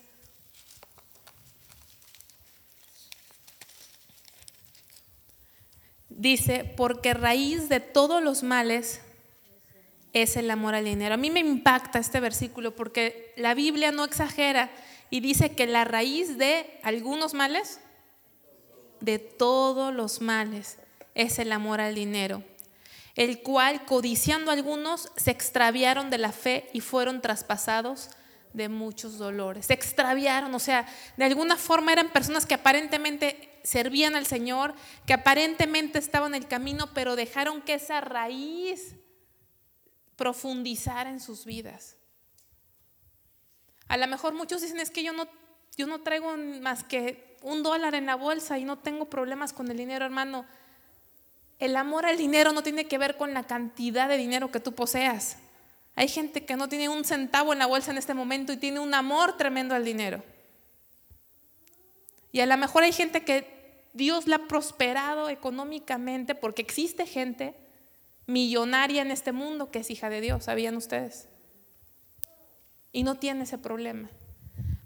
Dice, 6.10 6.74
porque 6.76 7.14
raíz 7.14 7.70
de 7.70 7.80
todos 7.80 8.22
los 8.22 8.44
males 8.44 9.02
es 10.22 10.38
el 10.38 10.50
amor 10.52 10.76
al 10.76 10.86
dinero. 10.86 11.16
A 11.16 11.18
mí 11.18 11.30
me 11.30 11.40
impacta 11.40 12.00
este 12.00 12.20
versículo 12.20 12.76
porque 12.76 13.34
la 13.38 13.54
Biblia 13.54 13.92
no 13.92 14.04
exagera 14.04 14.70
y 15.10 15.20
dice 15.20 15.56
que 15.56 15.68
la 15.68 15.84
raíz 15.84 16.38
de 16.38 16.80
algunos 16.84 17.34
males, 17.34 17.80
de 19.00 19.20
todos 19.20 19.94
los 19.94 20.22
males, 20.22 20.78
es 21.16 21.40
el 21.40 21.52
amor 21.52 21.82
al 21.82 21.96
dinero, 21.96 22.44
el 23.16 23.42
cual, 23.42 23.86
codiciando 23.86 24.52
algunos, 24.52 25.12
se 25.16 25.32
extraviaron 25.32 26.10
de 26.10 26.18
la 26.18 26.32
fe 26.32 26.70
y 26.74 26.82
fueron 26.82 27.22
traspasados 27.22 28.10
de 28.54 28.70
muchos 28.70 29.18
dolores. 29.18 29.68
Se 29.68 29.74
extraviaron, 29.74 30.54
o 30.54 30.60
sea, 30.60 30.88
de 31.16 31.26
alguna 31.26 31.58
forma 31.58 31.94
eran 31.94 32.10
personas 32.10 32.46
que 32.46 32.54
aparentemente 32.54 33.60
servían 33.64 34.16
al 34.16 34.26
Señor, 34.26 34.74
que 35.06 35.14
aparentemente 35.14 36.00
estaban 36.00 36.34
en 36.36 36.44
el 36.44 36.48
camino, 36.48 36.94
pero 36.94 37.16
dejaron 37.16 37.62
que 37.62 37.76
esa 37.76 38.02
raíz 38.02 38.96
profundizar 40.18 41.08
en 41.08 41.22
sus 41.22 41.46
vidas. 41.46 41.96
A 43.88 43.96
lo 43.96 44.08
mejor 44.08 44.34
muchos 44.34 44.62
dicen 44.62 44.80
es 44.80 44.92
que 44.92 45.04
yo 45.04 45.14
no, 45.14 45.28
yo 45.78 45.88
no 45.88 46.02
traigo 46.02 46.36
más 46.62 46.84
que 46.84 47.38
un 47.42 47.64
dólar 47.64 47.96
en 47.96 48.06
la 48.06 48.16
bolsa 48.16 48.58
y 48.58 48.66
no 48.66 48.80
tengo 48.80 49.06
problemas 49.06 49.54
con 49.54 49.72
el 49.72 49.78
dinero, 49.78 50.04
hermano. 50.04 50.46
El 51.60 51.78
amor 51.78 52.06
al 52.06 52.18
dinero 52.18 52.52
no 52.52 52.64
tiene 52.64 52.86
que 52.86 52.98
ver 52.98 53.16
con 53.16 53.34
la 53.34 53.44
cantidad 53.44 54.10
de 54.10 54.18
dinero 54.18 54.52
que 54.52 54.60
tú 54.60 54.74
poseas. 54.74 55.38
Hay 55.96 56.08
gente 56.08 56.46
que 56.46 56.58
no 56.58 56.68
tiene 56.68 56.90
un 56.90 57.06
centavo 57.06 57.54
en 57.54 57.60
la 57.60 57.66
bolsa 57.66 57.92
en 57.92 57.98
este 57.98 58.14
momento 58.14 58.52
y 58.52 58.58
tiene 58.58 58.80
un 58.80 58.94
amor 58.94 59.38
tremendo 59.38 59.74
al 59.74 59.86
dinero. 59.86 60.24
Y 62.32 62.42
a 62.42 62.46
lo 62.46 62.58
mejor 62.58 62.84
hay 62.84 62.92
gente 62.92 63.24
que 63.24 63.88
Dios 63.94 64.28
la 64.28 64.36
ha 64.36 64.48
prosperado 64.48 65.30
económicamente 65.30 66.36
porque 66.36 66.62
existe 66.62 67.08
gente 67.08 67.56
millonaria 68.28 69.02
en 69.02 69.12
este 69.12 69.32
mundo 69.32 69.72
que 69.72 69.80
es 69.80 69.90
hija 69.90 70.10
de 70.10 70.22
Dios, 70.22 70.44
¿sabían 70.44 70.76
ustedes? 70.76 71.30
Y 72.92 73.04
no 73.04 73.16
tiene 73.16 73.44
ese 73.44 73.58
problema. 73.58 74.10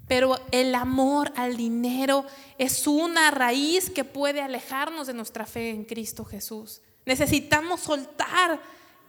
Pero 0.08 0.40
el 0.52 0.76
amor 0.76 1.32
al 1.36 1.58
dinero 1.58 2.26
es 2.58 2.86
una 2.88 3.32
raíz 3.32 3.90
que 3.90 4.04
puede 4.04 4.42
alejarnos 4.42 5.08
de 5.08 5.14
nuestra 5.14 5.46
fe 5.46 5.70
en 5.70 5.86
Cristo 5.86 6.26
Jesús. 6.26 6.82
Necesitamos 7.06 7.82
soltar 7.82 8.62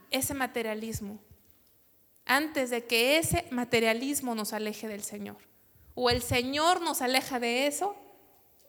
ese 0.09 0.33
materialismo 0.33 1.19
antes 2.25 2.69
de 2.69 2.85
que 2.85 3.17
ese 3.17 3.45
materialismo 3.51 4.33
nos 4.33 4.53
aleje 4.53 4.87
del 4.87 5.03
Señor. 5.03 5.37
O 5.95 6.09
el 6.09 6.21
Señor 6.21 6.81
nos 6.81 7.01
aleja 7.01 7.39
de 7.39 7.67
eso, 7.67 7.95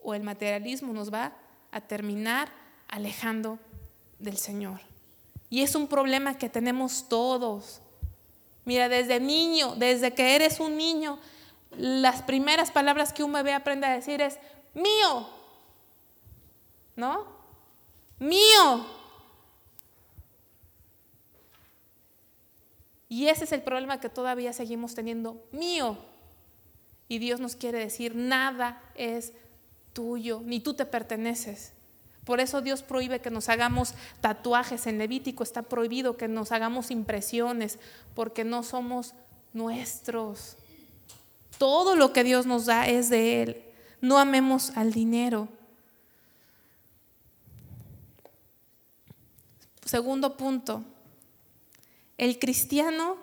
o 0.02 0.14
el 0.14 0.22
materialismo 0.22 0.92
nos 0.92 1.12
va 1.12 1.36
a 1.70 1.80
terminar 1.80 2.52
alejando 2.88 3.58
del 4.18 4.36
Señor. 4.36 4.80
Y 5.54 5.62
es 5.62 5.76
un 5.76 5.86
problema 5.86 6.36
que 6.36 6.48
tenemos 6.48 7.08
todos. 7.08 7.80
Mira, 8.64 8.88
desde 8.88 9.20
niño, 9.20 9.76
desde 9.76 10.12
que 10.12 10.34
eres 10.34 10.58
un 10.58 10.76
niño, 10.76 11.20
las 11.70 12.22
primeras 12.22 12.72
palabras 12.72 13.12
que 13.12 13.22
un 13.22 13.32
bebé 13.32 13.52
aprende 13.52 13.86
a 13.86 13.94
decir 13.94 14.20
es 14.20 14.40
mío. 14.74 15.28
¿No? 16.96 17.26
Mío. 18.18 18.84
Y 23.08 23.28
ese 23.28 23.44
es 23.44 23.52
el 23.52 23.62
problema 23.62 24.00
que 24.00 24.08
todavía 24.08 24.52
seguimos 24.52 24.96
teniendo, 24.96 25.46
mío. 25.52 25.96
Y 27.06 27.20
Dios 27.20 27.38
nos 27.38 27.54
quiere 27.54 27.78
decir, 27.78 28.16
nada 28.16 28.82
es 28.96 29.32
tuyo, 29.92 30.40
ni 30.44 30.58
tú 30.58 30.74
te 30.74 30.84
perteneces. 30.84 31.73
Por 32.24 32.40
eso 32.40 32.62
Dios 32.62 32.82
prohíbe 32.82 33.20
que 33.20 33.30
nos 33.30 33.48
hagamos 33.48 33.94
tatuajes. 34.20 34.86
En 34.86 34.98
Levítico 34.98 35.42
está 35.42 35.62
prohibido 35.62 36.16
que 36.16 36.28
nos 36.28 36.52
hagamos 36.52 36.90
impresiones 36.90 37.78
porque 38.14 38.44
no 38.44 38.62
somos 38.62 39.14
nuestros. 39.52 40.56
Todo 41.58 41.96
lo 41.96 42.12
que 42.12 42.24
Dios 42.24 42.46
nos 42.46 42.66
da 42.66 42.88
es 42.88 43.10
de 43.10 43.42
Él. 43.42 43.64
No 44.00 44.18
amemos 44.18 44.70
al 44.76 44.92
dinero. 44.92 45.48
Segundo 49.84 50.36
punto, 50.36 50.82
el 52.16 52.38
cristiano, 52.38 53.16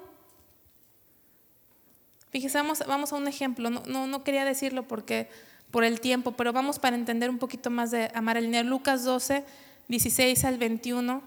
fíjese, 2.30 2.60
vamos, 2.88 3.12
a 3.12 3.16
un 3.16 3.28
ejemplo, 3.28 3.72
no, 3.72 3.84
no, 3.88 4.06
no 4.06 4.24
quería 4.24 4.46
decirlo 4.46 4.88
porque 4.88 5.28
por 5.72 5.84
el 5.84 6.02
tiempo, 6.02 6.34
pero 6.34 6.54
vamos 6.54 6.80
para 6.80 6.96
entender 6.96 7.30
un 7.30 7.40
poquito 7.40 7.70
más 7.70 7.92
de 7.92 8.12
amar. 8.14 8.42
Lucas 8.42 9.04
12, 9.04 9.44
16 9.88 10.44
al 10.44 10.58
21. 10.58 11.22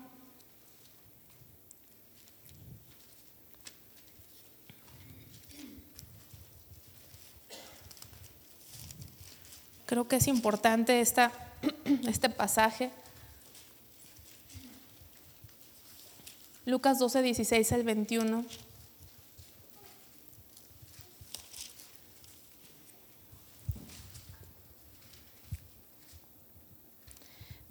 Creo 9.86 10.08
que 10.08 10.16
es 10.16 10.28
importante 10.28 11.00
esta, 11.00 11.32
este 12.06 12.28
pasaje. 12.28 12.90
Lucas 16.66 16.98
12, 16.98 17.22
16 17.22 17.72
al 17.72 17.84
21. 17.84 18.44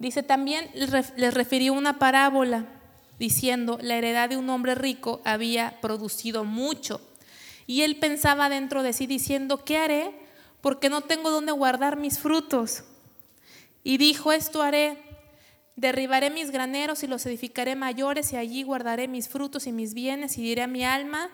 Dice, 0.04 0.22
también 0.22 0.68
les 0.74 1.32
refirió 1.32 1.72
una 1.72 1.98
parábola 1.98 2.66
diciendo, 3.18 3.78
la 3.80 3.96
heredad 3.96 4.28
de 4.28 4.36
un 4.36 4.50
hombre 4.50 4.74
rico 4.74 5.22
había 5.24 5.80
producido 5.80 6.44
mucho. 6.44 7.00
Y 7.66 7.80
él 7.80 7.98
pensaba 7.98 8.50
dentro 8.50 8.82
de 8.82 8.92
sí 8.92 9.06
diciendo, 9.06 9.64
¿qué 9.64 9.78
haré? 9.78 10.14
Porque 10.60 10.90
no 10.90 11.00
tengo 11.00 11.30
dónde 11.30 11.52
guardar 11.52 11.96
mis 11.96 12.18
frutos. 12.18 12.84
Y 13.82 13.96
dijo, 13.96 14.30
esto 14.32 14.60
haré, 14.60 14.98
derribaré 15.74 16.28
mis 16.28 16.50
graneros 16.50 17.02
y 17.02 17.06
los 17.06 17.24
edificaré 17.24 17.74
mayores 17.74 18.30
y 18.34 18.36
allí 18.36 18.62
guardaré 18.62 19.08
mis 19.08 19.30
frutos 19.30 19.66
y 19.66 19.72
mis 19.72 19.94
bienes 19.94 20.36
y 20.36 20.42
diré 20.42 20.64
a 20.64 20.66
mi 20.66 20.84
alma, 20.84 21.30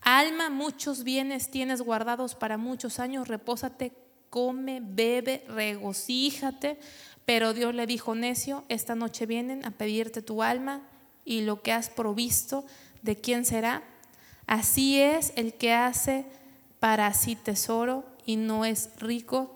alma, 0.00 0.48
muchos 0.48 1.04
bienes 1.04 1.50
tienes 1.50 1.82
guardados 1.82 2.34
para 2.34 2.56
muchos 2.56 2.98
años, 2.98 3.28
repósate, 3.28 3.92
come, 4.30 4.80
bebe, 4.82 5.44
regocíjate. 5.48 6.78
Pero 7.26 7.52
Dios 7.52 7.74
le 7.74 7.86
dijo, 7.86 8.14
necio, 8.14 8.64
esta 8.68 8.94
noche 8.94 9.26
vienen 9.26 9.66
a 9.66 9.72
pedirte 9.72 10.22
tu 10.22 10.42
alma 10.42 10.88
y 11.24 11.42
lo 11.42 11.60
que 11.60 11.72
has 11.72 11.90
provisto, 11.90 12.64
¿de 13.02 13.16
quién 13.16 13.44
será? 13.44 13.82
Así 14.46 15.00
es 15.02 15.32
el 15.34 15.52
que 15.54 15.72
hace 15.72 16.24
para 16.78 17.12
sí 17.12 17.34
tesoro 17.34 18.04
y 18.24 18.36
no 18.36 18.64
es 18.64 18.90
rico 18.98 19.50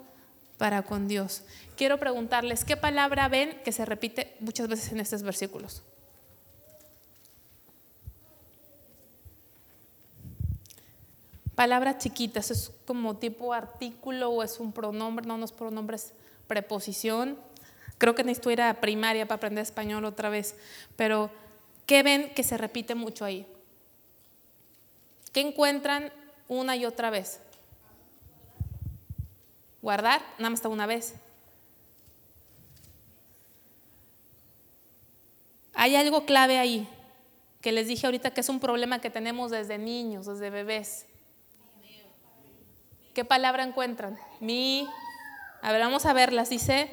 para 0.59 0.83
con 0.83 1.07
Dios. 1.07 1.45
Quiero 1.77 1.99
preguntarles, 1.99 2.65
¿qué 2.65 2.77
palabra 2.77 3.29
ven 3.29 3.57
que 3.65 3.71
se 3.71 3.85
repite 3.85 4.37
muchas 4.41 4.67
veces 4.67 4.91
en 4.91 4.99
estos 4.99 5.23
versículos? 5.23 5.83
Palabras 11.55 11.99
chiquitas, 11.99 12.51
es 12.51 12.73
como 12.85 13.17
tipo 13.17 13.53
artículo 13.53 14.31
o 14.31 14.43
es 14.43 14.59
un 14.59 14.73
pronombre, 14.73 15.27
no, 15.27 15.39
no 15.39 15.45
es 15.45 15.53
pronombre, 15.53 15.97
es 15.97 16.15
preposición. 16.47 17.39
Creo 18.01 18.15
que 18.15 18.25
necesito 18.25 18.51
ir 18.51 18.63
a 18.63 18.81
primaria 18.81 19.27
para 19.27 19.37
aprender 19.37 19.61
español 19.61 20.07
otra 20.07 20.31
vez, 20.31 20.57
pero 20.97 21.31
¿qué 21.85 22.03
ven 22.03 22.33
que 22.33 22.43
se 22.43 22.57
repite 22.57 22.95
mucho 22.95 23.27
ahí? 23.27 23.47
¿Qué 25.35 25.41
encuentran 25.41 26.11
una 26.49 26.77
y 26.77 26.87
otra 26.87 27.11
vez? 27.11 27.43
Guardar, 29.83 30.23
nada 30.39 30.49
más 30.49 30.61
está 30.61 30.71
una 30.71 30.87
vez. 30.87 31.13
Hay 35.75 35.95
algo 35.95 36.25
clave 36.25 36.57
ahí, 36.57 36.89
que 37.61 37.71
les 37.71 37.87
dije 37.87 38.07
ahorita 38.07 38.31
que 38.31 38.41
es 38.41 38.49
un 38.49 38.61
problema 38.61 39.03
que 39.03 39.11
tenemos 39.11 39.51
desde 39.51 39.77
niños, 39.77 40.25
desde 40.25 40.49
bebés. 40.49 41.05
¿Qué 43.13 43.27
palabra 43.27 43.63
encuentran? 43.63 44.19
Mi. 44.41 44.89
A 45.61 45.71
ver, 45.71 45.83
vamos 45.83 46.07
a 46.07 46.15
verlas. 46.15 46.49
Dice, 46.49 46.91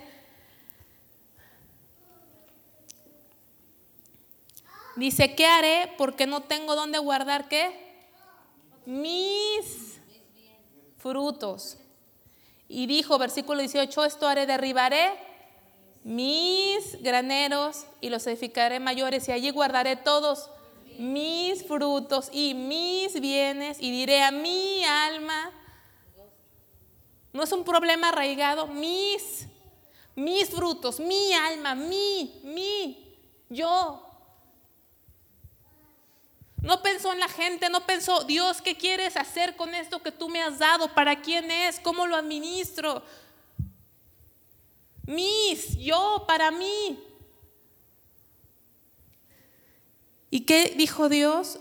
Dice, 4.97 5.35
¿qué 5.35 5.45
haré? 5.45 5.93
Porque 5.97 6.27
no 6.27 6.41
tengo 6.41 6.75
dónde 6.75 6.97
guardar 6.99 7.47
qué? 7.47 8.03
Mis 8.85 10.01
frutos. 10.97 11.77
Y 12.67 12.87
dijo, 12.87 13.17
versículo 13.17 13.61
18, 13.61 14.03
esto 14.03 14.27
haré, 14.27 14.45
derribaré 14.45 15.25
mis 16.03 17.01
graneros 17.01 17.85
y 17.99 18.09
los 18.09 18.25
edificaré 18.27 18.79
mayores 18.79 19.27
y 19.27 19.33
allí 19.33 19.49
guardaré 19.49 19.97
todos 19.97 20.49
mis 20.97 21.65
frutos 21.65 22.29
y 22.31 22.53
mis 22.53 23.19
bienes 23.19 23.77
y 23.79 23.91
diré 23.91 24.23
a 24.23 24.31
mi 24.31 24.83
alma, 24.83 25.51
no 27.33 27.43
es 27.43 27.51
un 27.51 27.63
problema 27.63 28.09
arraigado, 28.09 28.67
mis, 28.67 29.47
mis 30.15 30.49
frutos, 30.49 30.99
mi 30.99 31.33
alma, 31.33 31.75
mi, 31.75 32.39
mi, 32.43 33.17
yo, 33.49 34.06
no 36.61 36.81
pensó 36.81 37.13
en 37.13 37.19
la 37.19 37.27
gente, 37.27 37.69
no 37.69 37.85
pensó, 37.85 38.23
Dios, 38.23 38.61
¿qué 38.61 38.75
quieres 38.75 39.15
hacer 39.15 39.55
con 39.55 39.75
esto 39.75 40.01
que 40.01 40.11
tú 40.11 40.27
me 40.27 40.41
has 40.41 40.59
dado? 40.59 40.93
¿Para 40.93 41.21
quién 41.21 41.51
es? 41.51 41.79
¿Cómo 41.79 42.07
lo 42.07 42.15
administro? 42.15 43.03
Mis, 45.05 45.77
yo, 45.77 46.25
para 46.27 46.51
mí. 46.51 46.99
¿Y 50.29 50.41
qué 50.41 50.73
dijo 50.75 51.09
Dios? 51.09 51.59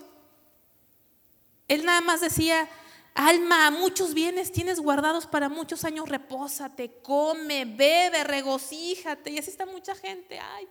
Él 1.68 1.84
nada 1.84 2.00
más 2.00 2.20
decía, 2.20 2.68
alma, 3.14 3.70
muchos 3.70 4.14
bienes 4.14 4.50
tienes 4.50 4.80
guardados 4.80 5.26
para 5.26 5.48
muchos 5.48 5.84
años, 5.84 6.08
repósate, 6.08 7.00
come, 7.02 7.64
bebe, 7.64 8.24
regocíjate. 8.24 9.30
Y 9.30 9.38
así 9.38 9.50
está 9.50 9.66
mucha 9.66 9.94
gente, 9.94 10.38
ay, 10.38 10.66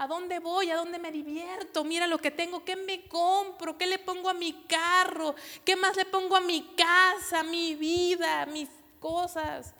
¿A 0.00 0.06
dónde 0.06 0.38
voy? 0.38 0.70
¿A 0.70 0.76
dónde 0.76 0.98
me 0.98 1.12
divierto? 1.12 1.84
Mira 1.84 2.06
lo 2.06 2.16
que 2.16 2.30
tengo, 2.30 2.64
¿qué 2.64 2.74
me 2.74 3.06
compro? 3.06 3.76
¿Qué 3.76 3.86
le 3.86 3.98
pongo 3.98 4.30
a 4.30 4.32
mi 4.32 4.54
carro? 4.66 5.34
¿Qué 5.62 5.76
más 5.76 5.94
le 5.94 6.06
pongo 6.06 6.36
a 6.36 6.40
mi 6.40 6.74
casa, 6.74 7.40
a 7.40 7.42
mi 7.42 7.74
vida, 7.74 8.46
mis 8.46 8.70
cosas? 8.98 9.74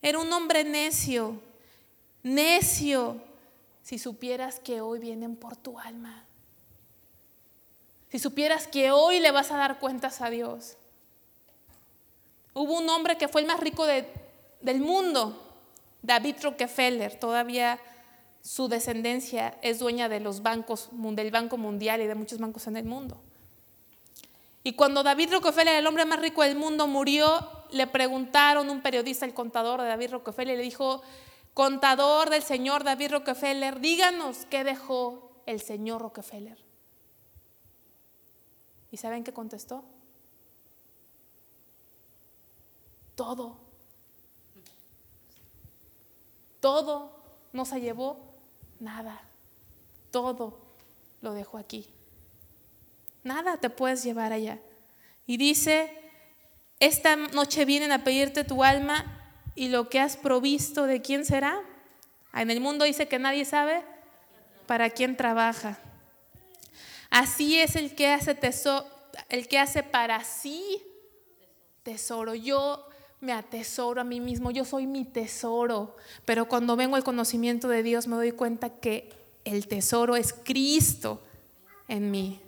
Era 0.00 0.18
un 0.18 0.32
hombre 0.32 0.64
necio, 0.64 1.42
necio, 2.22 3.20
si 3.82 3.98
supieras 3.98 4.58
que 4.58 4.80
hoy 4.80 4.98
vienen 4.98 5.36
por 5.36 5.56
tu 5.56 5.78
alma. 5.78 6.24
Si 8.08 8.18
supieras 8.18 8.66
que 8.66 8.92
hoy 8.92 9.20
le 9.20 9.30
vas 9.30 9.50
a 9.50 9.58
dar 9.58 9.78
cuentas 9.78 10.22
a 10.22 10.30
Dios. 10.30 10.78
Hubo 12.54 12.78
un 12.78 12.88
hombre 12.88 13.18
que 13.18 13.28
fue 13.28 13.42
el 13.42 13.46
más 13.46 13.60
rico 13.60 13.84
del 13.84 14.80
mundo, 14.80 15.43
David 16.04 16.36
Rockefeller, 16.42 17.18
todavía 17.18 17.80
su 18.42 18.68
descendencia 18.68 19.56
es 19.62 19.78
dueña 19.78 20.10
de 20.10 20.20
los 20.20 20.42
bancos, 20.42 20.90
del 20.92 21.30
Banco 21.30 21.56
Mundial 21.56 22.02
y 22.02 22.06
de 22.06 22.14
muchos 22.14 22.38
bancos 22.38 22.66
en 22.66 22.76
el 22.76 22.84
mundo. 22.84 23.22
Y 24.62 24.74
cuando 24.74 25.02
David 25.02 25.32
Rockefeller, 25.32 25.76
el 25.76 25.86
hombre 25.86 26.04
más 26.04 26.20
rico 26.20 26.42
del 26.42 26.56
mundo, 26.56 26.86
murió, 26.86 27.48
le 27.70 27.86
preguntaron 27.86 28.68
un 28.68 28.82
periodista, 28.82 29.24
el 29.24 29.32
contador 29.32 29.80
de 29.80 29.88
David 29.88 30.10
Rockefeller, 30.10 30.58
le 30.58 30.62
dijo, 30.62 31.02
contador 31.54 32.28
del 32.28 32.42
señor 32.42 32.84
David 32.84 33.12
Rockefeller, 33.12 33.80
díganos 33.80 34.44
qué 34.50 34.62
dejó 34.62 35.32
el 35.46 35.60
señor 35.60 36.02
Rockefeller. 36.02 36.62
¿Y 38.90 38.98
saben 38.98 39.24
qué 39.24 39.32
contestó? 39.32 39.84
Todo. 43.14 43.63
Todo 46.64 47.12
no 47.52 47.66
se 47.66 47.78
llevó 47.78 48.16
nada. 48.80 49.20
Todo 50.10 50.64
lo 51.20 51.34
dejó 51.34 51.58
aquí. 51.58 51.86
Nada 53.22 53.58
te 53.58 53.68
puedes 53.68 54.02
llevar 54.02 54.32
allá. 54.32 54.58
Y 55.26 55.36
dice, 55.36 55.92
esta 56.80 57.16
noche 57.16 57.66
vienen 57.66 57.92
a 57.92 58.02
pedirte 58.02 58.44
tu 58.44 58.64
alma 58.64 59.04
y 59.54 59.68
lo 59.68 59.90
que 59.90 60.00
has 60.00 60.16
provisto, 60.16 60.86
¿de 60.86 61.02
quién 61.02 61.26
será? 61.26 61.60
En 62.32 62.50
el 62.50 62.62
mundo 62.62 62.86
dice 62.86 63.08
que 63.08 63.18
nadie 63.18 63.44
sabe 63.44 63.84
para 64.64 64.88
quién 64.88 65.18
trabaja. 65.18 65.78
Así 67.10 67.60
es 67.60 67.76
el 67.76 67.94
que 67.94 68.08
hace 68.08 68.34
tesoro, 68.34 68.86
el 69.28 69.48
que 69.48 69.58
hace 69.58 69.82
para 69.82 70.24
sí 70.24 70.82
tesoro. 71.82 72.34
Yo 72.34 72.88
me 73.24 73.32
atesoro 73.32 74.00
a 74.00 74.04
mí 74.04 74.20
mismo, 74.20 74.50
yo 74.50 74.64
soy 74.64 74.86
mi 74.86 75.04
tesoro. 75.04 75.96
Pero 76.24 76.46
cuando 76.46 76.76
vengo 76.76 76.96
al 76.96 77.04
conocimiento 77.04 77.68
de 77.68 77.82
Dios 77.82 78.06
me 78.06 78.16
doy 78.16 78.32
cuenta 78.32 78.68
que 78.70 79.12
el 79.44 79.66
tesoro 79.66 80.16
es 80.16 80.32
Cristo 80.32 81.22
en 81.88 82.10
mí. 82.10 82.40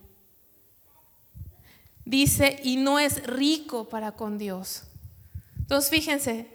Dice, 2.04 2.60
y 2.62 2.76
no 2.76 2.98
es 2.98 3.26
rico 3.26 3.88
para 3.88 4.12
con 4.12 4.38
Dios. 4.38 4.84
Entonces 5.58 5.90
fíjense, 5.90 6.48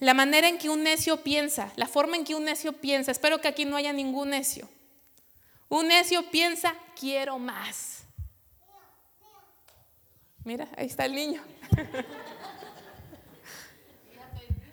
la 0.00 0.12
manera 0.12 0.48
en 0.48 0.58
que 0.58 0.68
un 0.68 0.82
necio 0.82 1.22
piensa, 1.22 1.72
la 1.76 1.86
forma 1.86 2.16
en 2.16 2.24
que 2.24 2.34
un 2.34 2.44
necio 2.44 2.74
piensa, 2.74 3.10
espero 3.10 3.40
que 3.40 3.48
aquí 3.48 3.64
no 3.64 3.76
haya 3.76 3.92
ningún 3.92 4.30
necio. 4.30 4.68
Un 5.68 5.88
necio 5.88 6.30
piensa, 6.30 6.74
quiero 6.98 7.38
más. 7.38 8.04
Mira, 10.44 10.68
ahí 10.76 10.86
está 10.86 11.04
el 11.04 11.14
niño. 11.14 11.42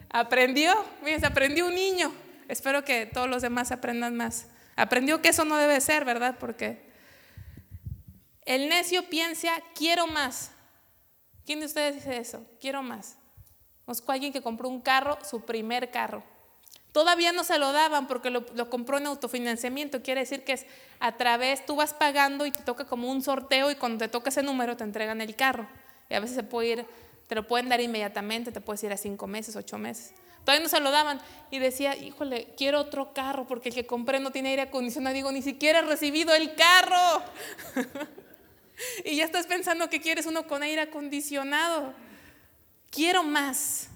Aprendió, 0.10 0.74
miren, 1.04 1.24
aprendió 1.26 1.68
un 1.68 1.76
niño. 1.76 2.14
Espero 2.48 2.84
que 2.84 3.06
todos 3.06 3.30
los 3.30 3.42
demás 3.42 3.72
aprendan 3.72 4.16
más. 4.16 4.48
Aprendió 4.76 5.22
que 5.22 5.30
eso 5.30 5.44
no 5.44 5.58
debe 5.58 5.82
ser, 5.82 6.06
¿verdad? 6.06 6.38
Porque 6.40 6.88
el 8.46 8.70
necio 8.70 9.10
piensa, 9.10 9.52
quiero 9.76 10.08
más. 10.08 10.52
¿Quién 11.46 11.60
de 11.60 11.66
ustedes 11.66 11.96
dice 11.96 12.18
eso? 12.18 12.46
Quiero 12.60 12.84
más. 12.84 13.18
Conozco 13.86 14.12
a 14.12 14.16
alguien 14.16 14.34
que 14.34 14.42
compró 14.42 14.70
un 14.70 14.82
carro, 14.82 15.18
su 15.24 15.46
primer 15.46 15.92
carro. 15.92 16.24
Todavía 16.92 17.32
no 17.32 17.44
se 17.44 17.58
lo 17.58 17.72
daban 17.72 18.08
porque 18.08 18.30
lo, 18.30 18.46
lo, 18.54 18.70
compró 18.70 18.98
en 18.98 19.08
autofinanciamiento. 19.08 20.02
Quiere 20.02 20.22
decir 20.22 20.44
que 20.44 20.54
es 20.54 20.66
a 21.00 21.16
través, 21.18 21.66
tú 21.66 21.76
vas 21.76 21.94
pagando 21.94 22.46
y 22.46 22.52
te 22.52 22.64
toca 22.64 22.86
como 22.86 23.12
un 23.12 23.22
sorteo 23.22 23.70
y 23.72 23.76
cuando 23.76 24.00
te 24.00 24.08
toca 24.08 24.30
ese 24.30 24.44
número 24.44 24.78
te 24.78 24.84
entregan 24.84 25.22
el 25.22 25.36
carro. 25.36 25.68
Y 26.10 26.16
a 26.16 26.20
veces 26.20 26.36
se 26.36 26.44
puede 26.44 26.70
ir, 26.70 26.86
te 27.28 27.36
lo 27.36 27.48
pueden 27.48 27.70
dar 27.70 27.82
inmediatamente, 27.82 28.52
te 28.52 28.62
puedes 28.62 28.84
ir 28.84 28.92
a 28.92 28.98
cinco 28.98 29.28
meses, 29.28 29.56
ocho 29.56 29.78
meses. 29.78 30.14
Todavía 30.48 30.64
no 30.64 30.70
se 30.70 30.80
lo 30.80 30.92
daban. 30.92 31.20
Y 31.52 31.60
decía, 31.60 31.98
híjole, 31.98 32.54
quiero 32.56 32.80
otro 32.80 33.14
carro 33.14 33.46
porque 33.46 33.68
el 33.70 33.76
que 33.76 33.86
compré 33.86 34.22
no 34.22 34.32
tiene 34.32 34.50
aire 34.50 34.62
acondicionado. 34.62 35.14
Digo, 35.14 35.30
ni 35.34 35.42
siquiera 35.42 35.80
he 35.80 35.82
recibido 35.82 36.34
el 36.34 36.56
carro. 36.56 37.22
y 39.04 39.18
ya 39.18 39.26
estás 39.26 39.46
pensando 39.46 39.90
que 39.90 40.00
quieres 40.00 40.26
uno 40.26 40.48
con 40.48 40.64
aire 40.64 40.80
acondicionado. 40.80 41.94
Quiero 42.90 43.24
más. 43.24 43.90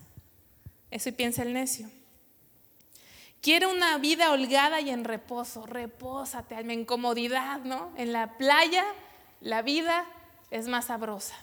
Eso 0.89 1.09
piensa 1.13 1.43
el 1.43 1.53
necio. 1.53 1.89
Quiere 3.41 3.67
una 3.67 3.97
vida 3.97 4.31
holgada 4.31 4.81
y 4.81 4.89
en 4.89 5.05
reposo. 5.05 5.65
Repósate, 5.65 6.55
en 6.55 6.83
comodidad, 6.83 7.61
¿no? 7.61 7.93
En 7.95 8.11
la 8.11 8.37
playa 8.37 8.83
la 9.39 9.61
vida 9.61 10.05
es 10.51 10.67
más 10.67 10.85
sabrosa, 10.85 11.35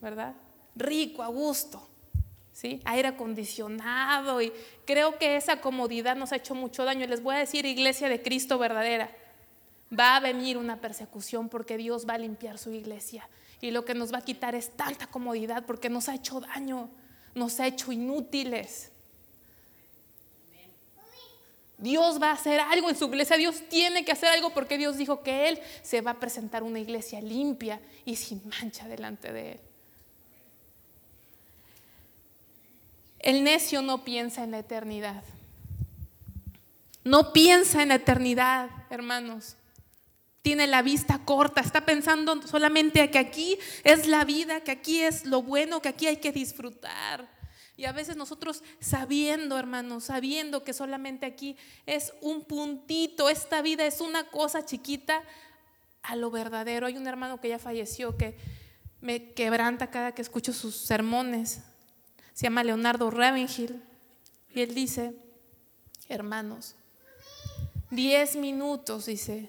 ¿verdad? 0.00 0.34
Rico, 0.76 1.22
a 1.22 1.28
gusto. 1.28 1.88
¿sí? 2.56 2.80
aire 2.86 3.08
acondicionado 3.08 4.40
y 4.40 4.50
creo 4.86 5.18
que 5.18 5.36
esa 5.36 5.60
comodidad 5.60 6.16
nos 6.16 6.32
ha 6.32 6.36
hecho 6.36 6.54
mucho 6.54 6.84
daño. 6.84 7.06
Les 7.06 7.22
voy 7.22 7.36
a 7.36 7.38
decir, 7.38 7.66
iglesia 7.66 8.08
de 8.08 8.22
Cristo 8.22 8.58
verdadera, 8.58 9.10
va 9.96 10.16
a 10.16 10.20
venir 10.20 10.56
una 10.56 10.80
persecución 10.80 11.50
porque 11.50 11.76
Dios 11.76 12.06
va 12.08 12.14
a 12.14 12.18
limpiar 12.18 12.56
su 12.56 12.72
iglesia 12.72 13.28
y 13.60 13.72
lo 13.72 13.84
que 13.84 13.94
nos 13.94 14.12
va 14.12 14.18
a 14.18 14.24
quitar 14.24 14.54
es 14.54 14.70
tanta 14.70 15.06
comodidad 15.06 15.64
porque 15.66 15.90
nos 15.90 16.08
ha 16.08 16.14
hecho 16.14 16.40
daño, 16.40 16.88
nos 17.34 17.60
ha 17.60 17.66
hecho 17.66 17.92
inútiles. 17.92 18.90
Dios 21.76 22.20
va 22.22 22.30
a 22.30 22.32
hacer 22.32 22.58
algo 22.58 22.88
en 22.88 22.96
su 22.96 23.04
iglesia, 23.04 23.36
Dios 23.36 23.62
tiene 23.68 24.02
que 24.02 24.12
hacer 24.12 24.30
algo 24.30 24.48
porque 24.54 24.78
Dios 24.78 24.96
dijo 24.96 25.22
que 25.22 25.50
Él 25.50 25.60
se 25.82 26.00
va 26.00 26.12
a 26.12 26.18
presentar 26.18 26.62
una 26.62 26.80
iglesia 26.80 27.20
limpia 27.20 27.82
y 28.06 28.16
sin 28.16 28.40
mancha 28.48 28.88
delante 28.88 29.30
de 29.30 29.52
Él. 29.52 29.60
El 33.26 33.42
necio 33.42 33.82
no 33.82 34.04
piensa 34.04 34.44
en 34.44 34.52
la 34.52 34.60
eternidad. 34.60 35.24
No 37.02 37.32
piensa 37.32 37.82
en 37.82 37.88
la 37.88 37.96
eternidad, 37.96 38.70
hermanos. 38.88 39.56
Tiene 40.42 40.68
la 40.68 40.80
vista 40.80 41.18
corta, 41.24 41.60
está 41.60 41.84
pensando 41.84 42.40
solamente 42.46 43.10
que 43.10 43.18
aquí 43.18 43.58
es 43.82 44.06
la 44.06 44.24
vida, 44.24 44.60
que 44.60 44.70
aquí 44.70 45.00
es 45.00 45.24
lo 45.24 45.42
bueno, 45.42 45.82
que 45.82 45.88
aquí 45.88 46.06
hay 46.06 46.18
que 46.18 46.30
disfrutar. 46.30 47.28
Y 47.76 47.86
a 47.86 47.90
veces 47.90 48.14
nosotros 48.14 48.62
sabiendo, 48.78 49.58
hermanos, 49.58 50.04
sabiendo 50.04 50.62
que 50.62 50.72
solamente 50.72 51.26
aquí 51.26 51.56
es 51.84 52.12
un 52.20 52.44
puntito, 52.44 53.28
esta 53.28 53.60
vida 53.60 53.86
es 53.86 54.00
una 54.00 54.30
cosa 54.30 54.64
chiquita 54.64 55.20
a 56.00 56.14
lo 56.14 56.30
verdadero. 56.30 56.86
Hay 56.86 56.96
un 56.96 57.08
hermano 57.08 57.40
que 57.40 57.48
ya 57.48 57.58
falleció 57.58 58.16
que 58.16 58.38
me 59.00 59.32
quebranta 59.32 59.90
cada 59.90 60.12
que 60.12 60.22
escucho 60.22 60.52
sus 60.52 60.76
sermones 60.76 61.62
se 62.36 62.42
llama 62.42 62.62
Leonardo 62.62 63.10
Ravenhill, 63.10 63.82
y 64.54 64.60
él 64.60 64.74
dice, 64.74 65.14
hermanos, 66.10 66.74
diez 67.90 68.36
minutos, 68.36 69.06
dice, 69.06 69.48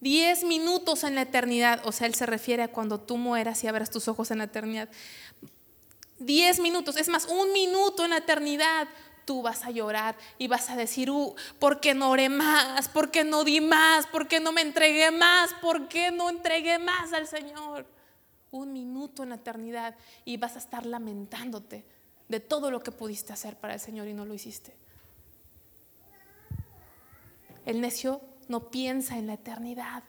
diez 0.00 0.42
minutos 0.42 1.04
en 1.04 1.14
la 1.14 1.22
eternidad, 1.22 1.80
o 1.84 1.92
sea, 1.92 2.08
él 2.08 2.16
se 2.16 2.26
refiere 2.26 2.64
a 2.64 2.68
cuando 2.72 2.98
tú 2.98 3.16
mueras 3.16 3.62
y 3.62 3.68
abras 3.68 3.90
tus 3.90 4.08
ojos 4.08 4.32
en 4.32 4.38
la 4.38 4.44
eternidad. 4.44 4.88
Diez 6.18 6.58
minutos, 6.58 6.96
es 6.96 7.08
más, 7.08 7.26
un 7.26 7.52
minuto 7.52 8.02
en 8.02 8.10
la 8.10 8.16
eternidad, 8.16 8.88
tú 9.24 9.42
vas 9.42 9.64
a 9.64 9.70
llorar 9.70 10.16
y 10.36 10.48
vas 10.48 10.68
a 10.68 10.74
decir, 10.74 11.12
uh, 11.12 11.32
¿por 11.60 11.78
qué 11.78 11.94
no 11.94 12.10
oré 12.10 12.28
más? 12.28 12.88
¿Por 12.88 13.12
qué 13.12 13.22
no 13.22 13.44
di 13.44 13.60
más? 13.60 14.04
¿Por 14.08 14.26
qué 14.26 14.40
no 14.40 14.50
me 14.50 14.62
entregué 14.62 15.12
más? 15.12 15.54
¿Por 15.62 15.86
qué 15.86 16.10
no 16.10 16.28
entregué 16.28 16.80
más 16.80 17.12
al 17.12 17.28
Señor? 17.28 17.86
Un 18.50 18.72
minuto 18.72 19.22
en 19.22 19.28
la 19.28 19.36
eternidad 19.36 19.94
y 20.24 20.38
vas 20.38 20.56
a 20.56 20.58
estar 20.58 20.84
lamentándote 20.84 21.94
de 22.28 22.40
todo 22.40 22.70
lo 22.70 22.82
que 22.82 22.92
pudiste 22.92 23.32
hacer 23.32 23.56
para 23.56 23.74
el 23.74 23.80
Señor 23.80 24.08
y 24.08 24.14
no 24.14 24.24
lo 24.24 24.34
hiciste. 24.34 24.74
El 27.64 27.80
necio 27.80 28.20
no 28.48 28.70
piensa 28.70 29.18
en 29.18 29.26
la 29.26 29.34
eternidad, 29.34 30.02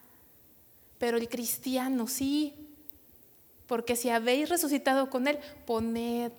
pero 0.97 1.17
el 1.17 1.29
cristiano 1.29 2.07
sí, 2.07 2.53
porque 3.67 3.95
si 3.95 4.09
habéis 4.09 4.49
resucitado 4.49 5.09
con 5.09 5.27
Él, 5.27 5.39
poned 5.65 6.31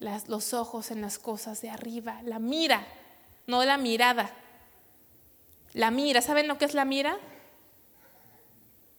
los 0.00 0.54
ojos 0.54 0.90
en 0.90 1.00
las 1.00 1.18
cosas 1.18 1.60
de 1.60 1.70
arriba, 1.70 2.22
la 2.22 2.38
mira, 2.38 2.86
no 3.46 3.64
la 3.64 3.78
mirada. 3.78 4.32
La 5.72 5.90
mira, 5.90 6.22
¿saben 6.22 6.48
lo 6.48 6.56
que 6.56 6.64
es 6.64 6.74
la 6.74 6.84
mira? 6.84 7.18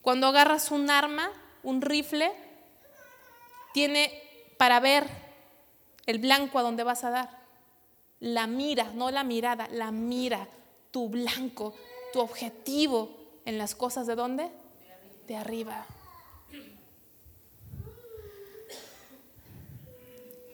Cuando 0.02 0.28
agarras 0.28 0.72
un 0.72 0.90
arma, 0.90 1.32
un 1.64 1.82
rifle, 1.82 2.32
tiene 3.74 4.24
para 4.58 4.80
ver 4.80 5.08
el 6.10 6.18
blanco 6.18 6.58
a 6.58 6.64
donde 6.64 6.84
vas 6.84 7.04
a 7.04 7.12
dar. 7.12 7.30
La 8.20 8.48
mira, 8.48 8.92
no 8.96 9.12
la 9.12 9.24
mirada, 9.24 9.68
la 9.72 9.92
mira, 9.92 10.48
tu 10.90 11.08
blanco, 11.08 11.76
tu 12.12 12.20
objetivo 12.20 13.16
en 13.46 13.60
las 13.60 13.76
cosas 13.76 14.08
de 14.08 14.16
dónde? 14.16 14.50
De 15.28 15.36
arriba. 15.36 15.86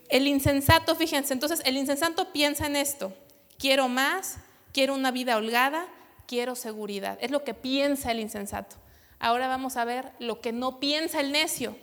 El 0.09 0.27
insensato, 0.27 0.93
fíjense, 0.95 1.31
entonces 1.31 1.61
el 1.63 1.77
insensato 1.77 2.33
piensa 2.33 2.65
en 2.65 2.75
esto. 2.75 3.13
Quiero 3.57 3.87
más, 3.87 4.37
quiero 4.73 4.93
una 4.93 5.11
vida 5.11 5.37
holgada, 5.37 5.87
quiero 6.27 6.55
seguridad. 6.55 7.17
Es 7.21 7.31
lo 7.31 7.45
que 7.45 7.53
piensa 7.53 8.11
el 8.11 8.19
insensato. 8.19 8.75
Ahora 9.19 9.47
vamos 9.47 9.77
a 9.77 9.85
ver 9.85 10.11
lo 10.19 10.41
que 10.41 10.51
no 10.51 10.81
piensa 10.81 11.21
el 11.21 11.31
necio 11.31 11.77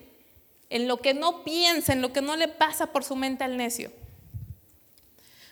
en 0.72 0.88
lo 0.88 0.96
que 0.96 1.12
no 1.12 1.44
piensa, 1.44 1.92
en 1.92 2.00
lo 2.00 2.14
que 2.14 2.22
no 2.22 2.34
le 2.34 2.48
pasa 2.48 2.86
por 2.92 3.04
su 3.04 3.14
mente 3.14 3.44
al 3.44 3.58
necio. 3.58 3.92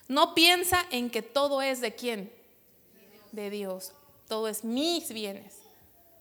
No 0.09 0.35
piensa 0.35 0.87
en 0.91 1.11
que 1.11 1.21
todo 1.21 1.61
es 1.61 1.83
de 1.83 1.95
quién? 1.95 2.33
De 3.31 3.51
Dios. 3.51 3.93
Todo 4.29 4.49
es 4.49 4.65
mis 4.65 5.13
bienes. 5.13 5.59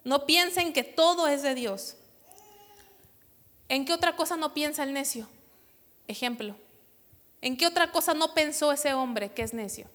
No 0.04 0.26
piensa 0.26 0.62
en 0.62 0.74
que 0.74 0.84
todo 0.84 1.28
es 1.28 1.44
de 1.44 1.56
Dios. 1.56 1.96
¿En 3.70 3.86
qué 3.86 3.94
otra 3.94 4.18
cosa 4.18 4.36
no 4.36 4.54
piensa 4.54 4.84
el 4.84 4.92
necio? 4.92 5.30
Ejemplo. 6.10 6.58
¿En 7.40 7.56
qué 7.56 7.68
otra 7.68 7.94
cosa 7.94 8.14
no 8.14 8.34
pensó 8.34 8.74
ese 8.74 8.94
hombre 8.94 9.32
que 9.32 9.44
es 9.44 9.54
necio? 9.54 9.88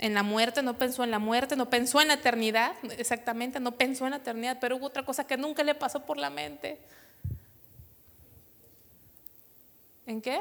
En 0.00 0.14
la 0.14 0.22
muerte, 0.22 0.62
no 0.62 0.78
pensó 0.78 1.04
en 1.04 1.10
la 1.10 1.18
muerte, 1.18 1.56
no 1.56 1.68
pensó 1.68 2.00
en 2.00 2.08
la 2.08 2.14
eternidad, 2.14 2.72
exactamente, 2.96 3.60
no 3.60 3.72
pensó 3.72 4.06
en 4.06 4.12
la 4.12 4.16
eternidad, 4.16 4.56
pero 4.58 4.76
hubo 4.76 4.86
otra 4.86 5.04
cosa 5.04 5.26
que 5.26 5.36
nunca 5.36 5.62
le 5.62 5.74
pasó 5.74 6.06
por 6.06 6.16
la 6.16 6.30
mente. 6.30 6.80
¿En 10.06 10.22
qué? 10.22 10.40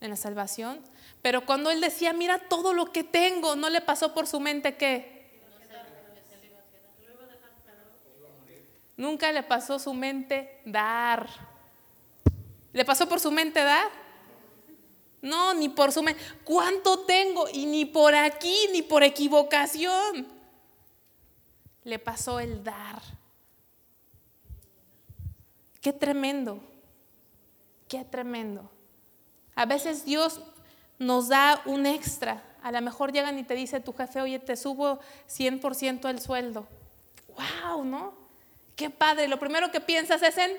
En 0.00 0.10
la 0.10 0.16
salvación. 0.16 0.80
Pero 1.20 1.44
cuando 1.44 1.70
él 1.70 1.80
decía, 1.80 2.12
mira 2.12 2.38
todo 2.48 2.74
lo 2.74 2.92
que 2.92 3.02
tengo, 3.02 3.56
no 3.56 3.68
le 3.68 3.80
pasó 3.80 4.14
por 4.14 4.28
su 4.28 4.38
mente 4.38 4.76
qué? 4.76 5.20
Nunca 8.96 9.32
le 9.32 9.42
pasó 9.42 9.80
su 9.80 9.92
mente 9.94 10.60
dar. 10.64 11.26
¿Le 12.72 12.84
pasó 12.84 13.08
por 13.08 13.18
su 13.18 13.32
mente 13.32 13.64
dar? 13.64 14.01
No, 15.22 15.54
ni 15.54 15.68
por 15.68 15.92
su. 15.92 16.04
¿Cuánto 16.44 17.00
tengo? 17.00 17.48
Y 17.52 17.66
ni 17.66 17.84
por 17.84 18.14
aquí, 18.14 18.68
ni 18.72 18.82
por 18.82 19.04
equivocación. 19.04 20.26
Le 21.84 21.98
pasó 22.00 22.40
el 22.40 22.62
dar. 22.64 23.00
Qué 25.80 25.92
tremendo. 25.92 26.60
Qué 27.88 28.04
tremendo. 28.04 28.68
A 29.54 29.64
veces 29.64 30.04
Dios 30.04 30.40
nos 30.98 31.28
da 31.28 31.62
un 31.66 31.86
extra. 31.86 32.42
A 32.62 32.72
lo 32.72 32.80
mejor 32.80 33.12
llegan 33.12 33.38
y 33.38 33.44
te 33.44 33.54
dice 33.54 33.80
tu 33.80 33.92
jefe, 33.92 34.20
oye, 34.20 34.38
te 34.40 34.56
subo 34.56 34.98
100% 35.28 36.08
el 36.08 36.20
sueldo. 36.20 36.66
¡Wow! 37.64 37.84
¿No? 37.84 38.14
Qué 38.74 38.90
padre. 38.90 39.28
Lo 39.28 39.38
primero 39.38 39.70
que 39.70 39.80
piensas 39.80 40.22
es 40.22 40.36
en 40.38 40.52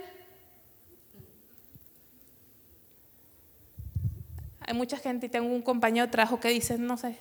Hay 4.65 4.73
mucha 4.73 4.97
gente 4.97 5.25
y 5.25 5.29
tengo 5.29 5.47
un 5.47 5.61
compañero 5.61 6.05
de 6.05 6.11
trabajo 6.11 6.39
que 6.39 6.49
dice, 6.49 6.77
no 6.77 6.97
sé, 6.97 7.17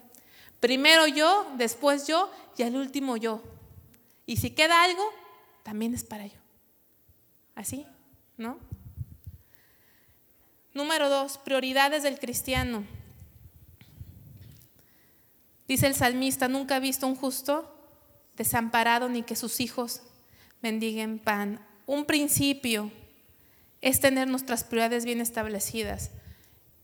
primero 0.60 1.06
yo, 1.06 1.46
después 1.56 2.06
yo 2.06 2.30
y 2.56 2.62
al 2.62 2.76
último 2.76 3.16
yo. 3.16 3.42
Y 4.26 4.36
si 4.36 4.50
queda 4.50 4.84
algo, 4.84 5.02
también 5.62 5.94
es 5.94 6.04
para 6.04 6.26
yo. 6.26 6.38
¿Así? 7.54 7.86
¿No? 8.36 8.58
Número 10.74 11.08
dos, 11.08 11.38
prioridades 11.38 12.02
del 12.02 12.18
cristiano. 12.18 12.84
Dice 15.68 15.86
el 15.86 15.94
salmista, 15.94 16.48
nunca 16.48 16.76
ha 16.76 16.80
visto 16.80 17.06
un 17.06 17.16
justo 17.16 17.68
desamparado 18.36 19.08
ni 19.08 19.22
que 19.22 19.36
sus 19.36 19.60
hijos 19.60 20.02
mendiguen 20.62 21.18
pan. 21.18 21.60
Un 21.86 22.04
principio 22.06 22.90
es 23.80 24.00
tener 24.00 24.28
nuestras 24.28 24.64
prioridades 24.64 25.04
bien 25.04 25.20
establecidas. 25.20 26.10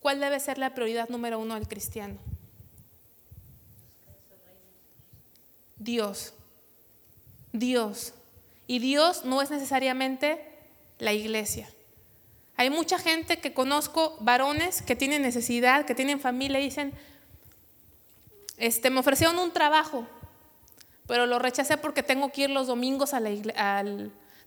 ¿Cuál 0.00 0.20
debe 0.20 0.38
ser 0.40 0.58
la 0.58 0.74
prioridad 0.74 1.08
número 1.08 1.38
uno 1.38 1.54
del 1.54 1.68
cristiano? 1.68 2.18
Dios. 5.76 6.34
Dios. 7.52 8.14
Y 8.66 8.78
Dios 8.78 9.24
no 9.24 9.42
es 9.42 9.50
necesariamente 9.50 10.44
la 10.98 11.12
iglesia. 11.12 11.68
Hay 12.56 12.70
mucha 12.70 12.98
gente 12.98 13.38
que 13.38 13.54
conozco, 13.54 14.16
varones 14.20 14.82
que 14.82 14.96
tienen 14.96 15.22
necesidad, 15.22 15.86
que 15.86 15.94
tienen 15.94 16.20
familia 16.20 16.58
y 16.60 16.64
dicen, 16.64 16.92
este, 18.56 18.90
me 18.90 19.00
ofrecieron 19.00 19.38
un 19.38 19.52
trabajo, 19.52 20.06
pero 21.06 21.26
lo 21.26 21.38
rechacé 21.38 21.76
porque 21.76 22.02
tengo 22.02 22.32
que 22.32 22.42
ir 22.42 22.50
los 22.50 22.66
domingos 22.66 23.14
a 23.14 23.20
la 23.20 23.30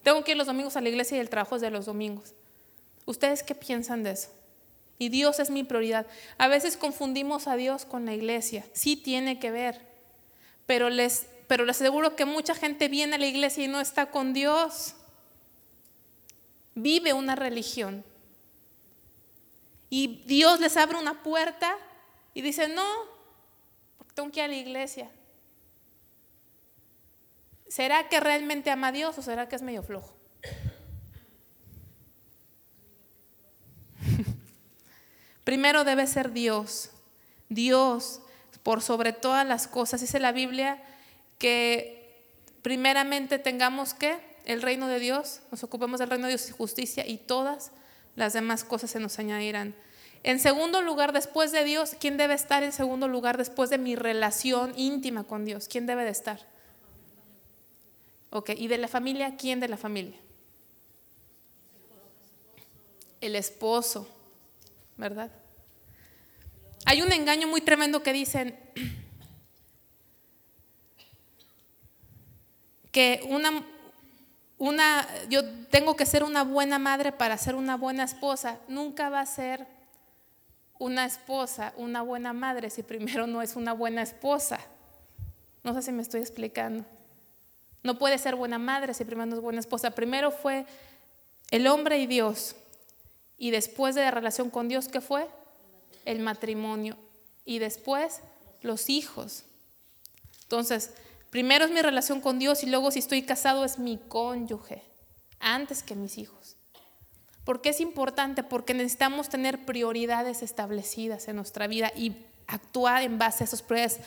tengo 0.04 0.24
que 0.24 0.32
ir 0.32 0.38
los 0.38 0.48
domingos 0.48 0.76
a 0.76 0.82
la 0.82 0.90
iglesia 0.90 1.18
y 1.18 1.20
el 1.22 1.30
trabajo 1.30 1.56
es 1.56 1.62
de 1.62 1.70
los 1.70 1.86
domingos. 1.86 2.34
¿Ustedes 3.06 3.44
qué 3.44 3.56
piensan 3.56 4.04
de 4.04 4.12
eso? 4.12 4.30
Y 5.02 5.10
Dios 5.10 5.40
es 5.40 5.50
mi 5.50 5.64
prioridad. 5.64 6.06
A 6.38 6.48
veces 6.48 6.78
confundimos 6.78 7.48
a 7.48 7.56
Dios 7.56 7.86
con 7.86 8.06
la 8.06 8.14
iglesia. 8.14 8.64
Sí 8.72 8.96
tiene 8.96 9.40
que 9.40 9.50
ver. 9.50 9.82
Pero 10.68 10.92
les, 10.92 11.26
pero 11.48 11.66
les 11.66 11.78
aseguro 11.78 12.16
que 12.16 12.26
mucha 12.26 12.54
gente 12.54 12.88
viene 12.88 13.16
a 13.16 13.18
la 13.18 13.26
iglesia 13.26 13.64
y 13.64 13.68
no 13.68 13.82
está 13.82 14.12
con 14.12 14.32
Dios. 14.32 14.94
Vive 16.76 17.14
una 17.14 17.36
religión. 17.36 18.06
Y 19.90 20.22
Dios 20.28 20.60
les 20.60 20.78
abre 20.78 21.00
una 21.00 21.24
puerta 21.24 21.76
y 22.36 22.44
dice, 22.44 22.68
no, 22.68 22.86
porque 23.98 24.14
tengo 24.14 24.30
que 24.30 24.42
ir 24.42 24.46
a 24.46 24.50
la 24.50 24.56
iglesia. 24.56 25.10
¿Será 27.68 28.08
que 28.08 28.20
realmente 28.20 28.70
ama 28.70 28.90
a 28.90 28.92
Dios 28.92 29.18
o 29.18 29.24
será 29.24 29.50
que 29.50 29.56
es 29.56 29.64
medio 29.64 29.82
flojo? 29.82 30.21
Primero 35.44 35.84
debe 35.84 36.08
ser 36.08 36.32
Dios. 36.32 36.92
Dios 37.50 38.22
por 38.64 38.82
sobre 38.82 39.14
todas 39.14 39.46
las 39.46 39.68
cosas. 39.68 40.02
Dice 40.02 40.20
la 40.20 40.32
Biblia 40.32 40.82
que 41.38 42.26
primeramente 42.62 43.40
tengamos 43.40 43.94
que 43.94 44.18
el 44.46 44.62
reino 44.62 44.88
de 44.88 45.00
Dios, 45.00 45.42
nos 45.52 45.64
ocupemos 45.64 46.00
del 46.00 46.10
reino 46.10 46.28
de 46.28 46.34
Dios 46.34 46.50
y 46.50 46.52
justicia 46.52 47.08
y 47.08 47.18
todas 47.18 47.72
las 48.16 48.34
demás 48.34 48.64
cosas 48.64 48.92
se 48.92 49.00
nos 49.00 49.20
añadirán. 49.20 49.76
En 50.24 50.40
segundo 50.40 50.82
lugar, 50.82 51.14
después 51.14 51.52
de 51.52 51.64
Dios, 51.64 51.96
¿quién 52.00 52.18
debe 52.18 52.36
estar 52.36 52.64
en 52.64 52.72
segundo 52.72 53.08
lugar 53.08 53.38
después 53.38 53.70
de 53.70 53.78
mi 53.78 53.96
relación 53.96 54.74
íntima 54.78 55.24
con 55.24 55.46
Dios? 55.46 55.68
¿Quién 55.68 55.88
debe 55.88 56.04
de 56.04 56.12
estar? 56.12 56.46
Ok, 58.30 58.52
¿y 58.56 58.68
de 58.68 58.78
la 58.78 58.88
familia? 58.88 59.36
¿Quién 59.36 59.60
de 59.60 59.68
la 59.68 59.78
familia? 59.78 60.18
El 63.20 63.36
esposo, 63.36 64.08
¿verdad? 64.98 65.32
Hay 66.86 67.02
un 67.02 67.12
engaño 67.12 67.48
muy 67.48 67.62
tremendo 67.62 68.04
que 68.04 68.14
dicen 68.14 68.58
que 72.92 73.22
una, 73.30 73.64
una, 74.58 75.08
yo 75.30 75.44
tengo 75.70 75.96
que 75.96 76.06
ser 76.06 76.24
una 76.24 76.44
buena 76.44 76.80
madre 76.80 77.12
para 77.12 77.38
ser 77.38 77.56
una 77.56 77.78
buena 77.78 78.04
esposa. 78.04 78.60
Nunca 78.68 79.10
va 79.10 79.22
a 79.22 79.26
ser 79.26 79.68
una 80.82 81.06
esposa 81.06 81.74
una 81.78 82.02
buena 82.02 82.34
madre 82.34 82.72
si 82.72 82.82
primero 82.82 83.28
no 83.28 83.44
es 83.44 83.56
una 83.56 83.72
buena 83.72 84.02
esposa. 84.02 84.60
No 85.64 85.76
sé 85.76 85.84
si 85.84 85.92
me 85.92 86.02
estoy 86.02 86.22
explicando. 86.22 86.84
No 87.84 88.00
puede 88.00 88.18
ser 88.18 88.36
buena 88.36 88.58
madre 88.58 88.96
si 88.96 89.06
primero 89.06 89.28
no 89.28 89.36
es 89.36 89.42
buena 89.42 89.60
esposa. 89.60 89.92
Primero 89.92 90.32
fue 90.32 90.66
el 91.52 91.68
hombre 91.68 92.00
y 92.00 92.08
Dios. 92.08 92.56
Y 93.42 93.50
después 93.50 93.96
de 93.96 94.02
la 94.02 94.12
relación 94.12 94.50
con 94.50 94.70
Dios, 94.70 94.88
¿qué 94.88 95.02
fue? 95.02 95.28
el 96.06 96.20
matrimonio 96.20 96.98
y 97.46 97.60
después 97.60 98.22
los 98.62 98.90
hijos. 98.90 99.44
Entonces, 100.44 100.92
primero 101.30 101.66
es 101.66 101.72
mi 101.72 101.82
relación 101.82 102.22
con 102.22 102.40
Dios 102.40 102.64
y 102.64 102.68
luego 102.68 102.92
si 102.92 103.00
estoy 103.00 103.24
casado 103.24 103.66
es 103.66 103.80
mi 103.80 103.98
cónyuge, 103.98 104.82
antes 105.40 105.84
que 105.84 105.96
mis 105.96 106.18
hijos. 106.18 106.58
¿Por 107.46 107.62
qué 107.62 107.70
es 107.70 107.82
importante? 107.82 108.44
Porque 108.44 108.74
necesitamos 108.74 109.30
tener 109.30 109.66
prioridades 109.66 110.44
establecidas 110.44 111.28
en 111.28 111.38
nuestra 111.38 111.68
vida 111.68 111.92
y 111.96 112.16
actuar 112.48 113.02
en 113.02 113.18
base 113.18 113.44
a 113.44 113.48
esas 113.48 113.62
prioridades. 113.62 114.02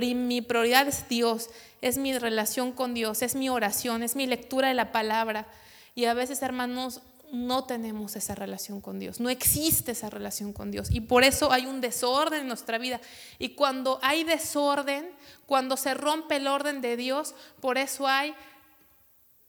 Mi 0.00 0.42
prioridad 0.42 0.86
es 0.86 1.08
Dios, 1.08 1.48
es 1.80 1.96
mi 1.96 2.16
relación 2.16 2.72
con 2.72 2.92
Dios, 2.92 3.22
es 3.22 3.34
mi 3.34 3.48
oración, 3.48 4.02
es 4.02 4.14
mi 4.14 4.26
lectura 4.26 4.68
de 4.68 4.74
la 4.74 4.92
palabra. 4.92 5.46
Y 5.94 6.04
a 6.04 6.12
veces, 6.12 6.42
hermanos, 6.42 7.00
no 7.32 7.64
tenemos 7.64 8.16
esa 8.16 8.34
relación 8.34 8.80
con 8.80 8.98
Dios, 8.98 9.20
no 9.20 9.30
existe 9.30 9.92
esa 9.92 10.10
relación 10.10 10.52
con 10.52 10.70
Dios 10.70 10.90
y 10.90 11.00
por 11.00 11.24
eso 11.24 11.52
hay 11.52 11.66
un 11.66 11.80
desorden 11.80 12.42
en 12.42 12.48
nuestra 12.48 12.78
vida. 12.78 13.00
Y 13.38 13.50
cuando 13.50 13.98
hay 14.02 14.24
desorden, 14.24 15.10
cuando 15.46 15.76
se 15.76 15.94
rompe 15.94 16.36
el 16.36 16.46
orden 16.46 16.80
de 16.80 16.96
Dios, 16.96 17.34
por 17.60 17.78
eso 17.78 18.06
hay 18.06 18.34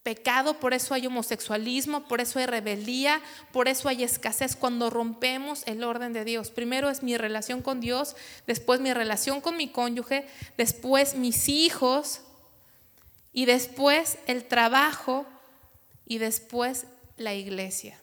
pecado, 0.07 0.57
por 0.57 0.73
eso 0.73 0.93
hay 0.93 1.05
homosexualismo, 1.05 2.07
por 2.07 2.21
eso 2.21 2.39
hay 2.39 2.45
rebeldía, 2.45 3.21
por 3.51 3.67
eso 3.67 3.89
hay 3.89 4.03
escasez 4.03 4.55
cuando 4.55 4.89
rompemos 4.89 5.63
el 5.65 5.83
orden 5.83 6.13
de 6.13 6.23
Dios. 6.23 6.49
Primero 6.49 6.89
es 6.89 7.03
mi 7.03 7.17
relación 7.17 7.61
con 7.61 7.81
Dios, 7.81 8.15
después 8.45 8.79
mi 8.79 8.93
relación 8.93 9.41
con 9.41 9.57
mi 9.57 9.67
cónyuge, 9.67 10.25
después 10.57 11.15
mis 11.15 11.49
hijos 11.49 12.21
y 13.33 13.43
después 13.45 14.17
el 14.27 14.45
trabajo 14.45 15.25
y 16.05 16.19
después 16.19 16.85
la 17.17 17.33
iglesia. 17.33 17.99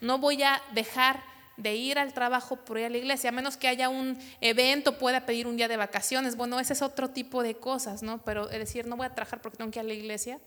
No 0.00 0.18
voy 0.18 0.42
a 0.42 0.62
dejar 0.72 1.22
de 1.56 1.74
ir 1.74 1.98
al 1.98 2.14
trabajo 2.14 2.56
por 2.56 2.78
ir 2.78 2.86
a 2.86 2.88
la 2.88 2.98
iglesia, 2.98 3.30
a 3.30 3.32
menos 3.32 3.56
que 3.56 3.66
haya 3.66 3.88
un 3.88 4.16
evento, 4.40 4.96
pueda 4.96 5.26
pedir 5.26 5.48
un 5.48 5.56
día 5.56 5.66
de 5.66 5.76
vacaciones. 5.76 6.36
Bueno, 6.36 6.60
ese 6.60 6.72
es 6.72 6.82
otro 6.82 7.10
tipo 7.10 7.42
de 7.42 7.56
cosas, 7.56 8.02
¿no? 8.02 8.22
Pero 8.24 8.48
es 8.48 8.58
decir, 8.58 8.86
no 8.86 8.96
voy 8.96 9.06
a 9.06 9.14
trabajar 9.14 9.42
porque 9.42 9.58
tengo 9.58 9.70
que 9.72 9.80
ir 9.80 9.84
a 9.84 9.88
la 9.88 9.94
iglesia, 9.94 10.38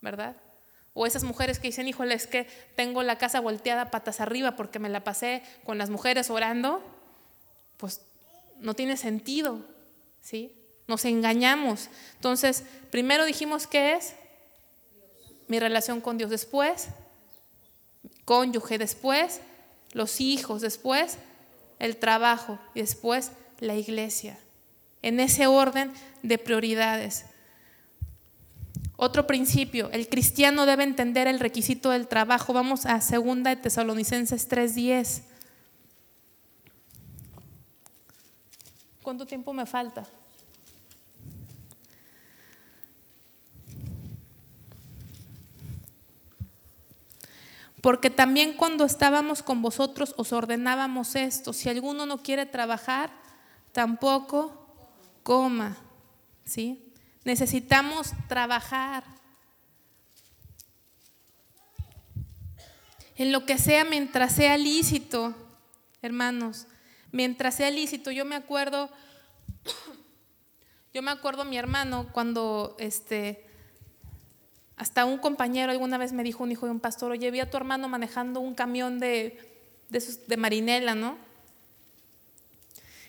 ¿verdad? 0.00 0.36
O 0.94 1.04
esas 1.04 1.24
mujeres 1.24 1.58
que 1.58 1.68
dicen, 1.68 1.88
híjole, 1.88 2.14
es 2.14 2.28
que 2.28 2.46
tengo 2.76 3.02
la 3.02 3.18
casa 3.18 3.40
volteada 3.40 3.90
patas 3.90 4.20
arriba 4.20 4.54
porque 4.54 4.78
me 4.78 4.88
la 4.88 5.02
pasé 5.02 5.42
con 5.64 5.78
las 5.78 5.90
mujeres 5.90 6.30
orando, 6.30 6.80
pues 7.76 8.02
no 8.60 8.74
tiene 8.74 8.96
sentido, 8.96 9.60
¿sí? 10.20 10.56
Nos 10.86 11.04
engañamos. 11.04 11.90
Entonces, 12.14 12.64
primero 12.92 13.24
dijimos 13.24 13.66
que 13.66 13.94
es 13.94 14.14
mi 15.48 15.58
relación 15.58 16.00
con 16.00 16.18
Dios 16.18 16.30
después, 16.30 16.88
cónyuge 18.24 18.78
después, 18.78 19.40
los 19.92 20.20
hijos 20.20 20.60
después, 20.60 21.18
el 21.78 21.96
trabajo 21.96 22.58
y 22.74 22.80
después 22.80 23.32
la 23.60 23.74
iglesia. 23.74 24.38
En 25.02 25.20
ese 25.20 25.46
orden 25.46 25.92
de 26.22 26.38
prioridades. 26.38 27.26
Otro 28.96 29.26
principio, 29.26 29.90
el 29.92 30.08
cristiano 30.08 30.64
debe 30.64 30.82
entender 30.82 31.26
el 31.26 31.38
requisito 31.38 31.90
del 31.90 32.08
trabajo. 32.08 32.52
Vamos 32.52 32.86
a 32.86 32.98
2 32.98 33.44
de 33.44 33.56
Tesalonicenses 33.56 34.48
3:10. 34.48 35.22
¿Cuánto 39.02 39.26
tiempo 39.26 39.52
me 39.52 39.66
falta? 39.66 40.06
Porque 47.80 48.10
también 48.10 48.54
cuando 48.54 48.84
estábamos 48.84 49.42
con 49.42 49.62
vosotros 49.62 50.14
os 50.16 50.32
ordenábamos 50.32 51.14
esto, 51.14 51.52
si 51.52 51.68
alguno 51.68 52.06
no 52.06 52.22
quiere 52.22 52.46
trabajar, 52.46 53.10
tampoco 53.72 54.66
coma. 55.22 55.76
¿Sí? 56.44 56.92
Necesitamos 57.24 58.12
trabajar. 58.28 59.04
En 63.16 63.32
lo 63.32 63.46
que 63.46 63.58
sea 63.58 63.84
mientras 63.84 64.34
sea 64.34 64.56
lícito, 64.58 65.34
hermanos, 66.02 66.66
mientras 67.12 67.56
sea 67.56 67.70
lícito. 67.70 68.10
Yo 68.10 68.24
me 68.24 68.36
acuerdo, 68.36 68.90
yo 70.94 71.02
me 71.02 71.10
acuerdo 71.10 71.44
mi 71.44 71.56
hermano 71.56 72.08
cuando 72.12 72.76
este 72.78 73.45
hasta 74.76 75.04
un 75.04 75.18
compañero 75.18 75.72
alguna 75.72 75.98
vez 75.98 76.12
me 76.12 76.22
dijo, 76.22 76.44
un 76.44 76.52
hijo 76.52 76.66
de 76.66 76.72
un 76.72 76.80
pastor, 76.80 77.10
oye, 77.12 77.30
vi 77.30 77.40
a 77.40 77.50
tu 77.50 77.56
hermano 77.56 77.88
manejando 77.88 78.40
un 78.40 78.54
camión 78.54 78.98
de, 78.98 79.38
de, 79.88 80.36
marinela, 80.36 80.94
¿no? 80.94 81.16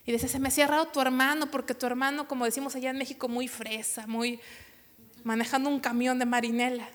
Y 0.06 0.14
dice, 0.14 0.30
se 0.30 0.40
me 0.40 0.48
ha 0.48 0.52
cerrado 0.52 0.88
tu 0.88 1.02
hermano, 1.02 1.52
porque 1.52 1.74
tu 1.74 1.86
hermano, 1.86 2.28
como 2.28 2.46
decimos 2.46 2.76
allá 2.76 2.92
en 2.92 2.98
México, 2.98 3.28
muy 3.28 3.50
fresa, 3.50 4.08
muy 4.08 4.40
manejando 5.26 5.70
un 5.70 5.82
camión 5.82 6.18
de 6.20 6.26
marinela. 6.26 6.88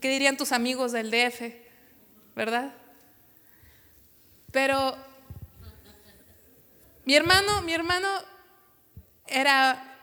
¿Qué 0.00 0.10
dirían 0.10 0.36
tus 0.36 0.52
amigos 0.52 0.92
del 0.92 1.10
DF? 1.10 1.54
¿Verdad? 2.36 2.74
Pero 4.52 4.94
mi 7.06 7.14
hermano, 7.14 7.62
mi 7.62 7.72
hermano 7.72 8.08
era, 9.26 9.93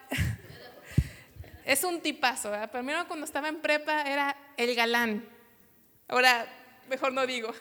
es 1.72 1.84
un 1.86 2.02
tipazo, 2.02 2.52
¿verdad? 2.52 2.70
Primero 2.70 3.08
cuando 3.08 3.26
estaba 3.26 3.48
en 3.48 3.62
prepa 3.62 4.02
era 4.02 4.36
el 4.58 4.76
galán. 4.76 5.26
Ahora, 6.10 6.46
mejor 6.90 7.14
no 7.14 7.26
digo. 7.26 7.54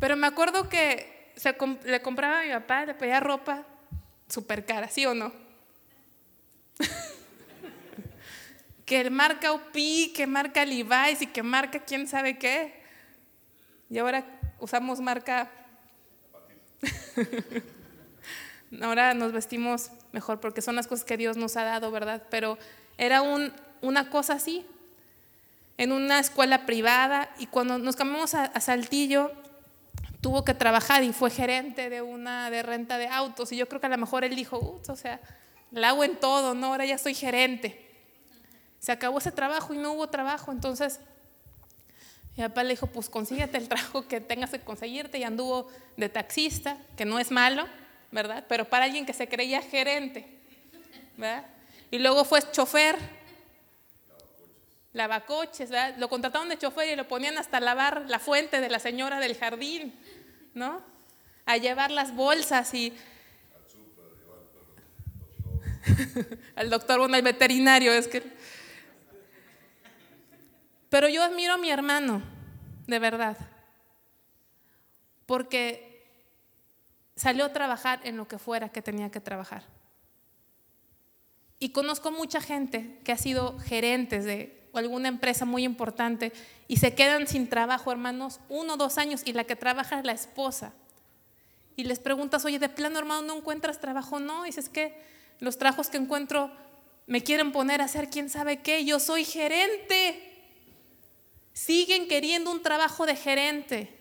Pero 0.00 0.16
me 0.16 0.26
acuerdo 0.26 0.68
que 0.68 1.32
le 1.84 2.02
compraba 2.02 2.40
a 2.40 2.42
mi 2.42 2.50
papá, 2.50 2.86
le 2.86 2.94
pedía 2.94 3.20
ropa 3.20 3.64
súper 4.28 4.66
cara, 4.66 4.88
¿sí 4.88 5.06
o 5.06 5.14
no? 5.14 5.32
que 8.84 9.08
marca 9.10 9.52
UPI, 9.52 10.12
que 10.12 10.26
marca 10.26 10.64
Levi's 10.64 11.22
y 11.22 11.28
que 11.28 11.44
marca 11.44 11.78
quién 11.78 12.08
sabe 12.08 12.36
qué. 12.36 12.82
Y 13.88 13.98
ahora 13.98 14.24
usamos 14.58 14.98
marca... 14.98 15.48
ahora 18.82 19.14
nos 19.14 19.32
vestimos 19.32 19.90
mejor 20.12 20.40
porque 20.40 20.62
son 20.62 20.76
las 20.76 20.86
cosas 20.86 21.04
que 21.04 21.16
Dios 21.16 21.36
nos 21.36 21.56
ha 21.56 21.64
dado, 21.64 21.90
¿verdad? 21.90 22.22
Pero 22.30 22.58
era 22.98 23.22
un, 23.22 23.52
una 23.80 24.10
cosa 24.10 24.34
así, 24.34 24.66
en 25.78 25.92
una 25.92 26.18
escuela 26.20 26.66
privada 26.66 27.30
y 27.38 27.46
cuando 27.46 27.78
nos 27.78 27.96
cambiamos 27.96 28.34
a 28.34 28.60
Saltillo, 28.60 29.32
tuvo 30.20 30.44
que 30.44 30.54
trabajar 30.54 31.02
y 31.02 31.12
fue 31.12 31.30
gerente 31.30 31.88
de 31.88 32.02
una 32.02 32.50
de 32.50 32.62
renta 32.62 32.98
de 32.98 33.08
autos. 33.08 33.52
Y 33.52 33.56
yo 33.56 33.68
creo 33.68 33.80
que 33.80 33.86
a 33.86 33.90
lo 33.90 33.98
mejor 33.98 34.24
él 34.24 34.36
dijo, 34.36 34.80
o 34.86 34.96
sea, 34.96 35.20
la 35.70 35.90
hago 35.90 36.04
en 36.04 36.16
todo, 36.16 36.54
¿no? 36.54 36.68
Ahora 36.68 36.84
ya 36.84 36.98
soy 36.98 37.14
gerente. 37.14 37.86
Se 38.78 38.92
acabó 38.92 39.18
ese 39.18 39.32
trabajo 39.32 39.74
y 39.74 39.78
no 39.78 39.92
hubo 39.92 40.08
trabajo. 40.08 40.52
Entonces, 40.52 41.00
mi 42.36 42.42
papá 42.42 42.62
le 42.62 42.70
dijo, 42.70 42.86
pues 42.86 43.08
consíguete 43.08 43.58
el 43.58 43.68
trabajo 43.68 44.06
que 44.06 44.20
tengas 44.20 44.50
que 44.50 44.60
conseguirte. 44.60 45.18
Y 45.18 45.24
anduvo 45.24 45.68
de 45.96 46.08
taxista, 46.08 46.76
que 46.96 47.04
no 47.04 47.18
es 47.18 47.30
malo, 47.30 47.66
¿verdad? 48.10 48.44
Pero 48.48 48.64
para 48.64 48.84
alguien 48.84 49.06
que 49.06 49.12
se 49.12 49.28
creía 49.28 49.62
gerente, 49.62 50.26
¿verdad? 51.16 51.46
Y 51.90 51.98
luego 51.98 52.24
fue 52.24 52.40
chofer, 52.50 52.96
lavacoches, 54.92 55.70
¿verdad? 55.70 55.96
Lo 55.98 56.08
contrataron 56.08 56.48
de 56.48 56.58
chofer 56.58 56.88
y 56.92 56.96
lo 56.96 57.06
ponían 57.08 57.38
hasta 57.38 57.60
lavar 57.60 58.04
la 58.08 58.18
fuente 58.18 58.60
de 58.60 58.68
la 58.68 58.78
señora 58.78 59.20
del 59.20 59.36
jardín. 59.36 59.94
¿no? 60.54 60.82
A 61.46 61.56
llevar 61.56 61.90
las 61.90 62.14
bolsas 62.14 62.72
y... 62.74 62.92
al 66.56 66.70
doctor, 66.70 66.98
bueno, 66.98 67.16
al 67.16 67.22
veterinario, 67.22 67.92
es 67.92 68.08
que... 68.08 68.22
Pero 70.88 71.08
yo 71.08 71.22
admiro 71.22 71.54
a 71.54 71.58
mi 71.58 71.70
hermano, 71.70 72.22
de 72.86 72.98
verdad, 72.98 73.36
porque 75.24 75.89
salió 77.20 77.44
a 77.44 77.52
trabajar 77.52 78.00
en 78.04 78.16
lo 78.16 78.26
que 78.26 78.38
fuera 78.38 78.70
que 78.70 78.80
tenía 78.80 79.10
que 79.10 79.20
trabajar. 79.20 79.64
Y 81.58 81.68
conozco 81.68 82.10
mucha 82.10 82.40
gente 82.40 82.98
que 83.04 83.12
ha 83.12 83.18
sido 83.18 83.58
gerentes 83.58 84.24
de 84.24 84.58
alguna 84.72 85.08
empresa 85.08 85.44
muy 85.44 85.64
importante 85.64 86.32
y 86.66 86.78
se 86.78 86.94
quedan 86.94 87.26
sin 87.26 87.46
trabajo, 87.50 87.92
hermanos, 87.92 88.40
uno 88.48 88.72
o 88.72 88.76
dos 88.78 88.96
años 88.96 89.20
y 89.26 89.34
la 89.34 89.44
que 89.44 89.54
trabaja 89.54 89.98
es 89.98 90.06
la 90.06 90.12
esposa. 90.12 90.72
Y 91.76 91.84
les 91.84 91.98
preguntas, 91.98 92.46
oye, 92.46 92.58
de 92.58 92.70
plano, 92.70 92.98
hermano, 92.98 93.20
¿no 93.20 93.36
encuentras 93.36 93.80
trabajo? 93.80 94.18
No, 94.18 94.44
dices 94.44 94.70
que 94.70 94.98
los 95.40 95.58
trabajos 95.58 95.90
que 95.90 95.98
encuentro 95.98 96.50
me 97.06 97.22
quieren 97.22 97.52
poner 97.52 97.82
a 97.82 97.84
hacer 97.84 98.08
quién 98.08 98.30
sabe 98.30 98.62
qué, 98.62 98.86
yo 98.86 98.98
soy 98.98 99.26
gerente. 99.26 100.26
Siguen 101.52 102.08
queriendo 102.08 102.50
un 102.50 102.62
trabajo 102.62 103.04
de 103.04 103.14
gerente 103.14 103.94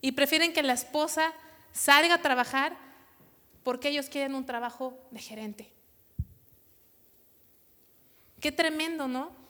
y 0.00 0.12
prefieren 0.12 0.52
que 0.52 0.64
la 0.64 0.72
esposa 0.72 1.32
salga 1.72 2.14
a 2.14 2.22
trabajar 2.22 2.76
porque 3.62 3.88
ellos 3.88 4.08
quieren 4.08 4.34
un 4.34 4.46
trabajo 4.46 4.98
de 5.10 5.20
gerente. 5.20 5.72
Qué 8.40 8.52
tremendo, 8.52 9.06
¿no? 9.06 9.40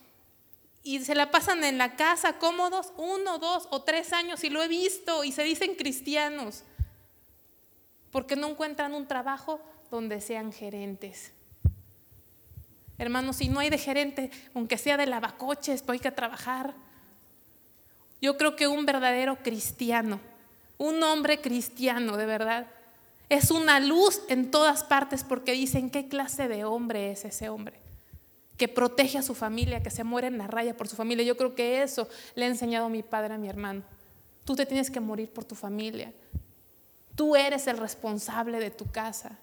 y 0.82 1.00
se 1.00 1.14
la 1.14 1.30
pasan 1.30 1.62
en 1.64 1.78
la 1.78 1.96
casa 1.96 2.38
cómodos 2.38 2.92
uno, 2.96 3.38
dos 3.38 3.68
o 3.70 3.82
tres 3.82 4.12
años 4.12 4.42
y 4.44 4.50
lo 4.50 4.62
he 4.62 4.68
visto 4.68 5.24
y 5.24 5.32
se 5.32 5.42
dicen 5.42 5.74
cristianos 5.74 6.64
porque 8.10 8.36
no 8.36 8.48
encuentran 8.48 8.94
un 8.94 9.06
trabajo 9.06 9.60
donde 9.90 10.20
sean 10.20 10.52
gerentes. 10.52 11.32
Hermanos, 12.98 13.36
si 13.36 13.48
no 13.48 13.60
hay 13.60 13.70
de 13.70 13.78
gerente, 13.78 14.30
aunque 14.54 14.78
sea 14.78 14.96
de 14.96 15.06
lavacoches, 15.06 15.82
pues 15.82 15.96
hay 15.96 16.00
que 16.00 16.10
trabajar. 16.10 16.74
Yo 18.20 18.36
creo 18.36 18.56
que 18.56 18.66
un 18.66 18.84
verdadero 18.84 19.36
cristiano, 19.42 20.20
un 20.80 21.02
hombre 21.02 21.42
cristiano 21.42 22.16
de 22.16 22.24
verdad, 22.24 22.66
es 23.28 23.50
una 23.50 23.80
luz 23.80 24.22
en 24.28 24.50
todas 24.50 24.82
partes 24.82 25.24
porque 25.24 25.52
dicen 25.52 25.90
qué 25.90 26.08
clase 26.08 26.48
de 26.48 26.64
hombre 26.64 27.10
es 27.10 27.26
ese 27.26 27.50
hombre 27.50 27.78
que 28.56 28.66
protege 28.66 29.18
a 29.18 29.22
su 29.22 29.34
familia, 29.34 29.82
que 29.82 29.90
se 29.90 30.04
muere 30.04 30.28
en 30.28 30.38
la 30.38 30.46
raya 30.46 30.76
por 30.76 30.88
su 30.88 30.96
familia. 30.96 31.24
Yo 31.24 31.36
creo 31.36 31.54
que 31.54 31.82
eso 31.82 32.08
le 32.34 32.46
ha 32.46 32.48
enseñado 32.48 32.88
mi 32.88 33.02
padre 33.02 33.34
a 33.34 33.38
mi 33.38 33.48
hermano. 33.48 33.82
Tú 34.44 34.56
te 34.56 34.64
tienes 34.64 34.90
que 34.90 35.00
morir 35.00 35.30
por 35.30 35.44
tu 35.44 35.54
familia. 35.54 36.12
Tú 37.14 37.36
eres 37.36 37.66
el 37.66 37.76
responsable 37.76 38.58
de 38.58 38.70
tu 38.70 38.90
casa. 38.90 39.38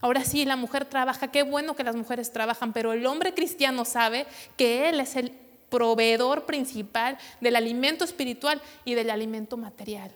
Ahora 0.00 0.24
sí, 0.24 0.44
la 0.44 0.56
mujer 0.56 0.84
trabaja, 0.84 1.30
qué 1.30 1.44
bueno 1.44 1.76
que 1.76 1.84
las 1.84 1.96
mujeres 1.96 2.32
trabajan, 2.32 2.72
pero 2.72 2.92
el 2.92 3.06
hombre 3.06 3.32
cristiano 3.32 3.84
sabe 3.84 4.26
que 4.56 4.88
él 4.88 5.00
es 5.00 5.16
el 5.16 5.43
proveedor 5.74 6.46
principal 6.46 7.18
del 7.40 7.56
alimento 7.56 8.04
espiritual 8.04 8.62
y 8.84 8.94
del 8.94 9.10
alimento 9.10 9.56
material. 9.56 10.12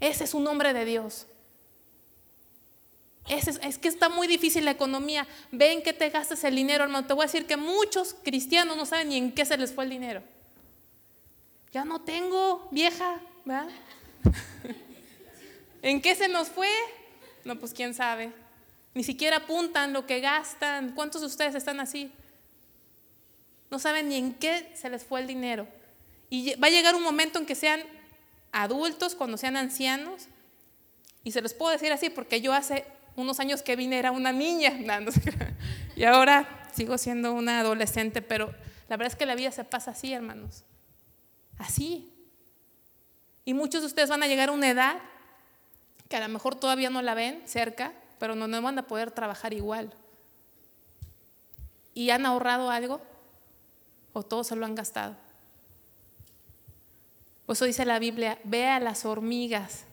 Ese 0.00 0.24
es 0.24 0.32
un 0.32 0.46
hombre 0.46 0.72
de 0.72 0.86
Dios. 0.86 1.26
Es, 3.28 3.78
que 3.78 3.88
está 3.88 4.08
muy 4.08 4.26
difícil 4.26 4.64
la 4.64 4.70
economía. 4.70 5.28
Ven 5.52 5.82
que 5.82 5.92
te 5.92 6.08
gastas 6.08 6.44
el 6.44 6.56
dinero, 6.56 6.84
hermano. 6.84 7.06
Te 7.06 7.12
voy 7.12 7.24
a 7.24 7.26
decir 7.26 7.46
que 7.46 7.58
muchos 7.58 8.16
cristianos 8.24 8.74
no 8.74 8.86
saben 8.86 9.10
ni 9.10 9.18
en 9.18 9.32
qué 9.32 9.44
se 9.44 9.58
les 9.58 9.74
fue 9.74 9.84
el 9.84 9.90
dinero. 9.90 10.22
Ya 11.72 11.84
no 11.84 12.00
tengo, 12.00 12.66
vieja, 12.70 13.20
¿verdad? 13.44 13.68
¿En 15.82 16.00
qué 16.00 16.14
se 16.14 16.28
nos 16.28 16.48
fue? 16.48 16.70
No, 17.44 17.60
pues 17.60 17.74
quién 17.74 17.92
sabe. 17.92 18.32
Ni 18.94 19.04
siquiera 19.04 19.36
apuntan 19.36 19.92
lo 19.92 20.06
que 20.06 20.20
gastan. 20.20 20.92
¿Cuántos 20.94 21.20
de 21.20 21.26
ustedes 21.26 21.54
están 21.54 21.80
así? 21.80 22.10
No 23.74 23.80
saben 23.80 24.08
ni 24.08 24.14
en 24.14 24.34
qué 24.34 24.70
se 24.76 24.88
les 24.88 25.02
fue 25.02 25.20
el 25.20 25.26
dinero. 25.26 25.66
Y 26.30 26.54
va 26.54 26.68
a 26.68 26.70
llegar 26.70 26.94
un 26.94 27.02
momento 27.02 27.40
en 27.40 27.44
que 27.44 27.56
sean 27.56 27.80
adultos, 28.52 29.16
cuando 29.16 29.36
sean 29.36 29.56
ancianos. 29.56 30.28
Y 31.24 31.32
se 31.32 31.42
los 31.42 31.54
puedo 31.54 31.72
decir 31.72 31.90
así 31.90 32.08
porque 32.08 32.40
yo 32.40 32.52
hace 32.52 32.84
unos 33.16 33.40
años 33.40 33.62
que 33.62 33.74
vine 33.74 33.98
era 33.98 34.12
una 34.12 34.30
niña, 34.30 34.78
y 35.96 36.04
ahora 36.04 36.68
sigo 36.72 36.98
siendo 36.98 37.32
una 37.32 37.58
adolescente, 37.58 38.22
pero 38.22 38.54
la 38.88 38.96
verdad 38.96 39.12
es 39.12 39.18
que 39.18 39.26
la 39.26 39.34
vida 39.34 39.50
se 39.50 39.64
pasa 39.64 39.90
así, 39.90 40.12
hermanos. 40.12 40.62
Así. 41.58 42.12
Y 43.44 43.54
muchos 43.54 43.80
de 43.80 43.88
ustedes 43.88 44.08
van 44.08 44.22
a 44.22 44.28
llegar 44.28 44.50
a 44.50 44.52
una 44.52 44.70
edad 44.70 44.98
que 46.08 46.14
a 46.14 46.20
lo 46.20 46.28
mejor 46.28 46.54
todavía 46.54 46.90
no 46.90 47.02
la 47.02 47.14
ven 47.14 47.42
cerca, 47.44 47.92
pero 48.20 48.36
no, 48.36 48.46
no 48.46 48.62
van 48.62 48.78
a 48.78 48.86
poder 48.86 49.10
trabajar 49.10 49.52
igual. 49.52 49.92
¿Y 51.92 52.10
han 52.10 52.24
ahorrado 52.24 52.70
algo? 52.70 53.00
¿O 54.14 54.22
todos 54.22 54.46
se 54.46 54.56
lo 54.56 54.64
han 54.64 54.74
gastado? 54.74 55.16
Por 57.44 57.56
eso 57.56 57.66
dice 57.66 57.84
la 57.84 57.98
Biblia, 57.98 58.38
ve 58.44 58.66
a 58.66 58.80
las 58.80 59.04
hormigas, 59.04 59.84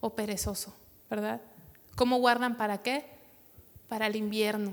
oh 0.00 0.16
perezoso, 0.16 0.74
¿verdad? 1.08 1.40
¿Cómo 1.94 2.16
guardan 2.16 2.56
para 2.56 2.78
qué? 2.78 3.04
Para 3.88 4.08
el 4.08 4.16
invierno. 4.16 4.72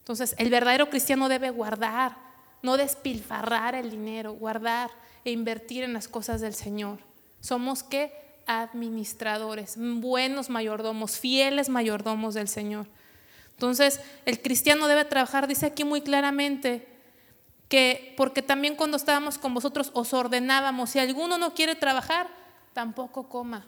Entonces, 0.00 0.34
el 0.36 0.50
verdadero 0.50 0.90
cristiano 0.90 1.28
debe 1.28 1.48
guardar, 1.50 2.18
no 2.62 2.76
despilfarrar 2.76 3.74
el 3.74 3.90
dinero, 3.90 4.34
guardar 4.34 4.90
e 5.24 5.30
invertir 5.30 5.84
en 5.84 5.94
las 5.94 6.08
cosas 6.08 6.40
del 6.40 6.54
Señor. 6.54 6.98
Somos 7.40 7.82
qué? 7.82 8.12
Administradores, 8.46 9.76
buenos 9.78 10.50
mayordomos, 10.50 11.18
fieles 11.18 11.68
mayordomos 11.70 12.34
del 12.34 12.48
Señor. 12.48 12.86
Entonces, 13.52 14.00
el 14.26 14.42
cristiano 14.42 14.88
debe 14.88 15.04
trabajar, 15.04 15.46
dice 15.46 15.66
aquí 15.66 15.84
muy 15.84 16.02
claramente, 16.02 16.93
que 17.68 18.14
porque 18.16 18.42
también 18.42 18.76
cuando 18.76 18.96
estábamos 18.96 19.38
con 19.38 19.54
vosotros 19.54 19.90
os 19.94 20.12
ordenábamos, 20.12 20.90
si 20.90 20.98
alguno 20.98 21.38
no 21.38 21.54
quiere 21.54 21.74
trabajar, 21.74 22.28
tampoco 22.72 23.28
coma. 23.28 23.64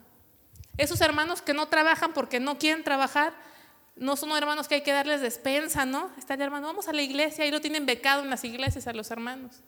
Esos 0.76 1.01
hermanos 1.01 1.40
que 1.40 1.55
no 1.55 1.68
trabajan 1.68 2.12
porque 2.12 2.38
no 2.38 2.59
quieren 2.59 2.84
trabajar, 2.84 3.32
no 3.97 4.16
son 4.16 4.36
hermanos 4.36 4.68
que 4.68 4.76
hay 4.76 4.82
que 4.82 4.92
darles 4.92 5.22
despensa, 5.22 5.86
¿no? 5.86 6.11
Está 6.18 6.34
el 6.34 6.42
hermano, 6.42 6.66
vamos 6.66 6.88
a 6.88 6.92
la 6.92 7.01
iglesia, 7.01 7.47
y 7.47 7.51
lo 7.51 7.61
tienen 7.61 7.86
becado 7.86 8.22
en 8.22 8.30
las 8.30 8.44
iglesias 8.44 8.86
a 8.86 8.92
los 8.92 9.11
hermanos. 9.11 9.62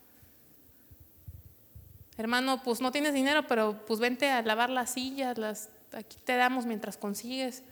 hermano, 2.19 2.63
pues 2.63 2.81
no 2.81 2.93
tienes 2.93 3.15
dinero, 3.15 3.47
pero 3.47 3.85
pues 3.87 4.01
vente 4.01 4.29
a 4.29 4.43
lavar 4.43 4.71
las 4.71 4.91
sillas, 4.91 5.39
las, 5.39 5.71
aquí 5.93 6.19
te 6.25 6.37
damos 6.37 6.67
mientras 6.67 6.99
consigues. 6.99 7.63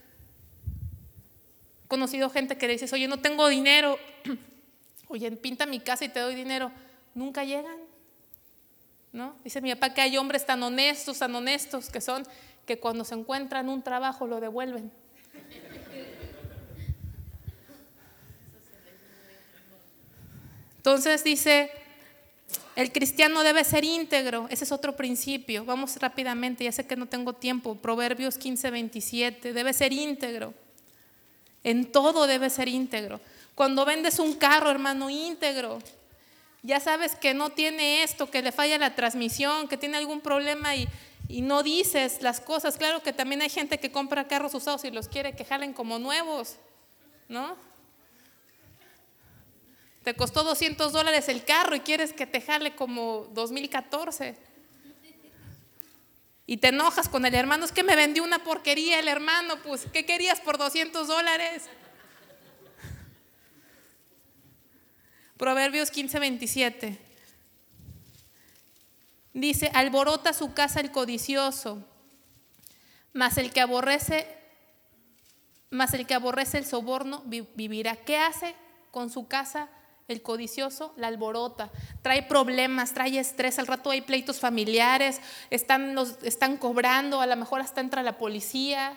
He 1.85 1.89
conocido 1.89 2.31
gente 2.31 2.57
que 2.57 2.67
le 2.67 2.75
dices, 2.75 2.93
oye, 2.93 3.09
no 3.09 3.19
tengo 3.19 3.49
dinero, 3.49 3.99
oye, 5.09 5.31
pinta 5.33 5.67
mi 5.67 5.81
casa 5.81 6.05
y 6.05 6.09
te 6.09 6.21
doy 6.21 6.35
dinero. 6.35 6.71
Nunca 7.15 7.45
llegan. 7.45 7.79
¿No? 9.13 9.37
Dice 9.45 9.61
mi 9.61 9.75
papá 9.75 9.95
que 9.95 10.03
hay 10.03 10.17
hombres 10.19 10.45
tan 10.45 10.63
honestos, 10.63 11.19
tan 11.19 11.35
honestos, 11.35 11.89
que 11.89 12.01
son 12.01 12.27
que 12.67 12.79
cuando 12.79 13.05
se 13.05 13.15
encuentran 13.15 13.69
un 13.69 13.83
trabajo 13.83 14.27
lo 14.27 14.41
devuelven. 14.41 14.91
Entonces 20.77 21.25
dice, 21.25 21.71
el 22.77 22.93
cristiano 22.93 23.43
debe 23.43 23.65
ser 23.65 23.85
íntegro, 23.85 24.47
ese 24.51 24.65
es 24.65 24.71
otro 24.71 24.95
principio. 24.95 25.65
Vamos 25.65 25.97
rápidamente, 25.97 26.63
ya 26.63 26.71
sé 26.71 26.87
que 26.87 26.95
no 26.95 27.07
tengo 27.07 27.33
tiempo. 27.33 27.75
Proverbios 27.77 28.39
15, 28.39 28.71
27, 28.71 29.53
debe 29.53 29.73
ser 29.73 29.93
íntegro. 29.93 30.55
En 31.65 31.91
todo 31.91 32.27
debe 32.29 32.51
ser 32.51 32.69
íntegro. 32.69 33.21
Cuando 33.57 33.87
vendes 33.87 34.19
un 34.19 34.35
carro, 34.35 34.71
hermano, 34.71 35.09
íntegro. 35.09 35.79
Ya 36.63 36.79
sabes 36.79 37.17
que 37.17 37.33
no 37.33 37.49
tiene 37.49 38.03
esto, 38.03 38.31
que 38.31 38.43
le 38.43 38.53
falla 38.53 38.77
la 38.77 38.95
transmisión, 38.95 39.67
que 39.67 39.79
tiene 39.79 39.97
algún 39.97 40.21
problema 40.21 40.77
y, 40.77 40.87
no 41.29 41.63
dices 41.63 42.21
las 42.21 42.41
cosas. 42.41 42.77
Claro 42.77 43.03
que 43.03 43.15
también 43.15 43.41
hay 43.41 43.49
gente 43.49 43.79
que 43.79 43.91
compra 43.91 44.29
carros 44.29 44.53
usados 44.53 44.85
y 44.85 44.91
los 44.91 45.09
quiere 45.09 45.35
que 45.35 45.47
jalen 45.47 45.73
como 45.73 45.99
nuevos, 45.99 46.57
¿no? 47.29 47.57
Te 50.05 50.15
costó 50.15 50.45
200 50.45 50.93
dólares 50.93 51.31
el 51.31 51.43
carro 51.43 51.75
y 51.75 51.81
quieres 51.81 52.13
que 52.13 52.27
te 52.27 52.43
jale 52.43 52.77
como 52.77 53.27
2014. 53.33 54.37
Y 56.47 56.59
te 56.59 56.69
enojas 56.69 57.09
con 57.09 57.25
el 57.25 57.35
hermano, 57.35 57.65
es 57.65 57.73
que 57.73 57.83
me 57.83 57.97
vendió 57.97 58.23
una 58.23 58.45
porquería 58.45 58.99
el 58.99 59.09
hermano, 59.09 59.57
pues, 59.65 59.87
¿qué 59.93 60.05
querías 60.05 60.41
por 60.41 60.59
200 60.59 61.09
dólares? 61.09 61.63
Proverbios 65.37 65.91
15, 65.91 66.19
27. 66.19 66.99
Dice, 69.35 69.71
alborota 69.75 70.33
su 70.33 70.55
casa 70.55 70.81
el 70.81 70.91
codicioso, 70.91 71.85
mas 73.13 73.37
el 73.37 73.53
que 73.53 73.61
aborrece, 73.61 74.27
mas 75.71 75.93
el 75.93 76.07
que 76.07 76.15
aborrece 76.15 76.57
el 76.57 76.65
soborno 76.65 77.23
vivirá. 77.27 77.97
¿Qué 77.97 78.17
hace 78.17 78.55
con 78.91 79.11
su 79.11 79.29
casa 79.29 79.69
el 80.09 80.23
codicioso 80.23 80.95
la 80.97 81.09
alborota, 81.09 81.71
trae 82.01 82.23
problemas, 82.23 82.95
trae 82.95 83.19
estrés, 83.19 83.59
al 83.59 83.67
rato 83.67 83.91
hay 83.91 84.03
pleitos 84.03 84.39
familiares, 84.39 85.21
están, 85.51 85.97
están 86.23 86.57
cobrando, 86.57 87.21
a 87.21 87.27
lo 87.27 87.37
mejor 87.37 87.61
hasta 87.61 87.81
entra 87.81 88.03
la 88.03 88.17
policía, 88.17 88.97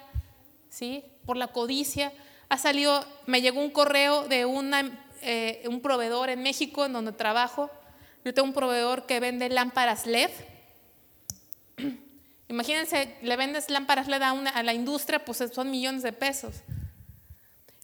¿sí? 0.69 1.03
Por 1.25 1.35
la 1.35 1.47
codicia. 1.47 2.13
Ha 2.47 2.57
salido, 2.57 3.05
me 3.25 3.41
llegó 3.41 3.59
un 3.59 3.71
correo 3.71 4.27
de 4.27 4.45
una, 4.45 5.08
eh, 5.21 5.63
un 5.67 5.81
proveedor 5.81 6.29
en 6.29 6.41
México 6.41 6.85
en 6.85 6.93
donde 6.93 7.11
trabajo. 7.11 7.69
Yo 8.25 8.33
tengo 8.33 8.47
un 8.47 8.53
proveedor 8.53 9.05
que 9.05 9.19
vende 9.19 9.49
lámparas 9.49 10.05
LED. 10.05 10.31
Imagínense, 12.47 13.15
le 13.21 13.35
vendes 13.35 13.69
lámparas 13.69 14.07
LED 14.07 14.21
a, 14.21 14.33
una, 14.33 14.49
a 14.49 14.63
la 14.63 14.73
industria, 14.73 15.23
pues 15.23 15.43
son 15.53 15.71
millones 15.71 16.03
de 16.03 16.13
pesos. 16.13 16.55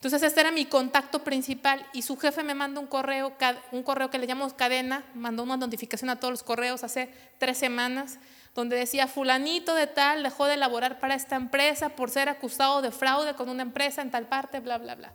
Entonces 0.06 0.22
este 0.22 0.42
era 0.42 0.52
mi 0.52 0.66
contacto 0.66 1.24
principal 1.24 1.84
y 1.92 2.04
su 2.04 2.16
jefe 2.16 2.44
me 2.44 2.54
manda 2.54 2.80
un 2.80 2.86
correo, 2.86 3.34
un 3.72 3.82
correo 3.82 4.12
que 4.12 4.20
le 4.20 4.28
llamamos 4.28 4.54
cadena, 4.54 5.04
mandó 5.16 5.42
una 5.42 5.58
notificación 5.58 6.12
a 6.12 6.20
todos 6.20 6.32
los 6.32 6.44
correos 6.44 6.84
hace 6.84 7.10
tres 7.40 7.58
semanas, 7.58 8.20
donde 8.54 8.76
decía 8.76 9.08
fulanito 9.08 9.74
de 9.74 9.88
tal 9.88 10.22
dejó 10.22 10.46
de 10.46 10.58
laborar 10.58 11.00
para 11.00 11.16
esta 11.16 11.36
empresa 11.36 11.90
por 11.90 12.12
ser 12.12 12.30
acusado 12.30 12.84
de 12.84 12.92
fraude 12.92 13.34
con 13.34 13.50
una 13.50 13.64
empresa 13.64 14.04
en 14.04 14.12
tal 14.12 14.28
parte, 14.28 14.60
bla, 14.60 14.78
bla, 14.78 14.94
bla. 14.94 15.12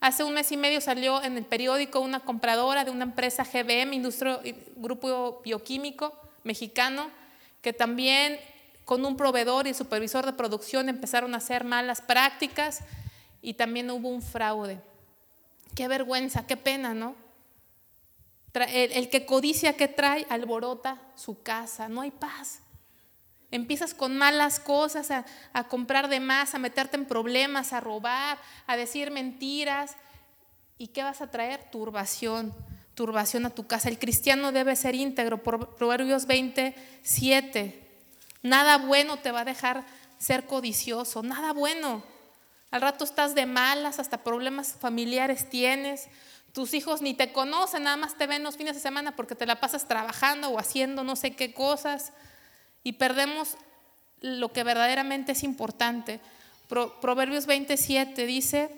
Hace 0.00 0.22
un 0.22 0.34
mes 0.34 0.52
y 0.52 0.56
medio 0.56 0.80
salió 0.80 1.22
en 1.22 1.36
el 1.36 1.44
periódico 1.44 2.00
una 2.00 2.20
compradora 2.20 2.84
de 2.84 2.90
una 2.90 3.04
empresa 3.04 3.44
GBM, 3.44 3.94
Industria, 3.94 4.40
Grupo 4.76 5.40
Bioquímico 5.44 6.14
Mexicano, 6.44 7.10
que 7.62 7.72
también 7.72 8.38
con 8.84 9.04
un 9.04 9.16
proveedor 9.16 9.66
y 9.66 9.74
supervisor 9.74 10.24
de 10.24 10.32
producción 10.32 10.88
empezaron 10.88 11.34
a 11.34 11.38
hacer 11.38 11.64
malas 11.64 12.00
prácticas 12.00 12.80
y 13.42 13.54
también 13.54 13.90
hubo 13.90 14.08
un 14.08 14.22
fraude. 14.22 14.80
Qué 15.74 15.88
vergüenza, 15.88 16.46
qué 16.46 16.56
pena, 16.56 16.94
¿no? 16.94 17.14
El, 18.54 19.10
que 19.10 19.26
codicia 19.26 19.74
que 19.74 19.88
trae 19.88 20.26
alborota 20.30 21.00
su 21.16 21.42
casa, 21.42 21.88
no 21.88 22.00
hay 22.00 22.10
paz. 22.10 22.60
Empiezas 23.50 23.94
con 23.94 24.18
malas 24.18 24.60
cosas, 24.60 25.10
a, 25.10 25.64
comprar 25.64 26.08
de 26.08 26.20
más, 26.20 26.54
a 26.54 26.58
meterte 26.58 26.96
en 26.96 27.06
problemas, 27.06 27.72
a 27.72 27.80
robar, 27.80 28.38
a 28.66 28.76
decir 28.76 29.10
mentiras. 29.10 29.96
¿Y 30.76 30.88
qué 30.88 31.02
vas 31.02 31.22
a 31.22 31.30
traer? 31.30 31.70
Turbación, 31.70 32.54
turbación 32.94 33.46
a 33.46 33.50
tu 33.50 33.66
casa. 33.66 33.88
El 33.88 33.98
cristiano 33.98 34.52
debe 34.52 34.76
ser 34.76 34.94
íntegro. 34.94 35.42
Proverbios 35.42 36.26
27. 36.26 37.88
Nada 38.42 38.78
bueno 38.78 39.16
te 39.18 39.32
va 39.32 39.40
a 39.40 39.44
dejar 39.44 39.84
ser 40.18 40.46
codicioso, 40.46 41.22
nada 41.22 41.52
bueno. 41.52 42.02
Al 42.70 42.82
rato 42.82 43.04
estás 43.04 43.34
de 43.34 43.46
malas, 43.46 43.98
hasta 43.98 44.22
problemas 44.22 44.76
familiares 44.78 45.48
tienes. 45.48 46.08
Tus 46.52 46.74
hijos 46.74 47.00
ni 47.00 47.14
te 47.14 47.32
conocen, 47.32 47.84
nada 47.84 47.96
más 47.96 48.16
te 48.18 48.26
ven 48.26 48.42
los 48.42 48.58
fines 48.58 48.74
de 48.74 48.80
semana 48.80 49.16
porque 49.16 49.34
te 49.34 49.46
la 49.46 49.58
pasas 49.58 49.88
trabajando 49.88 50.50
o 50.50 50.58
haciendo 50.58 51.02
no 51.02 51.16
sé 51.16 51.34
qué 51.34 51.54
cosas. 51.54 52.12
Y 52.82 52.92
perdemos 52.92 53.56
lo 54.20 54.52
que 54.52 54.64
verdaderamente 54.64 55.32
es 55.32 55.42
importante. 55.42 56.20
Proverbios 56.68 57.46
27 57.46 58.26
dice, 58.26 58.70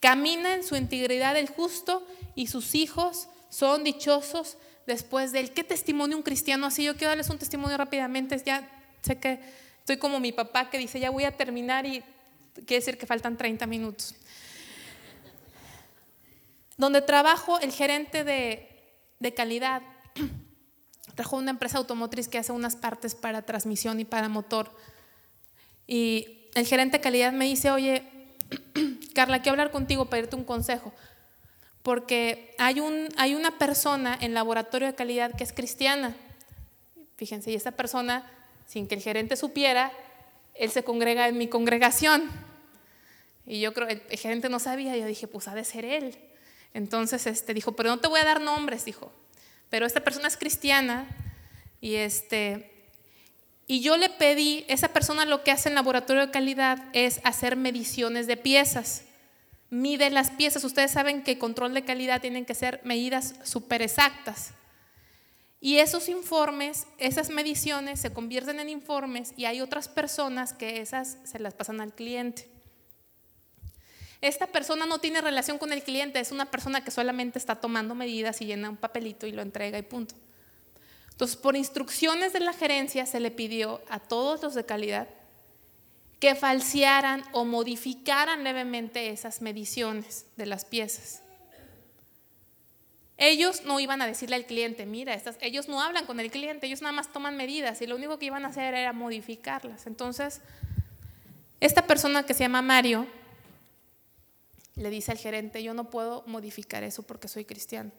camina 0.00 0.54
en 0.54 0.64
su 0.64 0.76
integridad 0.76 1.36
el 1.36 1.48
justo 1.48 2.06
y 2.34 2.46
sus 2.48 2.74
hijos 2.74 3.28
son 3.50 3.84
dichosos 3.84 4.56
después 4.86 5.32
de 5.32 5.40
él. 5.40 5.52
¿Qué 5.52 5.64
testimonio 5.64 6.16
un 6.16 6.22
cristiano 6.22 6.66
así? 6.66 6.84
Yo 6.84 6.94
quiero 6.94 7.10
darles 7.10 7.30
un 7.30 7.38
testimonio 7.38 7.76
rápidamente. 7.76 8.40
Ya 8.44 8.68
sé 9.02 9.18
que 9.18 9.40
estoy 9.78 9.98
como 9.98 10.20
mi 10.20 10.32
papá 10.32 10.70
que 10.70 10.78
dice, 10.78 10.98
ya 11.00 11.10
voy 11.10 11.24
a 11.24 11.36
terminar 11.36 11.86
y 11.86 12.02
quiere 12.66 12.80
decir 12.80 12.98
que 12.98 13.06
faltan 13.06 13.36
30 13.36 13.66
minutos. 13.66 14.14
Donde 16.76 17.02
trabajo, 17.02 17.60
el 17.60 17.72
gerente 17.72 18.24
de, 18.24 19.34
calidad 19.34 19.82
trajo 21.20 21.36
una 21.36 21.50
empresa 21.50 21.76
automotriz 21.76 22.28
que 22.28 22.38
hace 22.38 22.50
unas 22.50 22.76
partes 22.76 23.14
para 23.14 23.42
transmisión 23.42 24.00
y 24.00 24.06
para 24.06 24.30
motor. 24.30 24.74
Y 25.86 26.48
el 26.54 26.66
gerente 26.66 26.96
de 26.96 27.02
calidad 27.02 27.30
me 27.30 27.44
dice, 27.44 27.70
oye, 27.70 28.04
Carla, 29.14 29.42
quiero 29.42 29.52
hablar 29.52 29.70
contigo, 29.70 30.08
pedirte 30.08 30.34
un 30.34 30.44
consejo. 30.44 30.94
Porque 31.82 32.54
hay, 32.56 32.80
un, 32.80 33.08
hay 33.18 33.34
una 33.34 33.58
persona 33.58 34.16
en 34.18 34.32
laboratorio 34.32 34.88
de 34.88 34.94
calidad 34.94 35.36
que 35.36 35.44
es 35.44 35.52
cristiana. 35.52 36.16
Fíjense, 37.16 37.50
y 37.50 37.54
esa 37.54 37.72
persona, 37.72 38.24
sin 38.66 38.88
que 38.88 38.94
el 38.94 39.02
gerente 39.02 39.36
supiera, 39.36 39.92
él 40.54 40.70
se 40.70 40.84
congrega 40.84 41.28
en 41.28 41.36
mi 41.36 41.48
congregación. 41.48 42.30
Y 43.44 43.60
yo 43.60 43.74
creo, 43.74 43.88
el, 43.88 44.00
gerente 44.16 44.48
no 44.48 44.58
sabía, 44.58 44.96
yo 44.96 45.04
dije, 45.04 45.26
pues 45.26 45.48
ha 45.48 45.54
de 45.54 45.64
ser 45.64 45.84
él. 45.84 46.16
Entonces 46.72 47.26
este, 47.26 47.52
dijo, 47.52 47.72
pero 47.72 47.90
no 47.90 47.98
te 47.98 48.08
voy 48.08 48.20
a 48.20 48.24
dar 48.24 48.40
nombres, 48.40 48.86
dijo, 48.86 49.12
pero 49.70 49.86
esta 49.86 50.00
persona 50.00 50.28
es 50.28 50.36
cristiana 50.36 51.06
y 51.80 51.94
este... 51.94 52.66
Y 53.66 53.82
yo 53.82 53.96
le 53.96 54.10
pedí, 54.10 54.64
esa 54.66 54.88
persona 54.88 55.24
lo 55.24 55.44
que 55.44 55.52
hace 55.52 55.68
en 55.68 55.76
laboratorio 55.76 56.26
de 56.26 56.32
calidad 56.32 56.82
es 56.92 57.20
hacer 57.22 57.54
mediciones 57.54 58.26
de 58.26 58.36
piezas. 58.36 59.04
Mide 59.70 60.10
las 60.10 60.32
piezas. 60.32 60.64
Ustedes 60.64 60.90
saben 60.90 61.22
que 61.22 61.38
control 61.38 61.72
de 61.72 61.84
calidad 61.84 62.20
tienen 62.20 62.44
que 62.44 62.56
ser 62.56 62.80
medidas 62.82 63.36
súper 63.44 63.80
exactas. 63.80 64.54
Y 65.60 65.76
esos 65.76 66.08
informes, 66.08 66.88
esas 66.98 67.30
mediciones 67.30 68.00
se 68.00 68.12
convierten 68.12 68.58
en 68.58 68.70
informes 68.70 69.34
y 69.36 69.44
hay 69.44 69.60
otras 69.60 69.86
personas 69.86 70.52
que 70.52 70.80
esas 70.80 71.18
se 71.22 71.38
las 71.38 71.54
pasan 71.54 71.80
al 71.80 71.94
cliente. 71.94 72.48
Esta 74.20 74.46
persona 74.46 74.84
no 74.84 74.98
tiene 74.98 75.20
relación 75.20 75.58
con 75.58 75.72
el 75.72 75.82
cliente, 75.82 76.20
es 76.20 76.30
una 76.30 76.50
persona 76.50 76.84
que 76.84 76.90
solamente 76.90 77.38
está 77.38 77.56
tomando 77.56 77.94
medidas 77.94 78.40
y 78.42 78.46
llena 78.46 78.68
un 78.68 78.76
papelito 78.76 79.26
y 79.26 79.32
lo 79.32 79.40
entrega 79.40 79.78
y 79.78 79.82
punto. 79.82 80.14
Entonces, 81.10 81.36
por 81.36 81.56
instrucciones 81.56 82.32
de 82.32 82.40
la 82.40 82.52
gerencia 82.52 83.06
se 83.06 83.20
le 83.20 83.30
pidió 83.30 83.80
a 83.88 83.98
todos 83.98 84.42
los 84.42 84.54
de 84.54 84.64
calidad 84.64 85.08
que 86.18 86.34
falsearan 86.34 87.24
o 87.32 87.46
modificaran 87.46 88.44
levemente 88.44 89.08
esas 89.08 89.40
mediciones 89.40 90.26
de 90.36 90.46
las 90.46 90.66
piezas. 90.66 91.22
Ellos 93.16 93.64
no 93.64 93.80
iban 93.80 94.00
a 94.00 94.06
decirle 94.06 94.36
al 94.36 94.46
cliente, 94.46 94.86
mira, 94.86 95.12
estas, 95.14 95.36
ellos 95.40 95.68
no 95.68 95.82
hablan 95.82 96.06
con 96.06 96.20
el 96.20 96.30
cliente, 96.30 96.66
ellos 96.66 96.80
nada 96.82 96.92
más 96.92 97.12
toman 97.12 97.36
medidas 97.36 97.82
y 97.82 97.86
lo 97.86 97.96
único 97.96 98.18
que 98.18 98.26
iban 98.26 98.44
a 98.44 98.48
hacer 98.48 98.74
era 98.74 98.92
modificarlas. 98.92 99.86
Entonces, 99.86 100.40
esta 101.60 101.86
persona 101.86 102.24
que 102.24 102.32
se 102.32 102.44
llama 102.44 102.62
Mario 102.62 103.06
le 104.74 104.90
dice 104.90 105.12
al 105.12 105.18
gerente, 105.18 105.62
yo 105.62 105.74
no 105.74 105.90
puedo 105.90 106.22
modificar 106.26 106.82
eso 106.82 107.02
porque 107.02 107.28
soy 107.28 107.44
cristiano. 107.44 107.90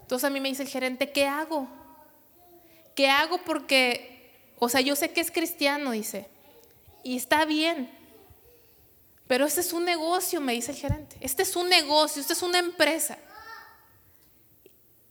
Entonces 0.00 0.24
a 0.24 0.30
mí 0.30 0.40
me 0.40 0.48
dice 0.48 0.62
el 0.62 0.68
gerente, 0.68 1.12
¿qué 1.12 1.26
hago? 1.26 1.68
¿qué 2.98 3.08
hago 3.08 3.38
porque, 3.44 4.32
o 4.58 4.68
sea, 4.68 4.80
yo 4.80 4.96
sé 4.96 5.12
que 5.12 5.20
es 5.20 5.30
cristiano, 5.30 5.92
dice, 5.92 6.26
y 7.04 7.16
está 7.16 7.44
bien, 7.44 7.88
pero 9.28 9.46
este 9.46 9.60
es 9.60 9.72
un 9.72 9.84
negocio, 9.84 10.40
me 10.40 10.52
dice 10.52 10.72
el 10.72 10.78
gerente, 10.78 11.14
este 11.20 11.44
es 11.44 11.54
un 11.54 11.68
negocio, 11.68 12.20
este 12.20 12.32
es 12.32 12.42
una 12.42 12.58
empresa. 12.58 13.16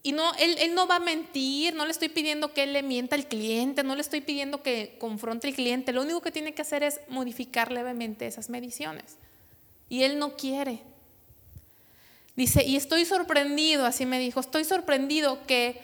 Y 0.03 0.11
no, 0.11 0.33
él, 0.33 0.57
él, 0.59 0.75
no 0.75 0.85
va 0.85 0.97
a 0.97 0.99
mentir, 0.99 1.75
no 1.75 1.85
le 1.85 1.91
estoy 1.91 2.09
pidiendo 2.09 2.53
que 2.53 2.63
él 2.63 2.73
le 2.73 2.83
mienta 2.83 3.15
al 3.15 3.29
cliente, 3.29 3.83
no 3.83 3.95
le 3.95 4.01
estoy 4.01 4.19
pidiendo 4.19 4.61
que 4.61 4.97
confronte 4.99 5.47
al 5.47 5.53
cliente, 5.53 5.93
lo 5.93 6.01
único 6.01 6.19
que 6.19 6.31
tiene 6.31 6.53
que 6.53 6.63
hacer 6.63 6.83
es 6.83 6.99
modificar 7.07 7.71
levemente 7.71 8.27
esas 8.27 8.49
mediciones. 8.49 9.15
Y 9.89 10.03
él 10.03 10.19
no 10.19 10.35
quiere. 10.35 10.81
Dice, 12.35 12.63
y 12.63 12.75
estoy 12.75 13.05
sorprendido, 13.05 13.85
así 13.85 14.05
me 14.05 14.19
dijo, 14.19 14.39
estoy 14.39 14.63
sorprendido 14.63 15.45
que 15.47 15.81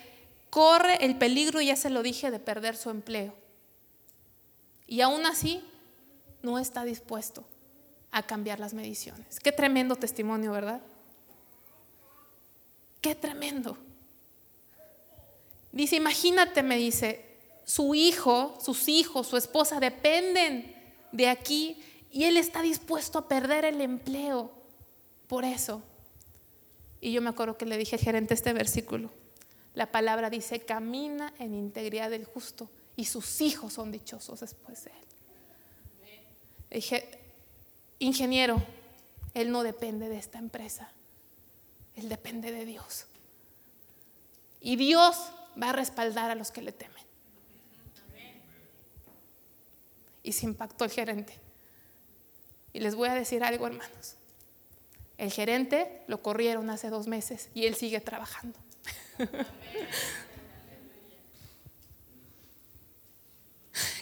corre 0.50 1.04
el 1.04 1.18
peligro, 1.18 1.62
ya 1.62 1.76
se 1.76 1.90
lo 1.90 2.04
dije, 2.04 2.30
de 2.30 2.40
perder 2.40 2.76
su 2.76 2.90
empleo. 2.92 3.34
Y 4.86 5.02
aún 5.02 5.26
así 5.26 5.64
no 6.44 6.60
está 6.60 6.84
dispuesto 6.84 7.44
a 8.12 8.22
cambiar 8.22 8.60
las 8.60 8.76
mediciones. 8.76 9.40
Qué 9.40 9.52
tremendo 9.52 9.96
testimonio, 9.96 10.52
¿verdad? 10.52 10.82
Qué 13.02 13.16
tremendo. 13.16 13.78
Dice, 15.72 15.96
imagínate, 15.96 16.62
me 16.62 16.78
dice, 16.78 17.26
su 17.66 17.96
hijo, 17.96 18.60
sus 18.64 18.88
hijos, 18.88 19.28
su 19.28 19.38
esposa 19.38 19.80
dependen 19.80 20.76
de 21.12 21.30
aquí 21.30 21.82
y 22.14 22.26
él 22.26 22.38
está 22.38 22.62
dispuesto 22.62 23.18
a 23.18 23.28
perder 23.28 23.66
el 23.66 23.82
empleo 23.82 24.52
por 25.28 25.44
eso. 25.44 25.82
Y 27.02 27.12
yo 27.12 27.24
me 27.24 27.32
acuerdo 27.32 27.58
que 27.58 27.66
le 27.66 27.76
dije 27.76 27.96
al 27.96 28.02
gerente 28.04 28.36
este 28.36 28.54
versículo. 28.54 29.10
La 29.74 29.92
palabra 29.92 30.30
dice, 30.30 30.60
camina 30.60 31.34
en 31.40 31.56
integridad 31.56 32.12
del 32.12 32.26
justo 32.26 32.70
y 32.96 33.06
sus 33.06 33.42
hijos 33.42 33.74
son 33.74 33.92
dichosos 33.92 34.42
después 34.42 34.86
de 34.86 34.92
él. 34.92 35.08
Dije, 36.70 37.20
ingeniero, 37.98 38.62
él 39.34 39.50
no 39.50 39.64
depende 39.64 40.08
de 40.08 40.20
esta 40.20 40.38
empresa, 40.38 40.92
él 41.96 42.10
depende 42.10 42.52
de 42.52 42.66
Dios. 42.66 43.08
Y 44.62 44.76
Dios 44.76 45.32
va 45.62 45.72
a 45.72 45.74
respaldar 45.74 46.30
a 46.30 46.36
los 46.36 46.52
que 46.52 46.62
le 46.62 46.74
temen. 46.74 47.04
Y 50.22 50.32
se 50.32 50.46
impactó 50.46 50.86
el 50.86 50.92
gerente. 50.92 51.43
Y 52.74 52.80
les 52.80 52.96
voy 52.96 53.08
a 53.10 53.14
decir 53.14 53.44
algo, 53.44 53.68
hermanos. 53.68 54.18
El 55.18 55.32
gerente 55.32 56.02
lo 56.08 56.22
corrieron 56.22 56.70
hace 56.70 56.90
dos 56.90 57.08
meses 57.08 57.50
y 57.54 57.66
él 57.66 57.76
sigue 57.76 58.02
trabajando. 58.02 58.60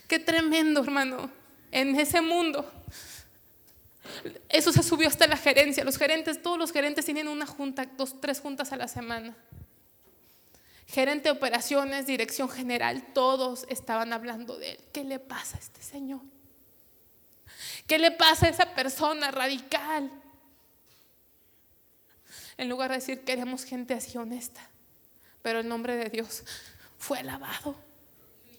Qué 0.08 0.20
tremendo, 0.20 0.82
hermano, 0.84 1.30
en 1.72 2.00
ese 2.00 2.22
mundo. 2.22 2.70
Eso 4.50 4.72
se 4.72 4.84
subió 4.84 5.08
hasta 5.08 5.28
la 5.28 5.38
gerencia. 5.38 5.84
Los 5.84 5.98
gerentes, 5.98 6.42
todos 6.42 6.58
los 6.58 6.72
gerentes 6.72 7.06
tienen 7.06 7.28
una 7.28 7.46
junta, 7.46 7.86
dos, 7.98 8.20
tres 8.20 8.40
juntas 8.40 8.72
a 8.72 8.78
la 8.78 8.88
semana. 8.88 9.36
Gerente 10.88 11.30
de 11.30 11.32
operaciones, 11.32 12.08
dirección 12.08 12.50
general, 12.50 13.14
todos 13.14 13.66
estaban 13.70 14.12
hablando 14.12 14.58
de 14.58 14.72
él. 14.72 14.80
¿Qué 14.92 15.06
le 15.06 15.20
pasa 15.20 15.56
a 15.56 15.60
este 15.60 15.82
señor? 15.82 16.22
¿Qué 17.88 18.00
le 18.00 18.12
pasa 18.12 18.48
a 18.48 18.50
esa 18.50 18.74
persona 18.74 19.32
radical? 19.32 20.12
en 22.62 22.70
lugar 22.70 22.92
de 22.92 22.98
decir 22.98 23.24
queremos 23.24 23.64
gente 23.64 23.96
así 23.96 24.20
honesta. 24.20 24.62
Pero 25.42 25.62
el 25.62 25.68
nombre 25.68 25.96
de 25.96 26.10
Dios 26.10 26.44
fue 26.98 27.18
alabado. 27.18 27.76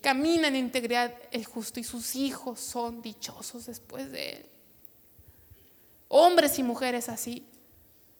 Camina 0.00 0.48
en 0.48 0.56
integridad 0.56 1.14
el 1.30 1.44
justo 1.44 1.78
y 1.78 1.84
sus 1.84 2.16
hijos 2.16 2.58
son 2.58 3.00
dichosos 3.00 3.66
después 3.66 4.10
de 4.10 4.30
él. 4.30 4.50
Hombres 6.08 6.58
y 6.58 6.64
mujeres 6.64 7.08
así, 7.08 7.46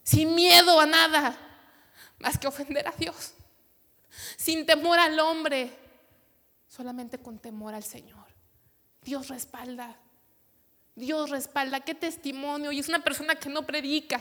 sin 0.05 0.37
miedo 0.37 0.79
a 0.79 0.87
nada, 0.87 1.37
más 2.21 2.39
que 2.39 2.47
ofender 2.47 2.87
a 2.87 2.93
Dios, 2.93 3.35
sin 4.37 4.65
temor 4.65 5.01
al 5.01 5.19
hombre, 5.19 5.77
solamente 6.69 7.19
con 7.19 7.41
temor 7.41 7.75
al 7.75 7.83
Señor. 7.83 8.29
Dios 9.03 9.27
respalda, 9.27 9.97
Dios 10.95 11.31
respalda, 11.31 11.81
qué 11.81 11.95
testimonio. 11.95 12.73
Y 12.73 12.79
es 12.79 12.89
una 12.89 13.03
persona 13.03 13.35
que 13.35 13.49
no 13.49 13.67
predica, 13.67 14.21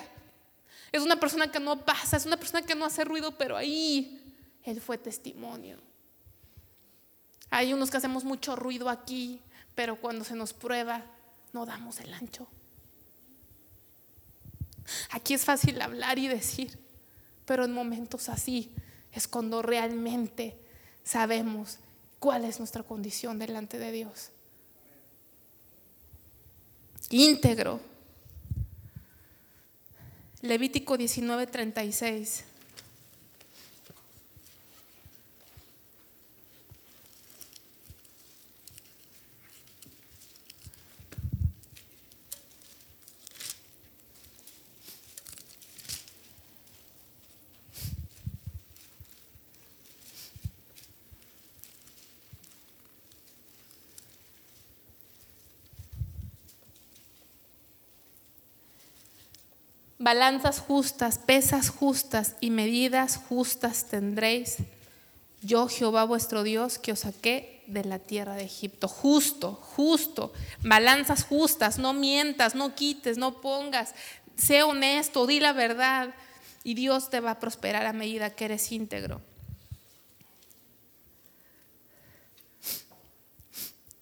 es 0.92 1.02
una 1.02 1.20
persona 1.20 1.52
que 1.52 1.60
no 1.60 1.86
pasa, 1.86 2.18
es 2.18 2.26
una 2.26 2.38
persona 2.38 2.62
que 2.62 2.76
no 2.76 2.86
hace 2.86 3.04
ruido, 3.04 3.38
pero 3.38 3.58
ahí 3.58 4.36
Él 4.64 4.82
fue 4.82 4.98
testimonio. 4.98 5.78
Hay 7.50 7.74
unos 7.74 7.92
que 7.92 7.98
hacemos 7.98 8.24
mucho 8.24 8.56
ruido 8.56 8.90
aquí, 8.90 9.42
pero 9.76 10.00
cuando 10.00 10.24
se 10.24 10.36
nos 10.36 10.54
prueba, 10.54 11.04
no 11.54 11.66
damos 11.66 12.00
el 12.00 12.14
ancho. 12.14 12.48
Aquí 15.12 15.34
es 15.34 15.46
fácil 15.46 15.82
hablar 15.82 16.18
y 16.20 16.28
decir, 16.28 16.80
pero 17.46 17.66
en 17.66 17.74
momentos 17.74 18.30
así 18.30 18.72
es 19.12 19.28
cuando 19.28 19.62
realmente 19.62 20.58
sabemos 21.04 21.80
cuál 22.20 22.46
es 22.46 22.60
nuestra 22.60 22.84
condición 22.84 23.40
delante 23.40 23.78
de 23.78 23.92
Dios. 23.92 24.32
Íntegro, 27.12 27.80
Levítico 30.42 30.98
19:36. 30.98 32.51
Balanzas 60.02 60.60
justas, 60.60 61.20
pesas 61.20 61.70
justas 61.70 62.36
y 62.42 62.50
medidas 62.50 63.18
justas 63.18 63.86
tendréis. 63.86 64.58
Yo, 65.44 65.68
Jehová 65.68 66.06
vuestro 66.06 66.42
Dios, 66.42 66.80
que 66.80 66.92
os 66.92 67.02
saqué 67.02 67.62
de 67.68 67.84
la 67.84 68.00
tierra 68.00 68.34
de 68.34 68.44
Egipto. 68.44 68.88
Justo, 68.88 69.54
justo. 69.54 70.34
Balanzas 70.64 71.24
justas, 71.24 71.78
no 71.78 71.94
mientas, 71.94 72.56
no 72.56 72.74
quites, 72.74 73.20
no 73.20 73.42
pongas. 73.42 73.94
Sé 74.38 74.64
honesto, 74.64 75.28
di 75.28 75.40
la 75.40 75.54
verdad. 75.54 76.16
Y 76.64 76.74
Dios 76.74 77.12
te 77.12 77.20
va 77.20 77.32
a 77.32 77.40
prosperar 77.40 77.86
a 77.86 77.94
medida 77.94 78.32
que 78.32 78.46
eres 78.46 78.72
íntegro. 78.72 79.22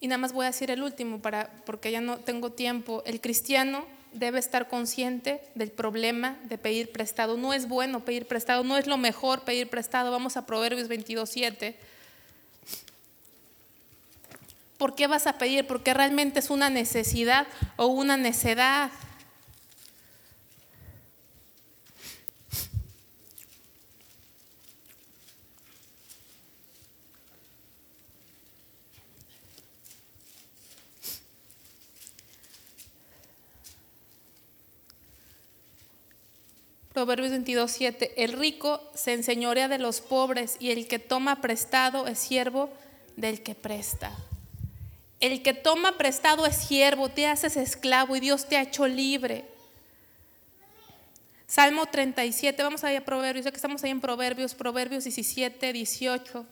Y 0.00 0.08
nada 0.08 0.16
más 0.16 0.32
voy 0.32 0.44
a 0.46 0.50
decir 0.50 0.70
el 0.70 0.82
último 0.82 1.20
para, 1.20 1.50
porque 1.66 1.92
ya 1.92 2.00
no 2.00 2.16
tengo 2.20 2.52
tiempo. 2.52 3.02
El 3.04 3.20
cristiano 3.20 3.84
debe 4.12 4.38
estar 4.38 4.68
consciente 4.68 5.40
del 5.54 5.70
problema 5.70 6.36
de 6.44 6.58
pedir 6.58 6.92
prestado. 6.92 7.36
No 7.36 7.52
es 7.52 7.68
bueno 7.68 8.04
pedir 8.04 8.26
prestado, 8.26 8.64
no 8.64 8.76
es 8.76 8.86
lo 8.86 8.96
mejor 8.96 9.42
pedir 9.42 9.68
prestado. 9.68 10.10
Vamos 10.10 10.36
a 10.36 10.46
Proverbios 10.46 10.88
22.7. 10.88 11.74
¿Por 14.78 14.94
qué 14.94 15.06
vas 15.06 15.26
a 15.26 15.34
pedir? 15.34 15.66
Porque 15.66 15.92
realmente 15.92 16.38
es 16.38 16.48
una 16.48 16.70
necesidad 16.70 17.46
o 17.76 17.86
una 17.86 18.16
necedad. 18.16 18.90
Proverbios 37.00 37.30
22, 37.30 37.70
7. 37.70 38.22
El 38.22 38.34
rico 38.34 38.82
se 38.94 39.14
enseñorea 39.14 39.68
de 39.68 39.78
los 39.78 40.02
pobres 40.02 40.58
y 40.60 40.70
el 40.70 40.86
que 40.86 40.98
toma 40.98 41.40
prestado 41.40 42.06
es 42.06 42.18
siervo 42.18 42.68
del 43.16 43.42
que 43.42 43.54
presta. 43.54 44.14
El 45.18 45.42
que 45.42 45.54
toma 45.54 45.96
prestado 45.96 46.44
es 46.44 46.56
siervo, 46.56 47.08
te 47.08 47.26
haces 47.26 47.56
esclavo 47.56 48.16
y 48.16 48.20
Dios 48.20 48.46
te 48.46 48.58
ha 48.58 48.62
hecho 48.64 48.86
libre. 48.86 49.46
Salmo 51.46 51.86
37, 51.86 52.62
vamos 52.62 52.84
a 52.84 52.92
ir 52.92 52.98
a 52.98 53.04
Proverbios, 53.06 53.46
ya 53.46 53.50
que 53.50 53.56
estamos 53.56 53.82
ahí 53.82 53.92
en 53.92 54.02
Proverbios, 54.02 54.54
Proverbios 54.54 55.04
17, 55.04 55.72
18. 55.72 56.44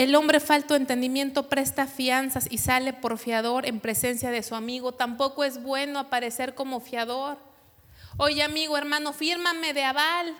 El 0.00 0.14
hombre 0.14 0.40
falto 0.40 0.72
de 0.72 0.80
entendimiento 0.80 1.50
presta 1.50 1.86
fianzas 1.86 2.46
y 2.50 2.56
sale 2.56 2.94
por 2.94 3.18
fiador 3.18 3.66
en 3.66 3.80
presencia 3.80 4.30
de 4.30 4.42
su 4.42 4.54
amigo. 4.54 4.92
Tampoco 4.92 5.44
es 5.44 5.62
bueno 5.62 5.98
aparecer 5.98 6.54
como 6.54 6.80
fiador. 6.80 7.36
Oye 8.16 8.42
amigo, 8.42 8.78
hermano, 8.78 9.12
fírmame 9.12 9.74
de 9.74 9.84
aval. 9.84 10.34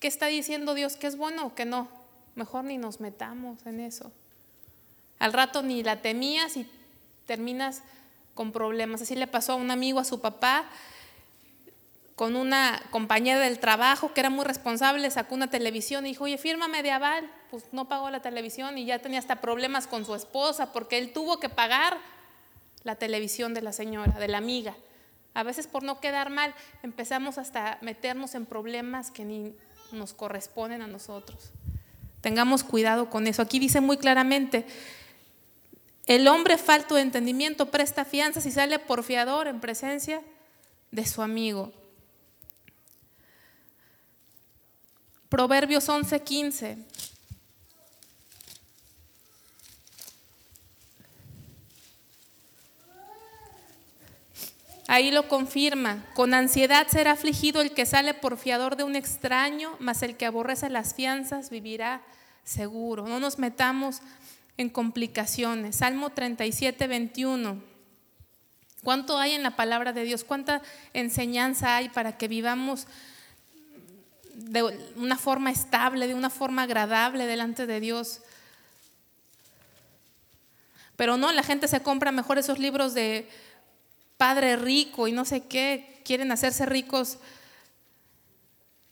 ¿Qué 0.00 0.08
está 0.08 0.28
diciendo 0.28 0.72
Dios? 0.72 0.96
¿Que 0.96 1.06
es 1.06 1.18
bueno 1.18 1.44
o 1.44 1.54
que 1.54 1.66
no? 1.66 1.90
Mejor 2.36 2.64
ni 2.64 2.78
nos 2.78 3.00
metamos 3.00 3.66
en 3.66 3.80
eso. 3.80 4.10
Al 5.18 5.34
rato 5.34 5.62
ni 5.62 5.82
la 5.82 6.00
temías 6.00 6.56
y 6.56 6.66
terminas 7.26 7.82
con 8.32 8.50
problemas. 8.50 9.02
Así 9.02 9.14
le 9.14 9.26
pasó 9.26 9.52
a 9.52 9.56
un 9.56 9.70
amigo, 9.70 10.00
a 10.00 10.04
su 10.04 10.22
papá, 10.22 10.64
con 12.16 12.36
una 12.36 12.80
compañera 12.90 13.40
del 13.40 13.58
trabajo 13.58 14.12
que 14.14 14.20
era 14.20 14.30
muy 14.30 14.44
responsable, 14.44 15.10
sacó 15.10 15.34
una 15.34 15.50
televisión 15.50 16.06
y 16.06 16.10
dijo, 16.10 16.24
oye, 16.24 16.38
fírmame 16.38 16.82
de 16.82 16.92
aval. 16.92 17.28
Pues 17.50 17.64
no 17.72 17.88
pagó 17.88 18.10
la 18.10 18.22
televisión 18.22 18.78
y 18.78 18.84
ya 18.84 19.00
tenía 19.00 19.18
hasta 19.18 19.40
problemas 19.40 19.86
con 19.86 20.04
su 20.04 20.14
esposa 20.14 20.72
porque 20.72 20.98
él 20.98 21.12
tuvo 21.12 21.40
que 21.40 21.48
pagar 21.48 21.98
la 22.84 22.96
televisión 22.96 23.54
de 23.54 23.62
la 23.62 23.72
señora, 23.72 24.18
de 24.18 24.28
la 24.28 24.38
amiga. 24.38 24.76
A 25.34 25.42
veces 25.42 25.66
por 25.66 25.82
no 25.82 26.00
quedar 26.00 26.30
mal 26.30 26.54
empezamos 26.82 27.38
hasta 27.38 27.78
meternos 27.80 28.34
en 28.36 28.46
problemas 28.46 29.10
que 29.10 29.24
ni 29.24 29.54
nos 29.90 30.14
corresponden 30.14 30.82
a 30.82 30.86
nosotros. 30.86 31.50
Tengamos 32.20 32.62
cuidado 32.62 33.10
con 33.10 33.26
eso. 33.26 33.42
Aquí 33.42 33.58
dice 33.58 33.80
muy 33.80 33.96
claramente, 33.96 34.66
el 36.06 36.28
hombre 36.28 36.58
falto 36.58 36.94
de 36.94 37.02
entendimiento 37.02 37.70
presta 37.70 38.04
fianzas 38.04 38.46
y 38.46 38.52
sale 38.52 38.78
por 38.78 39.02
fiador 39.02 39.48
en 39.48 39.60
presencia 39.60 40.22
de 40.90 41.06
su 41.06 41.22
amigo. 41.22 41.72
Proverbios 45.34 45.88
11:15. 45.88 46.76
Ahí 54.86 55.10
lo 55.10 55.26
confirma. 55.26 56.04
Con 56.14 56.34
ansiedad 56.34 56.86
será 56.86 57.10
afligido 57.10 57.62
el 57.62 57.72
que 57.72 57.84
sale 57.84 58.14
por 58.14 58.38
fiador 58.38 58.76
de 58.76 58.84
un 58.84 58.94
extraño, 58.94 59.74
mas 59.80 60.04
el 60.04 60.16
que 60.16 60.26
aborrece 60.26 60.70
las 60.70 60.94
fianzas 60.94 61.50
vivirá 61.50 62.00
seguro. 62.44 63.08
No 63.08 63.18
nos 63.18 63.40
metamos 63.40 64.02
en 64.56 64.70
complicaciones. 64.70 65.74
Salmo 65.74 66.10
37, 66.10 66.86
21. 66.86 67.60
¿Cuánto 68.84 69.18
hay 69.18 69.32
en 69.32 69.42
la 69.42 69.56
palabra 69.56 69.92
de 69.92 70.04
Dios? 70.04 70.22
¿Cuánta 70.22 70.62
enseñanza 70.92 71.74
hay 71.74 71.88
para 71.88 72.16
que 72.16 72.28
vivamos 72.28 72.86
de 74.34 74.62
una 74.96 75.16
forma 75.16 75.50
estable, 75.50 76.06
de 76.06 76.14
una 76.14 76.30
forma 76.30 76.62
agradable 76.62 77.26
delante 77.26 77.66
de 77.66 77.80
Dios? 77.80 78.20
Pero 80.96 81.16
no, 81.16 81.32
la 81.32 81.42
gente 81.42 81.68
se 81.68 81.82
compra 81.82 82.12
mejor 82.12 82.38
esos 82.38 82.58
libros 82.58 82.94
de 82.94 83.28
padre 84.16 84.56
rico 84.56 85.08
y 85.08 85.12
no 85.12 85.24
sé 85.24 85.42
qué, 85.42 86.00
quieren 86.04 86.30
hacerse 86.30 86.66
ricos 86.66 87.18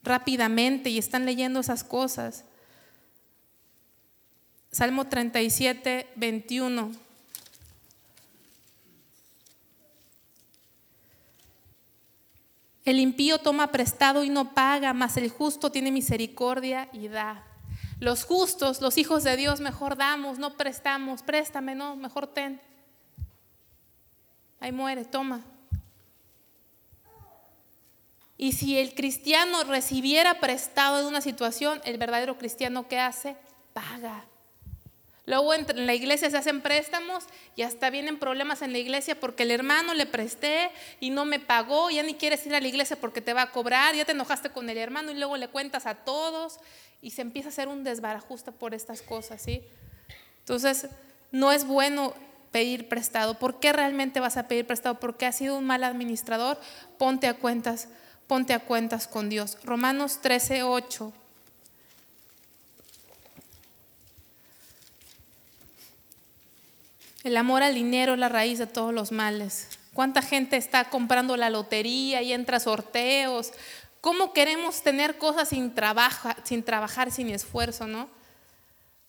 rápidamente 0.02 0.90
y 0.90 0.98
están 0.98 1.24
leyendo 1.24 1.60
esas 1.60 1.85
cosas. 1.85 2.44
Salmo 4.73 5.06
37, 5.06 6.09
21. 6.16 6.93
El 12.84 12.98
impío 12.98 13.38
toma 13.38 13.68
prestado 13.68 14.24
y 14.24 14.28
no 14.28 14.54
paga, 14.54 14.92
mas 14.92 15.16
el 15.16 15.30
justo 15.30 15.70
tiene 15.70 15.92
misericordia 15.92 16.88
y 16.92 17.09
da. 17.09 17.44
Los 18.00 18.24
justos, 18.24 18.80
los 18.80 18.98
hijos 18.98 19.22
de 19.22 19.36
Dios, 19.36 19.60
mejor 19.60 19.96
damos, 19.96 20.38
no 20.38 20.56
prestamos, 20.56 21.22
préstame, 21.22 21.76
no, 21.76 21.94
mejor 21.94 22.26
ten. 22.26 22.60
Ahí 24.59 24.72
muere, 24.72 25.04
toma. 25.04 25.42
Y 28.36 28.52
si 28.52 28.76
el 28.76 28.94
cristiano 28.94 29.62
recibiera 29.62 30.40
prestado 30.40 30.98
de 30.98 31.06
una 31.06 31.20
situación, 31.20 31.80
el 31.84 31.96
verdadero 31.96 32.38
cristiano, 32.38 32.88
¿qué 32.88 32.98
hace? 32.98 33.36
Paga. 33.72 34.24
Luego 35.24 35.55
en 35.55 35.86
la 35.86 35.94
iglesia 35.94 36.31
se 36.31 36.36
hacen 36.36 36.62
préstamos 36.62 37.24
y 37.55 37.62
hasta 37.62 37.90
vienen 37.90 38.19
problemas 38.19 38.61
en 38.61 38.73
la 38.73 38.78
iglesia 38.78 39.19
porque 39.19 39.44
el 39.44 39.53
hermano 39.53 39.94
le 39.94 40.07
presté 40.07 40.70
y 40.99 41.11
no 41.11 41.24
me 41.24 41.39
pagó, 41.39 41.90
ya 41.90 42.03
ni 42.03 42.15
quieres 42.15 42.44
ir 42.44 42.55
a 42.55 42.61
la 42.61 42.66
iglesia 42.66 42.97
porque 42.97 43.20
te 43.20 43.32
va 43.32 43.43
a 43.43 43.51
cobrar, 43.53 43.94
ya 43.94 44.05
te 44.05 44.12
enojaste 44.12 44.51
con 44.51 44.69
el 44.69 44.78
hermano 44.78 45.12
y 45.12 45.15
luego 45.15 45.36
le 45.36 45.49
cuentas 45.49 45.86
a 45.86 45.94
todos 45.94 46.59
y 47.01 47.11
se 47.11 47.23
empieza 47.23 47.49
a 47.49 47.53
hacer 47.53 47.69
un 47.69 47.85
desbarajuste 47.85 48.51
por 48.51 48.74
estas 48.74 49.01
cosas, 49.03 49.40
¿sí? 49.40 49.62
Entonces, 50.40 50.89
no 51.31 51.53
es 51.53 51.65
bueno 51.66 52.15
pedir 52.51 52.89
prestado. 52.89 53.39
¿Por 53.39 53.61
qué 53.61 53.73
realmente 53.73 54.19
vas 54.19 54.36
a 54.36 54.49
pedir 54.49 54.66
prestado? 54.66 54.99
Porque 54.99 55.27
has 55.27 55.36
sido 55.36 55.57
un 55.57 55.65
mal 55.65 55.85
administrador. 55.85 56.59
Ponte 56.99 57.28
a 57.28 57.35
cuentas, 57.35 57.89
ponte 58.27 58.55
a 58.55 58.61
cuentas 58.61 59.07
con 59.07 59.28
Dios. 59.28 59.59
Romanos 59.65 60.20
13, 60.20 60.65
8. 60.65 61.12
El 67.24 67.36
amor 67.36 67.62
al 67.62 67.74
dinero 67.74 68.15
es 68.15 68.19
la 68.19 68.28
raíz 68.28 68.59
de 68.59 68.66
todos 68.66 68.93
los 68.93 69.12
males. 69.12 69.69
¿Cuánta 69.94 70.23
gente 70.23 70.57
está 70.57 70.90
comprando 70.90 71.36
la 71.36 71.51
lotería 71.51 72.20
y 72.23 72.32
entra 72.32 72.59
sorteos? 72.59 73.53
¿Cómo 74.01 74.32
queremos 74.32 74.82
tener 74.82 75.19
cosas 75.19 75.49
sin, 75.51 75.73
sin 76.43 76.65
trabajar, 76.65 77.12
sin 77.12 77.31
esfuerzo, 77.31 77.86
no? 77.86 78.09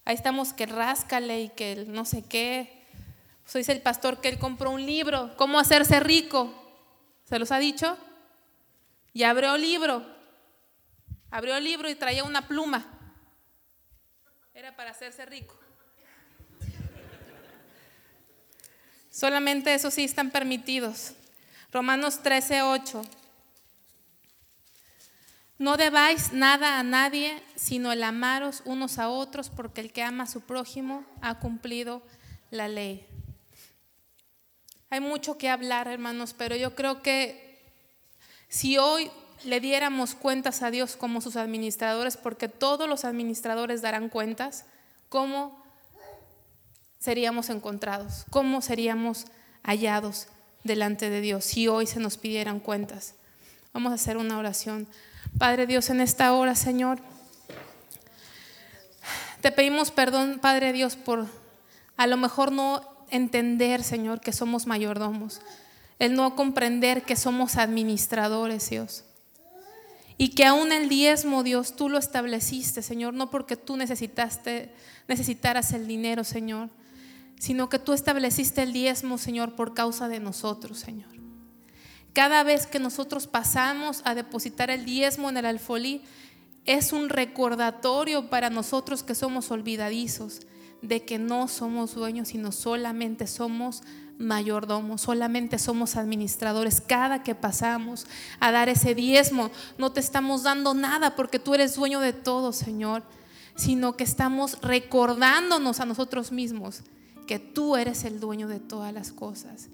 Ahí 0.05 0.13
estamos 0.13 0.53
que 0.53 0.67
ráscale 0.67 1.41
y 1.41 1.49
que 1.49 1.85
no 1.87 2.05
sé 2.05 2.23
qué. 2.23 2.85
Pues 3.43 3.55
dice 3.55 3.71
el 3.71 3.81
pastor 3.81 4.21
que 4.21 4.29
él 4.29 4.37
compró 4.37 4.69
un 4.69 4.85
libro, 4.85 5.35
¿Cómo 5.35 5.57
hacerse 5.57 5.99
rico? 5.99 6.53
¿Se 7.23 7.39
los 7.39 7.51
ha 7.51 7.57
dicho? 7.57 7.97
Y 9.13 9.23
abrió 9.23 9.55
el 9.55 9.61
libro. 9.61 10.05
Abrió 11.31 11.57
el 11.57 11.63
libro 11.63 11.89
y 11.89 11.95
traía 11.95 12.23
una 12.23 12.47
pluma. 12.47 12.85
Era 14.53 14.75
para 14.75 14.91
hacerse 14.91 15.25
rico. 15.25 15.62
Solamente 19.13 19.75
eso 19.75 19.91
sí 19.91 20.03
están 20.03 20.31
permitidos. 20.31 21.13
Romanos 21.71 22.23
13, 22.23 22.63
8. 22.63 23.03
No 25.59 25.77
debáis 25.77 26.33
nada 26.33 26.79
a 26.79 26.83
nadie, 26.83 27.43
sino 27.55 27.91
el 27.91 28.01
amaros 28.01 28.63
unos 28.65 28.97
a 28.97 29.09
otros, 29.09 29.51
porque 29.51 29.81
el 29.81 29.93
que 29.93 30.01
ama 30.01 30.23
a 30.23 30.27
su 30.27 30.41
prójimo 30.41 31.05
ha 31.21 31.37
cumplido 31.37 32.01
la 32.49 32.67
ley. 32.67 33.05
Hay 34.89 34.99
mucho 34.99 35.37
que 35.37 35.47
hablar, 35.47 35.87
hermanos, 35.87 36.33
pero 36.35 36.55
yo 36.55 36.73
creo 36.73 37.03
que 37.03 37.61
si 38.49 38.79
hoy 38.79 39.11
le 39.43 39.59
diéramos 39.59 40.15
cuentas 40.15 40.63
a 40.63 40.71
Dios 40.71 40.95
como 40.95 41.21
sus 41.21 41.35
administradores, 41.35 42.17
porque 42.17 42.49
todos 42.49 42.89
los 42.89 43.05
administradores 43.05 43.83
darán 43.83 44.09
cuentas, 44.09 44.65
¿cómo 45.07 45.62
seríamos 47.03 47.49
encontrados? 47.49 48.23
¿Cómo 48.29 48.61
seríamos 48.61 49.25
hallados 49.61 50.27
delante 50.63 51.09
de 51.09 51.19
Dios 51.19 51.43
si 51.43 51.67
hoy 51.67 51.85
se 51.85 51.99
nos 51.99 52.17
pidieran 52.17 52.61
cuentas? 52.61 53.15
Vamos 53.73 53.91
a 53.91 53.95
hacer 53.95 54.15
una 54.15 54.37
oración. 54.37 54.87
Padre 55.37 55.67
Dios, 55.67 55.89
en 55.89 55.99
esta 55.99 56.31
hora, 56.31 56.55
Señor, 56.55 56.99
te 59.41 59.51
pedimos 59.51 59.91
perdón, 59.91 60.39
Padre 60.41 60.71
Dios, 60.71 60.95
por 60.95 61.27
a 61.97 62.07
lo 62.07 62.15
mejor 62.15 62.53
no 62.53 62.81
entender, 63.09 63.83
Señor, 63.83 64.21
que 64.21 64.31
somos 64.31 64.65
mayordomos, 64.65 65.41
el 65.99 66.15
no 66.15 66.37
comprender 66.37 67.03
que 67.03 67.17
somos 67.17 67.57
administradores, 67.57 68.69
Dios. 68.69 69.03
Y 70.17 70.29
que 70.29 70.45
aún 70.45 70.71
el 70.71 70.87
diezmo, 70.87 71.43
Dios, 71.43 71.75
tú 71.75 71.89
lo 71.89 71.97
estableciste, 71.97 72.81
Señor, 72.81 73.13
no 73.13 73.29
porque 73.29 73.57
tú 73.57 73.75
necesitaste, 73.75 74.73
necesitaras 75.09 75.73
el 75.73 75.85
dinero, 75.85 76.23
Señor, 76.23 76.69
sino 77.43 77.67
que 77.67 77.77
tú 77.77 77.91
estableciste 77.91 78.63
el 78.63 78.71
diezmo, 78.71 79.17
Señor, 79.17 79.53
por 79.53 79.73
causa 79.73 80.07
de 80.07 80.21
nosotros, 80.21 80.79
Señor. 80.79 81.09
Cada 82.13 82.41
vez 82.43 82.67
que 82.67 82.79
nosotros 82.79 83.27
pasamos 83.27 84.01
a 84.05 84.15
depositar 84.15 84.69
el 84.69 84.85
diezmo 84.85 85.29
en 85.29 85.35
el 85.35 85.47
alfolí, 85.47 86.03
es 86.63 86.93
un 86.93 87.09
recordatorio 87.09 88.29
para 88.29 88.49
nosotros 88.49 89.03
que 89.03 89.13
somos 89.13 89.51
olvidadizos 89.51 90.39
de 90.81 91.03
que 91.03 91.19
no 91.19 91.49
somos 91.49 91.95
dueños, 91.95 92.29
sino 92.29 92.53
solamente 92.53 93.27
somos 93.27 93.83
mayordomos, 94.17 95.01
solamente 95.01 95.59
somos 95.59 95.97
administradores. 95.97 96.79
Cada 96.79 97.23
que 97.23 97.35
pasamos 97.35 98.07
a 98.39 98.53
dar 98.53 98.69
ese 98.69 98.95
diezmo, 98.95 99.51
no 99.77 99.91
te 99.91 99.99
estamos 99.99 100.43
dando 100.43 100.73
nada 100.73 101.17
porque 101.17 101.39
tú 101.39 101.55
eres 101.55 101.75
dueño 101.75 101.99
de 101.99 102.13
todo, 102.13 102.53
Señor, 102.53 103.03
sino 103.57 103.97
que 103.97 104.05
estamos 104.05 104.61
recordándonos 104.61 105.81
a 105.81 105.85
nosotros 105.85 106.31
mismos 106.31 106.83
que 107.27 107.39
tú 107.39 107.75
eres 107.75 108.03
el 108.03 108.19
dueño 108.19 108.47
de 108.47 108.59
todas 108.59 108.93
las 108.93 109.11
cosas 109.11 109.69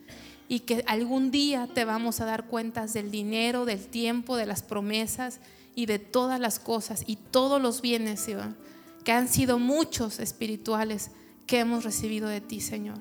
y 0.48 0.62
que 0.62 0.84
algún 0.88 1.32
día 1.32 1.68
te 1.74 1.86
vamos 1.86 2.22
a 2.22 2.26
dar 2.26 2.46
cuentas 2.48 2.94
del 2.94 3.12
dinero, 3.12 3.66
del 3.66 3.86
tiempo, 3.86 4.36
de 4.36 4.46
las 4.46 4.64
promesas 4.64 5.40
y 5.76 5.86
de 5.86 6.00
todas 6.00 6.40
las 6.40 6.60
cosas 6.60 7.04
y 7.06 7.16
todos 7.16 7.62
los 7.62 7.82
bienes, 7.82 8.20
Señor, 8.20 8.56
que 9.04 9.12
han 9.12 9.28
sido 9.28 9.60
muchos 9.60 10.20
espirituales 10.20 11.12
que 11.46 11.60
hemos 11.60 11.84
recibido 11.84 12.28
de 12.28 12.42
ti, 12.42 12.62
Señor. 12.62 13.00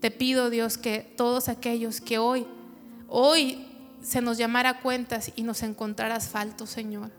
Te 0.00 0.10
pido, 0.10 0.50
Dios, 0.50 0.78
que 0.78 1.00
todos 1.16 1.48
aquellos 1.48 2.00
que 2.00 2.18
hoy 2.18 2.46
hoy 3.14 3.66
se 4.00 4.22
nos 4.22 4.38
llamara 4.38 4.80
cuentas 4.80 5.32
y 5.36 5.42
nos 5.42 5.62
encontraras 5.62 6.28
falto, 6.28 6.66
Señor. 6.66 7.10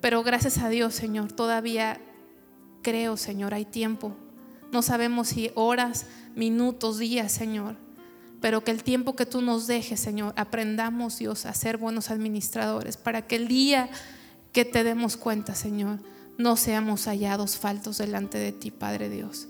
Pero 0.00 0.22
gracias 0.22 0.58
a 0.58 0.68
Dios, 0.68 0.94
Señor, 0.94 1.32
todavía 1.32 1.98
creo, 2.82 3.16
Señor, 3.16 3.54
hay 3.54 3.64
tiempo. 3.64 4.14
No 4.72 4.82
sabemos 4.82 5.28
si 5.28 5.50
horas, 5.54 6.06
minutos, 6.34 6.98
días, 6.98 7.32
Señor. 7.32 7.76
Pero 8.40 8.62
que 8.62 8.70
el 8.70 8.82
tiempo 8.82 9.16
que 9.16 9.26
tú 9.26 9.40
nos 9.40 9.66
dejes, 9.66 9.98
Señor, 9.98 10.34
aprendamos, 10.36 11.18
Dios, 11.18 11.46
a 11.46 11.54
ser 11.54 11.78
buenos 11.78 12.10
administradores, 12.10 12.96
para 12.96 13.26
que 13.26 13.36
el 13.36 13.48
día 13.48 13.88
que 14.52 14.64
te 14.64 14.84
demos 14.84 15.16
cuenta, 15.16 15.54
Señor, 15.54 16.00
no 16.38 16.56
seamos 16.56 17.06
hallados 17.06 17.56
faltos 17.56 17.98
delante 17.98 18.38
de 18.38 18.52
ti, 18.52 18.70
Padre 18.70 19.08
Dios. 19.08 19.48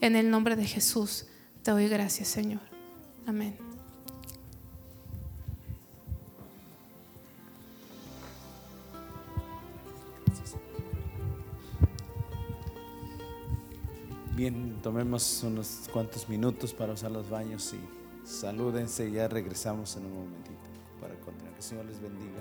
En 0.00 0.16
el 0.16 0.30
nombre 0.30 0.56
de 0.56 0.66
Jesús 0.66 1.26
te 1.62 1.70
doy 1.72 1.88
gracias, 1.88 2.28
Señor. 2.28 2.62
Amén. 3.26 3.69
Bien, 14.40 14.80
tomemos 14.80 15.42
unos 15.42 15.86
cuantos 15.92 16.26
minutos 16.26 16.72
para 16.72 16.94
usar 16.94 17.10
los 17.10 17.28
baños 17.28 17.74
y 17.74 18.26
salúdense 18.26 19.06
y 19.06 19.12
ya 19.12 19.28
regresamos 19.28 19.94
en 19.98 20.06
un 20.06 20.14
momentito 20.14 20.56
para 20.98 21.14
continuar. 21.16 21.52
Que 21.52 21.58
el 21.58 21.62
Señor 21.62 21.84
les 21.84 22.00
bendiga. 22.00 22.40